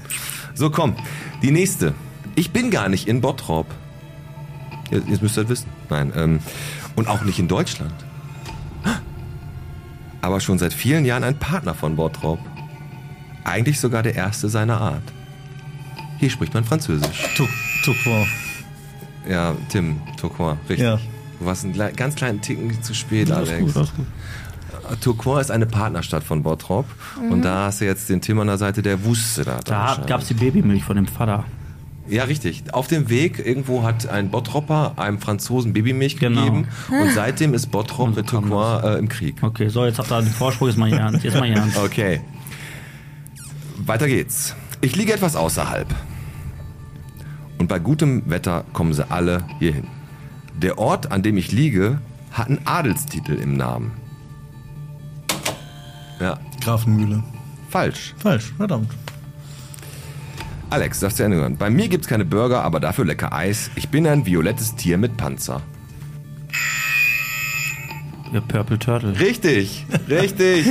[0.55, 0.95] So, komm.
[1.43, 1.95] Die nächste.
[2.35, 3.67] Ich bin gar nicht in Bottrop.
[4.91, 5.69] Jetzt, jetzt müsst ihr das wissen.
[5.89, 6.13] Nein.
[6.15, 6.41] Ähm,
[6.97, 7.95] und auch nicht in Deutschland.
[10.21, 12.41] Aber schon seit vielen Jahren ein Partner von Bottrop.
[13.45, 15.03] Eigentlich sogar der erste seiner Art.
[16.19, 17.25] Hier spricht man Französisch.
[17.37, 17.49] Tuk,
[17.85, 18.27] Tukwa.
[19.29, 20.81] Ja, Tim, Tourcoing, richtig.
[20.87, 20.99] Ja.
[21.39, 23.65] Du warst einen ganz kleinen Ticken zu spät, Alles Alex.
[23.67, 24.07] gut, alles gut.
[25.01, 26.85] Tourcoing ist eine Partnerstadt von Bottrop.
[27.31, 29.61] Und da hast du jetzt den Tim an der Seite, der wusste da.
[29.65, 31.45] Da gab es die Babymilch von dem Vater.
[32.09, 32.65] Ja, richtig.
[32.75, 36.41] Auf dem Weg irgendwo hat ein Bottropper einem Franzosen Babymilch Genau.
[36.45, 36.69] gegeben.
[36.91, 39.37] Und seitdem ist Bottrop Und so mit Tourcoing äh, im Krieg.
[39.43, 41.23] Okay, so, jetzt habt ihr den Vorspruch, jetzt mal hier ernst.
[41.23, 41.79] Jetzt mal hier ernst.
[41.85, 42.21] Okay.
[43.87, 44.57] Weiter geht's.
[44.81, 45.87] Ich liege etwas außerhalb.
[47.61, 49.87] Und bei gutem Wetter kommen sie alle hierhin.
[50.57, 52.01] Der Ort, an dem ich liege,
[52.33, 53.93] hat einen Adelstitel im Namen.
[56.21, 57.23] Ja, Grafenmühle.
[57.69, 58.15] falsch.
[58.17, 58.91] Falsch, verdammt.
[60.71, 61.59] Alex, darfst du ja hören.
[61.59, 63.71] Bei mir gibt's keine Burger, aber dafür lecker Eis.
[63.75, 65.61] Ich bin ein violettes Tier mit Panzer.
[68.33, 69.19] Der Purple Turtle.
[69.19, 70.65] Richtig, richtig.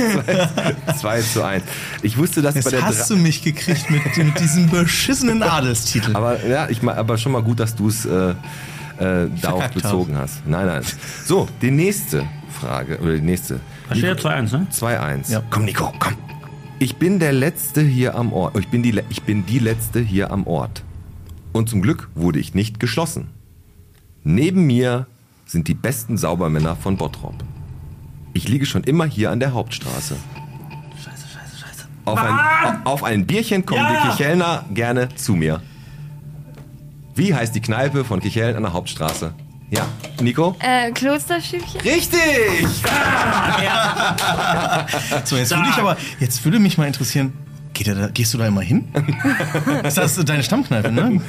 [1.00, 1.62] 2 zu 1.
[2.02, 5.42] Ich wusste, dass bei Jetzt der hast Dra- du mich gekriegt mit, mit diesem beschissenen
[5.42, 6.16] Adelstitel.
[6.16, 8.30] Aber ja, ich aber schon mal gut, dass du es äh,
[8.98, 10.46] äh, darauf bezogen hast.
[10.46, 10.82] Nein, nein.
[11.24, 13.60] So, die nächste Frage, oder die nächste.
[13.88, 14.66] Da steht ja 2-1, ne?
[14.72, 15.30] 2-1.
[15.32, 15.42] Ja.
[15.50, 16.14] Komm, Nico, komm.
[16.78, 18.56] Ich bin der Letzte hier am Ort.
[18.58, 20.82] Ich bin, die, ich bin die Letzte hier am Ort.
[21.52, 23.28] Und zum Glück wurde ich nicht geschlossen.
[24.22, 25.06] Neben mir
[25.50, 27.34] sind die besten Saubermänner von Bottrop.
[28.32, 30.16] Ich liege schon immer hier an der Hauptstraße.
[30.96, 31.88] Scheiße, scheiße, scheiße.
[32.04, 34.00] Auf ein, auf ein Bierchen kommen Ja!
[34.04, 35.60] die Kichelner gerne zu mir.
[37.16, 39.34] Wie heißt die Kneipe von Kicheln an der Hauptstraße?
[39.70, 39.86] Ja,
[40.20, 40.54] Nico?
[40.60, 41.80] Äh, Klosterstübchen?
[41.80, 42.66] Richtig!
[45.24, 47.49] So, jetzt würde ich aber, jetzt würde mich mal interessieren, er
[47.84, 48.86] da, gehst du da immer hin?
[49.84, 51.20] ist das deine Stammkneipe, ne?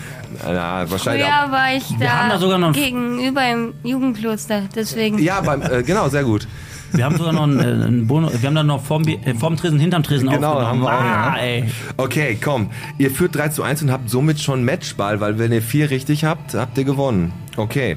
[0.45, 1.43] Ja, wahrscheinlich auch.
[1.43, 5.19] Früher war ich da, haben da sogar noch- gegenüber im Jugendkloster, deswegen.
[5.19, 6.47] Ja, beim, äh, genau, sehr gut.
[6.93, 9.33] Wir haben sogar noch einen, äh, einen Bonus, wir haben dann noch vorm, Bi- äh,
[9.33, 10.81] vorm Tresen, hinterm Tresen Genau, haben aufgenommen.
[10.81, 11.41] wir auch, ah, ja.
[11.41, 11.63] ey.
[11.95, 12.69] Okay, komm.
[12.97, 16.25] Ihr führt 3 zu 1 und habt somit schon Matchball, weil wenn ihr vier richtig
[16.25, 17.31] habt, habt ihr gewonnen.
[17.55, 17.95] Okay.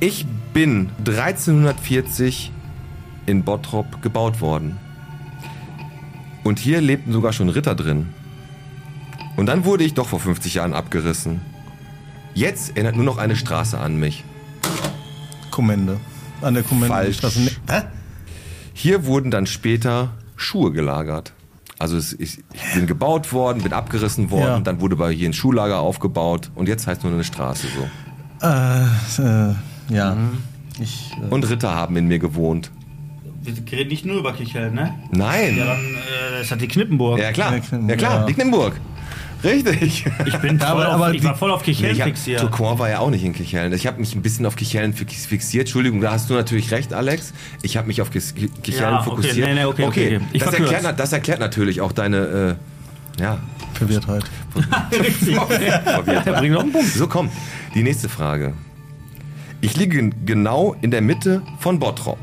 [0.00, 2.52] Ich bin 1340
[3.26, 4.76] in Bottrop gebaut worden.
[6.48, 8.06] Und hier lebten sogar schon Ritter drin.
[9.36, 11.42] Und dann wurde ich doch vor 50 Jahren abgerissen.
[12.32, 14.24] Jetzt erinnert nur noch eine Straße an mich.
[15.50, 16.00] Kommende.
[16.40, 16.80] An der Falsch.
[16.88, 17.40] Kommendenstraße.
[17.42, 17.82] Ne- Hä?
[18.72, 21.34] Hier wurden dann später Schuhe gelagert.
[21.78, 24.60] Also es, ich, ich bin gebaut worden, bin abgerissen worden, Ja.
[24.60, 28.46] dann wurde bei hier ein Schuhlager aufgebaut und jetzt heißt nur eine Straße so.
[28.46, 29.54] Äh, äh,
[29.90, 30.14] ja.
[30.14, 30.38] Mhm.
[30.80, 32.70] Ich, äh, Und Ritter haben in mir gewohnt.
[33.70, 34.94] Wir reden nicht nur über Kichel, ne?
[35.10, 35.56] Nein.
[35.56, 35.80] Ja, dann
[36.36, 37.18] äh, ist das die Knippenburg.
[37.18, 38.26] Ja klar, Ja, klar, ja.
[38.26, 38.74] die Knippenburg.
[39.44, 40.04] Richtig.
[40.26, 42.40] Ich bin voll aber- auf, aber ich war voll auf Kichel ich hab, fixiert.
[42.40, 43.72] Tourcoing war ja auch nicht in Kichellen.
[43.72, 45.62] Ich habe mich ein bisschen auf Kichellen fix- fixiert.
[45.66, 47.32] Entschuldigung, da hast du natürlich recht, Alex.
[47.62, 49.36] Ich habe mich auf Kichellen Ja, okay, fokussiert.
[49.48, 50.26] nee, nee, okay, okay, okay.
[50.32, 52.56] Ich das, erklärt, das erklärt natürlich auch deine,
[53.18, 53.38] äh, ja,
[53.74, 54.24] Verwirrtheit.
[54.90, 55.36] Richtig.
[55.36, 56.26] verwirrt.
[56.26, 56.88] Der bringt noch einen Punkt.
[56.92, 57.30] So, komm.
[57.76, 58.54] Die nächste Frage.
[59.60, 62.18] Ich liege genau in der Mitte von Bottrop.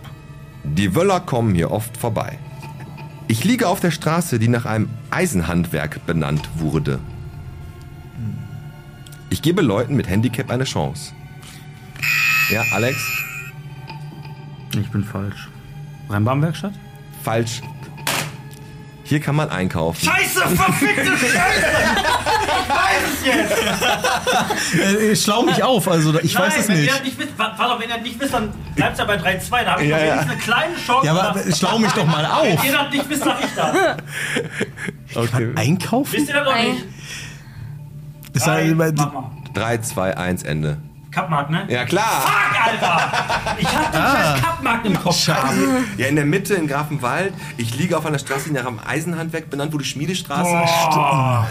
[0.73, 2.39] Die Wöller kommen hier oft vorbei.
[3.27, 6.99] Ich liege auf der Straße, die nach einem Eisenhandwerk benannt wurde.
[9.29, 11.13] Ich gebe Leuten mit Handicap eine Chance.
[12.51, 12.97] Ja, Alex?
[14.79, 15.49] Ich bin falsch.
[16.09, 16.73] Rheinbahnwerkstatt?
[17.23, 17.61] Falsch.
[19.07, 20.03] Hier kann man einkaufen.
[20.03, 21.65] Scheiße, verfickte Scheiße!
[22.63, 25.11] Ich weiß es jetzt!
[25.11, 26.91] Ich schlau mich auf, also ich weiß es wenn nicht.
[26.95, 29.63] Ihr nicht wisst, wa- pass auf, wenn ihr nicht wisst, dann bleibt ja bei 3-2.
[29.63, 30.03] Da habe ich Ja, ja.
[30.05, 31.05] wenigstens eine kleine Chance.
[31.05, 32.65] Ja, aber schlau mich doch mal Wenn auf.
[32.65, 33.75] ihr das nicht wisst, sag ich das.
[35.15, 35.51] Okay.
[35.55, 36.11] Einkaufen?
[36.13, 36.83] Wisst ihr das noch nicht?
[38.33, 39.31] Ist Drei, ja, mach mal.
[39.53, 40.77] 3, 2, 1, Ende.
[41.15, 41.65] Kappmarkt, ne?
[41.69, 42.03] Ja, klar.
[42.21, 43.11] Fuck, Alter!
[43.57, 45.53] Ich hab den scheiß Kappmarkt im Kopf gehabt.
[45.97, 47.33] Ja, in der Mitte in Grafenwald.
[47.55, 50.51] Ich liege auf einer Straße, die nach einem Eisenhandwerk benannt wurde, Schmiedestraße.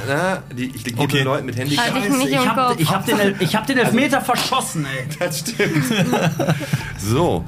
[0.06, 1.22] Na, die, ich gebe Okay.
[1.22, 1.94] Leuten mit Handicap.
[1.94, 5.06] Hatte ich nicht Ich hab, ich hab, den, ich hab den Elfmeter verschossen, ey.
[5.18, 5.84] Das stimmt.
[6.98, 7.44] so,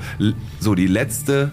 [0.59, 1.53] so die letzte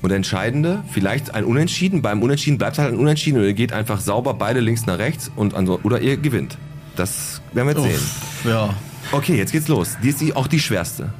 [0.00, 0.84] und entscheidende.
[0.92, 2.02] Vielleicht ein Unentschieden.
[2.02, 5.30] Beim Unentschieden bleibt halt ein Unentschieden oder ihr geht einfach sauber beide links nach rechts
[5.34, 6.56] und oder ihr gewinnt.
[6.94, 8.08] Das werden wir jetzt sehen.
[8.44, 8.70] Uff, ja.
[9.12, 9.98] Okay, jetzt geht's los.
[10.02, 11.12] Die ist die, auch die schwerste.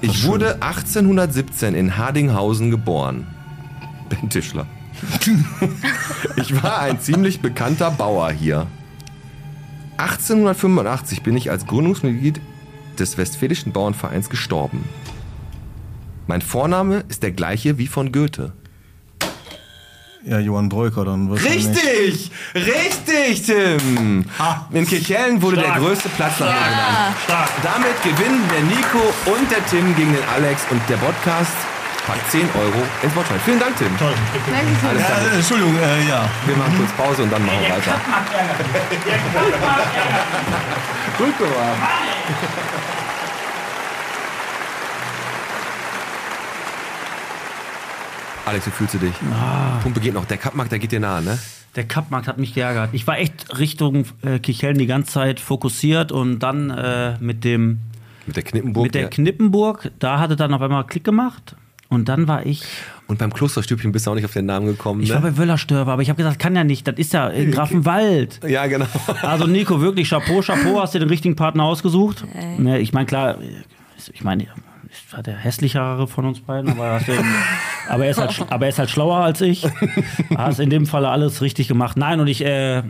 [0.00, 3.28] Ich wurde 1817 in Hardinghausen geboren.
[4.08, 4.66] Ben Tischler.
[6.36, 8.66] ich war ein ziemlich bekannter Bauer hier.
[9.98, 12.40] 1885 bin ich als Gründungsmitglied
[12.98, 14.84] des Westfälischen Bauernvereins gestorben.
[16.26, 18.52] Mein Vorname ist der gleiche wie von Goethe.
[20.24, 21.30] Ja, Johann Breuker dann.
[21.32, 22.30] Richtig!
[22.54, 24.24] Richtig, Tim!
[24.70, 25.74] In Kirchhellen wurde Stark.
[25.74, 27.12] der größte Platz nach Ja.
[27.24, 27.48] Stark.
[27.62, 31.50] Damit gewinnen der Nico und der Tim gegen den Alex und der Podcast
[32.06, 33.40] packt 10 Euro ins Botschein.
[33.44, 33.96] Vielen Dank, Tim.
[33.98, 34.12] Toll.
[34.88, 35.18] Alles Ja, klar.
[35.32, 36.28] äh, Entschuldigung, äh, ja.
[36.46, 38.00] Wir machen kurz Pause und dann machen wir Der weiter.
[41.18, 41.78] Gut gemacht.
[48.44, 49.14] Alex, wie fühlst du dich?
[49.82, 50.24] Pumpe geht noch.
[50.24, 51.38] Der Kappmarkt, der geht dir nahe, ne?
[51.76, 52.90] Der Kappmarkt hat mich geärgert.
[52.92, 57.78] Ich war echt Richtung äh, Kichellen die ganze Zeit fokussiert und dann äh, mit dem
[58.26, 58.84] Mit der Knippenburg.
[58.84, 59.08] mit der ja.
[59.08, 61.56] Knippenburg, da hatte dann auf einmal Klick gemacht
[61.88, 62.62] und dann war ich
[63.06, 65.30] und beim Klosterstübchen bist du auch nicht auf den Namen gekommen, ich war ne?
[65.30, 68.40] bei Wöllerstörbe, aber ich habe gesagt, kann ja nicht, das ist ja in Grafenwald.
[68.46, 68.86] Ja, genau.
[69.22, 72.24] Also Nico, wirklich Chapeau, Chapeau, hast dir den richtigen Partner ausgesucht.
[72.58, 73.38] Ne, ich meine, klar,
[74.12, 74.46] ich meine,
[75.10, 77.12] war der hässlichere von uns beiden, aber, hast du,
[77.88, 79.66] aber, er ist halt, aber er ist halt schlauer als ich.
[80.36, 81.96] Hast in dem Falle alles richtig gemacht.
[81.96, 82.82] Nein, und ich äh,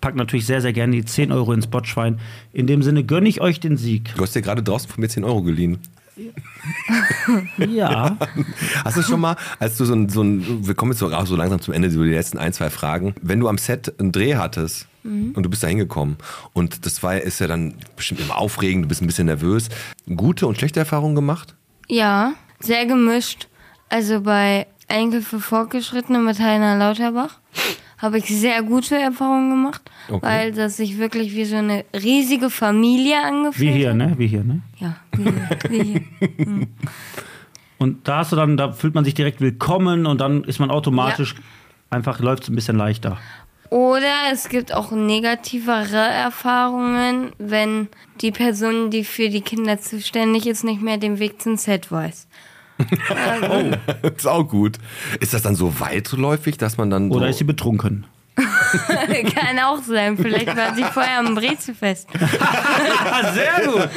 [0.00, 2.20] pack natürlich sehr, sehr gerne die 10 Euro ins Botschwein.
[2.52, 4.14] In dem Sinne gönne ich euch den Sieg.
[4.16, 5.78] Du hast dir gerade draußen von mir 10 Euro geliehen.
[7.58, 8.16] Ja.
[8.84, 11.26] Hast du schon mal, als du so ein, so ein wir kommen jetzt so, auch
[11.26, 14.12] so langsam zum Ende, so die letzten ein, zwei Fragen, wenn du am Set einen
[14.12, 15.32] Dreh hattest Mhm.
[15.36, 16.16] und du bist da hingekommen
[16.52, 19.68] und das war, ist ja dann bestimmt immer aufregend, du bist ein bisschen nervös,
[20.16, 21.54] gute und schlechte Erfahrungen gemacht?
[21.88, 23.46] Ja, sehr gemischt.
[23.88, 27.38] Also bei Enkel für Fortgeschrittene mit Heiner Lauterbach
[27.98, 30.26] habe ich sehr gute Erfahrungen gemacht, Okay.
[30.26, 34.14] weil das sich wirklich wie so eine riesige Familie angefühlt Wie hier, ne?
[34.18, 34.60] Wie hier, ne?
[34.78, 35.50] Ja, wie hier.
[35.70, 36.00] Wie hier.
[36.46, 36.66] Hm.
[37.78, 40.70] Und da hast du dann, da fühlt man sich direkt willkommen und dann ist man
[40.70, 41.34] automatisch
[41.90, 43.18] einfach, läuft es ein bisschen leichter.
[43.68, 47.88] Oder es gibt auch negativere Erfahrungen, wenn
[48.20, 52.25] die Person, die für die Kinder zuständig ist, nicht mehr den Weg zum Set weiß.
[53.48, 54.78] Oh, ist auch gut.
[55.20, 58.06] Ist das dann so weitläufig, dass man dann so Oder ist sie betrunken?
[58.36, 60.16] Kann auch sein.
[60.18, 62.08] Vielleicht war sie vorher am Brezelfest.
[63.34, 63.88] Sehr gut.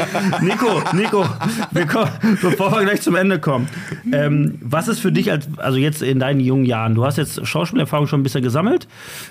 [0.42, 1.26] Nico, Nico,
[1.72, 2.12] wir kommen,
[2.42, 3.68] bevor wir gleich zum Ende kommen.
[4.14, 7.46] Ähm, was ist für dich, als, also jetzt in deinen jungen Jahren, du hast jetzt
[7.46, 8.88] Schauspielerfahrung schon ein bisschen gesammelt.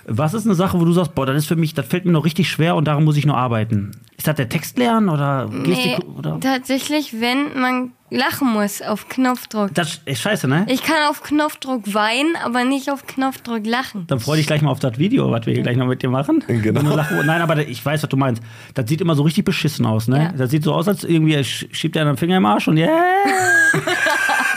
[0.07, 2.13] Was ist eine Sache, wo du sagst, boah, das ist für mich, das fällt mir
[2.13, 3.93] noch richtig schwer und daran muss ich noch arbeiten?
[4.19, 5.97] Ist das der Text lernen oder Nee?
[6.19, 6.39] Oder?
[6.41, 9.75] tatsächlich, wenn man lachen muss auf Knopfdruck.
[9.75, 10.67] Das ist scheiße, ne?
[10.69, 14.07] Ich kann auf Knopfdruck weinen, aber nicht auf Knopfdruck lachen.
[14.07, 16.11] Dann freu dich gleich mal auf das Video, was wir hier gleich noch mit dir
[16.11, 16.43] machen.
[16.47, 16.97] Genau.
[17.25, 18.43] Nein, aber ich weiß, was du meinst.
[18.75, 20.19] Das sieht immer so richtig beschissen aus, ne?
[20.25, 20.33] Ja.
[20.37, 22.77] Das sieht so aus, als irgendwie er sch- schiebt er einen Finger im Arsch und
[22.79, 22.89] yeah,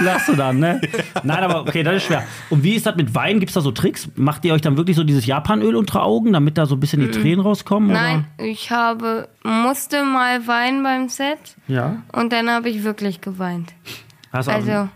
[0.01, 0.81] lachst du dann, ne?
[1.23, 2.23] Nein, aber okay, das ist schwer.
[2.49, 3.39] Und wie ist das mit Wein?
[3.39, 4.09] Gibt es da so Tricks?
[4.15, 7.01] Macht ihr euch dann wirklich so dieses Japanöl unter Augen, damit da so ein bisschen
[7.01, 7.91] die Tränen rauskommen?
[7.91, 11.37] Nein, ich habe, musste mal weinen beim Set
[11.67, 11.75] Oder?
[11.75, 12.03] Ja.
[12.13, 13.73] und dann habe ich wirklich geweint.
[14.31, 14.89] Hast du Also,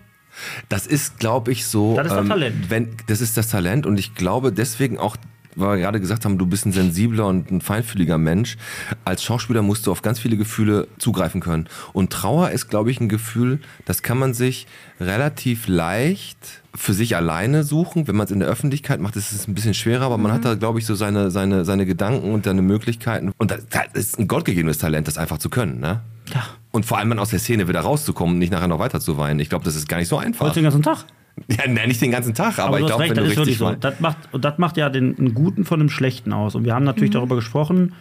[0.69, 1.91] Das ist, glaube ich, so.
[1.91, 2.69] ähm, Das ist das Talent.
[2.69, 5.15] Wenn, das ist das Talent und ich glaube deswegen auch,
[5.55, 8.57] weil wir gerade gesagt haben, du bist ein sensibler und ein feinfühliger Mensch.
[9.03, 11.67] Als Schauspieler musst du auf ganz viele Gefühle zugreifen können.
[11.93, 14.67] Und Trauer ist, glaube ich, ein Gefühl, das kann man sich
[14.99, 16.37] relativ leicht
[16.73, 18.07] für sich alleine suchen.
[18.07, 20.45] Wenn man es in der Öffentlichkeit macht, ist es ein bisschen schwerer, aber man hat
[20.45, 23.31] da, glaube ich, so seine, seine, seine Gedanken und seine Möglichkeiten.
[23.37, 25.79] Und das, das ist ein gottgegebenes Talent, das einfach zu können.
[25.79, 26.01] Ne?
[26.33, 26.43] Ja.
[26.71, 29.17] Und vor allem dann aus der Szene wieder rauszukommen und nicht nachher noch weiter zu
[29.17, 29.39] weinen.
[29.39, 30.45] Ich glaube, das ist gar nicht so einfach.
[30.47, 31.05] Heute den ganzen Tag.
[31.49, 33.23] Ja, nein, nicht den ganzen Tag, aber, Aber, ich du hast glaube, recht, wenn du
[33.23, 33.75] das ist wirklich richtig so.
[33.75, 36.55] Das macht, und das macht ja den, einen Guten von einem Schlechten aus.
[36.55, 37.93] Und wir haben natürlich darüber gesprochen.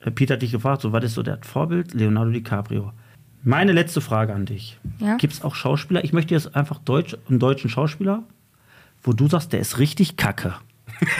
[0.00, 1.94] Äh, Peter hat dich gefragt, so was ist so der Vorbild?
[1.94, 2.92] Leonardo DiCaprio.
[3.42, 4.78] Meine letzte Frage an dich.
[4.98, 5.16] Ja?
[5.16, 6.04] Gibt es auch Schauspieler?
[6.04, 8.24] Ich möchte jetzt einfach Deutsch, einen deutschen Schauspieler,
[9.02, 10.54] wo du sagst, der ist richtig kacke.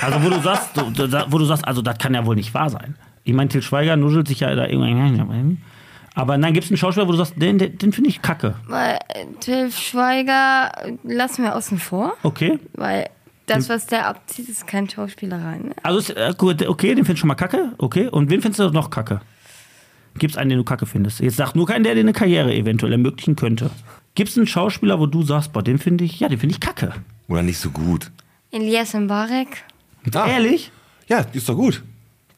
[0.02, 2.52] Also wo du sagst, du, du, wo du sagst, also das kann ja wohl nicht
[2.52, 2.96] wahr sein.
[3.24, 5.58] Ich meine, Til Schweiger nuschelt sich ja da irgendwann.
[6.14, 8.54] Aber nein, gibt es einen Schauspieler, wo du sagst, den, den, den finde ich kacke.
[8.66, 8.98] weil
[9.40, 10.72] Till Schweiger
[11.04, 12.58] lassen wir außen vor, Okay.
[12.74, 13.08] weil
[13.46, 15.58] das, was der abzieht, ist keine Schauspielerei.
[15.58, 15.70] Ne?
[15.82, 17.72] Also ist, äh, gut, okay, den findest du schon mal kacke.
[17.78, 18.06] Okay.
[18.08, 19.20] Und wen findest du noch kacke?
[20.18, 21.20] Gibt es einen, den du kacke findest?
[21.20, 23.70] Jetzt sag nur keinen, der dir eine Karriere eventuell ermöglichen könnte.
[24.14, 26.60] Gibt es einen Schauspieler, wo du sagst, boah, den finde ich, ja, den finde ich
[26.60, 26.92] kacke.
[27.28, 28.10] Oder nicht so gut.
[28.50, 29.62] Elias Mbarek.
[30.14, 30.72] Ah, Ehrlich?
[31.08, 31.82] Ja, ist doch gut.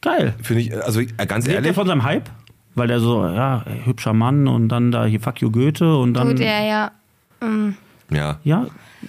[0.02, 0.34] Geil.
[0.42, 1.74] Finde ich, also äh, ganz Lebt der ehrlich.
[1.74, 2.28] von seinem Hype?
[2.74, 6.28] Weil der so, ja, hübscher Mann und dann da hier Fuck you Goethe und dann.
[6.30, 6.90] Tut er ja.
[7.46, 7.74] Mm.
[8.10, 8.38] Ja.
[8.44, 8.66] Ja,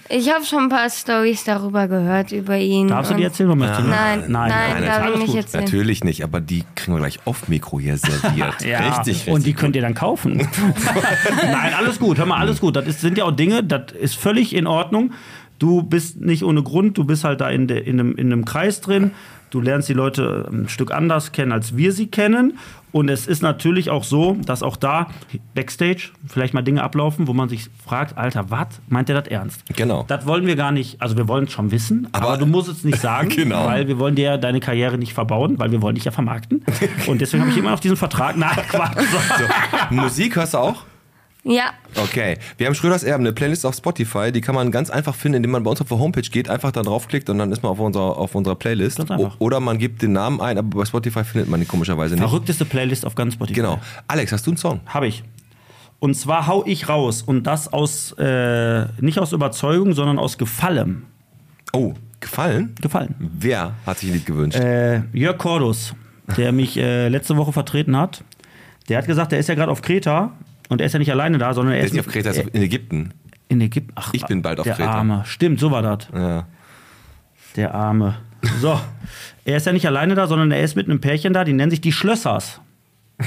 [0.08, 2.88] Ich habe schon ein paar Stories darüber gehört, über ihn.
[2.88, 3.50] darfst du die erzählen?
[3.50, 3.96] Oder möchtest du nicht?
[3.96, 5.36] Nein, nein, nein, darf ich alles nicht gut.
[5.36, 5.64] erzählen.
[5.64, 8.54] Natürlich nicht, aber die kriegen wir gleich auf Mikro hier serviert.
[8.64, 9.32] Ja, richtig, richtig.
[9.34, 10.36] und die könnt ihr dann kaufen.
[11.42, 12.16] Nein, alles gut.
[12.18, 12.76] Hör mal, alles gut.
[12.76, 15.12] Das ist, sind ja auch Dinge, das ist völlig in Ordnung.
[15.58, 18.44] Du bist nicht ohne Grund, du bist halt da in, de, in, einem, in einem
[18.44, 19.10] Kreis drin.
[19.50, 22.58] Du lernst die Leute ein Stück anders kennen, als wir sie kennen.
[22.94, 25.08] Und es ist natürlich auch so, dass auch da
[25.56, 28.68] Backstage vielleicht mal Dinge ablaufen, wo man sich fragt, Alter, was?
[28.86, 29.64] Meint der das ernst?
[29.74, 30.04] Genau.
[30.06, 32.68] Das wollen wir gar nicht, also wir wollen es schon wissen, aber, Aber- du musst
[32.68, 33.66] es nicht sagen, Genau.
[33.66, 36.64] weil wir wollen dir ja deine Karriere nicht verbauen, weil wir wollen dich ja vermarkten.
[37.08, 38.36] Und deswegen habe ich immer noch diesen Vertrag.
[38.36, 38.96] Nein, Quatsch.
[39.10, 40.84] So, Musik hörst du auch?
[41.46, 42.38] Ja, Okay.
[42.56, 45.50] Wir haben Schröders Erben, eine Playlist auf Spotify, die kann man ganz einfach finden, indem
[45.52, 47.78] man bei uns auf der Homepage geht, einfach da draufklickt und dann ist man auf
[47.78, 48.96] unserer, auf unserer Playlist.
[48.96, 49.34] Ganz einfach.
[49.38, 52.24] O- Oder man gibt den Namen ein, aber bei Spotify findet man die komischerweise nicht.
[52.24, 53.60] Verrückteste Playlist auf ganz Spotify.
[53.60, 53.78] Genau.
[54.08, 54.80] Alex, hast du einen Song?
[54.86, 55.22] Habe ich.
[55.98, 61.04] Und zwar hau ich raus und das aus äh, nicht aus Überzeugung, sondern aus Gefallen.
[61.72, 62.74] Oh, gefallen?
[62.80, 63.14] Gefallen.
[63.18, 64.58] Wer hat sich ein Lied gewünscht?
[64.58, 65.94] Äh, Jörg Cordus,
[66.36, 68.24] der mich äh, letzte Woche vertreten hat,
[68.88, 70.32] der hat gesagt, der ist ja gerade auf Kreta
[70.74, 72.30] und er ist ja nicht alleine da, sondern er Der ist ist nicht auf Kreta,
[72.30, 73.14] er ist in Ägypten.
[73.48, 73.92] in Ägypten.
[73.94, 74.90] Ach, Ich bin bald auf der Kreta.
[74.90, 75.22] Arme.
[75.24, 76.08] Stimmt, so war das.
[76.14, 76.46] Ja.
[77.56, 78.16] Der Arme.
[78.60, 78.78] So,
[79.46, 81.70] er ist ja nicht alleine da, sondern er ist mit einem Pärchen da, die nennen
[81.70, 82.60] sich die Schlössers.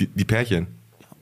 [0.00, 0.66] Die, die Pärchen.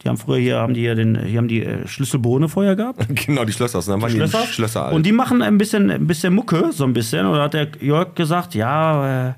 [0.02, 3.04] Die haben früher hier haben die hier den, hier haben die äh, Schlüsselbohne vorher gehabt.
[3.26, 3.78] Genau, die Schlösser.
[3.80, 4.46] Und dann waren die, Schlösser.
[4.46, 4.94] Schlösser alt.
[4.94, 7.26] Und die machen ein bisschen, ein bisschen Mucke, so ein bisschen.
[7.26, 9.34] Oder hat der Jörg gesagt, ja, äh,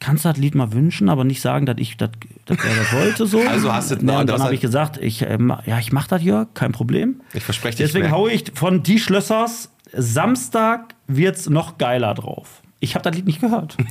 [0.00, 2.10] kannst du das Lied mal wünschen, aber nicht sagen, dass ich das,
[2.46, 2.58] das
[2.92, 3.40] wollte so.
[3.40, 6.22] Also hast du- ja, und dann habe ich gesagt, ich, äh, ja, ich mach das
[6.22, 7.20] Jörg, kein Problem.
[7.34, 12.62] Ich verspreche dir, Deswegen haue ich von Die Schlössers, Samstag wird's noch geiler drauf.
[12.82, 13.76] Ich habe das Lied nicht gehört.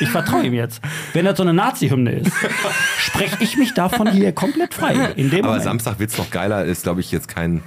[0.00, 0.80] Ich vertraue ihm jetzt.
[1.12, 2.32] Wenn das so eine Nazi-Hymne ist,
[2.98, 4.94] spreche ich mich davon hier komplett frei.
[5.16, 5.64] In dem Aber Moment.
[5.64, 7.62] Samstag wird's noch geiler, ist, glaube ich, jetzt kein,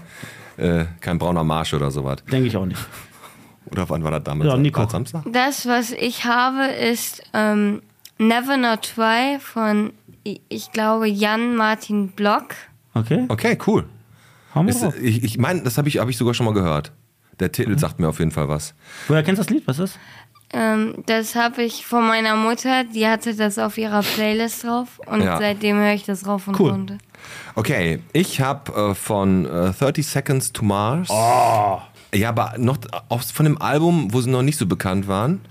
[0.57, 2.23] äh, kein brauner Marsch oder sowas.
[2.31, 2.79] Denke ich auch nicht.
[3.71, 4.49] Oder wann war das damals?
[4.49, 4.87] Ja, Nico.
[4.87, 5.23] Samstag?
[5.31, 7.81] Das, was ich habe, ist ähm,
[8.19, 12.55] Never Not Try von, ich glaube, Jan Martin Block.
[12.93, 13.25] Okay.
[13.29, 13.85] Okay, cool.
[14.53, 16.91] Haben wir Ist, ich ich meine, das habe ich, hab ich sogar schon mal gehört.
[17.39, 18.75] Der Titel sagt mir auf jeden Fall was.
[19.07, 19.65] Woher kennst du das Lied?
[19.67, 19.97] Was ist?
[20.55, 25.21] Ähm, das habe ich von meiner Mutter, die hatte das auf ihrer Playlist drauf und
[25.23, 25.39] Ja.
[25.39, 26.69] seitdem höre ich das rauf und Cool.
[26.69, 26.97] runter.
[27.55, 31.09] Okay, ich habe äh, von äh, 30 Seconds to Mars.
[32.13, 32.77] Ja, aber noch
[33.09, 35.41] aus, von dem Album, wo sie noch nicht so bekannt waren.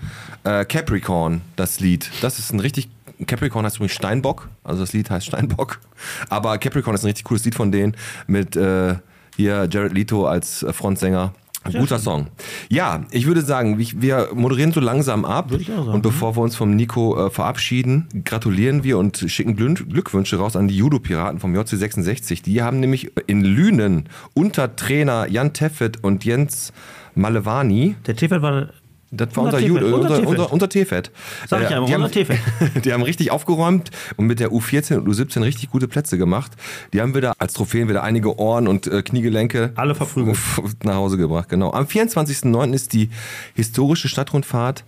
[0.44, 2.10] Äh, Capricorn, das Lied.
[2.20, 2.89] Das ist ein richtig.
[3.26, 4.48] Capricorn heißt übrigens Steinbock.
[4.64, 5.80] Also das Lied heißt Steinbock.
[6.28, 7.97] Aber Capricorn ist ein richtig cooles Lied von denen.
[8.26, 8.97] Mit äh,
[9.36, 11.32] hier Jared Leto als äh, Frontsänger.
[11.64, 12.26] Ein guter Song.
[12.68, 15.51] Ja, ich würde sagen, wir- moderieren so langsam ab.
[15.94, 20.56] Und bevor wir uns vom Nico äh, verabschieden, gratulieren wir und schicken Glück- Glückwünsche raus
[20.56, 22.43] an die Judo-Piraten vom JC66.
[22.43, 26.72] Die haben nämlich in Lünen unter Trainer Jan Teffet und Jens
[27.14, 27.94] Malevani.
[28.06, 28.68] Der Teffet war.
[29.14, 31.10] Das war Unser Tefet, unser unser, unser, unser Tefet.
[31.47, 32.40] Sag ich einfach, die haben,
[32.82, 36.52] die haben richtig aufgeräumt und mit der U14 und U17 richtig gute Plätze gemacht.
[36.94, 40.39] Die haben wieder als Trophäen wieder einige Ohren und äh, Kniegelenke Alle verprügelt.
[40.82, 41.51] nach Hause gebracht.
[41.51, 41.72] Genau.
[41.72, 42.72] Am 24.09.
[42.72, 43.10] ist die
[43.55, 44.84] historische Stadtrundfahrt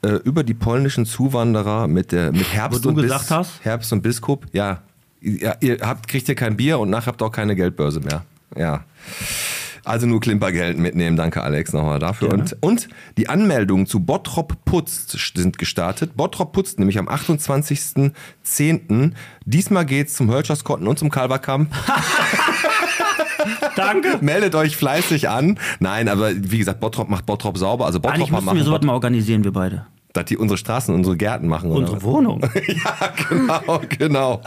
[0.00, 3.62] äh, über die polnischen Zuwanderer mit der mit Herbst Wo du und gesagt hast?
[3.62, 4.46] Herbst und Biskup.
[4.52, 4.82] Ja,
[5.20, 8.24] ihr, ihr habt kriegt ihr kein Bier und nachher habt ihr auch keine Geldbörse mehr.
[8.56, 8.84] Ja.
[9.86, 11.16] Also nur Klimpergeld mitnehmen.
[11.16, 12.32] Danke, Alex, nochmal dafür.
[12.32, 16.16] Und, und die Anmeldungen zu Bottrop Putzt sind gestartet.
[16.16, 19.12] Bottrop Putzt nämlich am 28.10.
[19.44, 21.72] Diesmal geht's zum Hölscherskotten und zum Kalberkamp.
[23.76, 24.18] Danke.
[24.22, 25.60] Meldet euch fleißig an.
[25.78, 27.86] Nein, aber wie gesagt, Bottrop macht Bottrop sauber.
[27.86, 29.86] Also Bottrop Eigentlich müssen wir sowas mal organisieren, wir beide.
[30.16, 31.70] Dass die unsere Straßen, unsere Gärten machen.
[31.70, 32.02] Unsere?
[32.02, 32.40] Wohnung.
[32.66, 34.40] ja, genau, genau.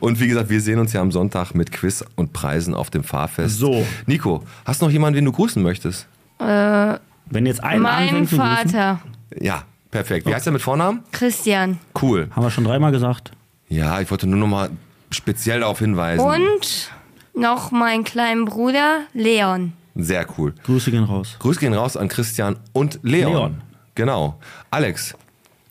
[0.00, 3.04] Und wie gesagt, wir sehen uns ja am Sonntag mit Quiz und Preisen auf dem
[3.04, 3.58] Fahrfest.
[3.58, 3.86] So.
[4.06, 6.06] Nico, hast du noch jemanden, den du grüßen möchtest?
[6.38, 6.44] Äh,
[7.30, 9.00] Wenn jetzt einer mein anfängt zu grüßen, Vater,
[9.40, 10.26] Ja, perfekt.
[10.26, 11.00] Wie heißt er mit Vornamen?
[11.12, 11.78] Christian.
[12.00, 12.28] Cool.
[12.34, 13.32] haben wir schon dreimal gesagt.
[13.68, 14.70] Ja, ich wollte nur noch mal
[15.10, 16.24] speziell darauf hinweisen.
[16.24, 16.90] Und
[17.34, 19.72] noch meinen kleinen Bruder Leon.
[19.94, 20.54] Sehr cool.
[20.64, 21.36] Grüße gehen raus.
[21.38, 23.32] Grüße gehen raus an Christian und Leon.
[23.32, 23.60] Leon.
[23.94, 24.38] Genau.
[24.70, 25.14] Alex,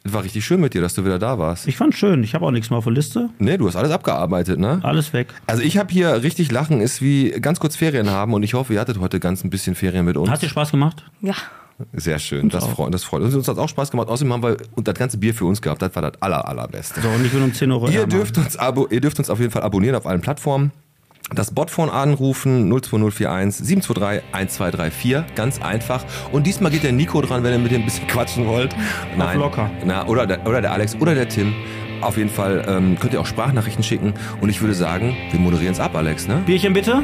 [0.04, 1.68] es war richtig schön mit dir, dass du wieder da warst.
[1.68, 2.24] Ich fand's schön.
[2.24, 3.30] Ich habe auch nichts mehr auf der Liste.
[3.38, 4.80] Nee, du hast alles abgearbeitet, ne?
[4.84, 5.28] Alles weg.
[5.46, 8.74] Also ich habe hier richtig lachen, ist wie ganz kurz Ferien haben und ich hoffe,
[8.74, 10.30] ihr hattet heute ganz ein bisschen Ferien mit uns.
[10.30, 11.06] Hat dir Spaß gemacht?
[11.22, 11.36] Ja.
[11.94, 13.34] Sehr schön, das freut, das freut uns.
[13.34, 14.08] Uns hat auch Spaß gemacht.
[14.08, 15.82] Außerdem haben wir und das ganze Bier für uns gehabt.
[15.82, 17.02] Das war das aller, allerbeste.
[17.02, 19.40] So, und ich will um 10 Euro Ihr dürft, uns abo ihr dürft uns auf
[19.40, 20.72] jeden Fall abonnieren auf allen Plattformen.
[21.34, 26.04] Das Botphone anrufen 02041 723 1234, ganz einfach.
[26.32, 28.76] Und diesmal geht der Nico dran, wenn ihr mit dem ein bisschen quatschen wollt.
[29.18, 29.70] Nein, locker.
[29.86, 31.54] Na, oder, der, oder der Alex oder der Tim.
[32.02, 34.14] Auf jeden Fall ähm, könnt ihr auch Sprachnachrichten schicken.
[34.42, 36.28] Und ich würde sagen, wir moderieren es ab, Alex.
[36.28, 36.42] Ne?
[36.46, 37.04] Bierchen bitte?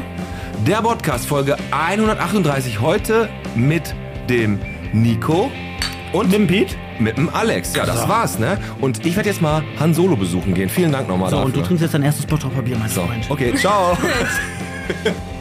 [0.66, 3.94] Der Podcast Folge 138 heute mit
[4.28, 4.58] dem
[4.92, 5.50] Nico
[6.12, 6.74] und dem Pete?
[7.00, 7.74] Mit dem Alex.
[7.74, 8.58] Ja, das war's, ne?
[8.80, 10.68] Und ich werde jetzt mal Han Solo besuchen gehen.
[10.68, 11.46] Vielen Dank nochmal So, dafür.
[11.46, 13.26] und du trinkst jetzt dein erstes Bottroper Bier, mein so, Freund.
[13.30, 13.96] okay, ciao.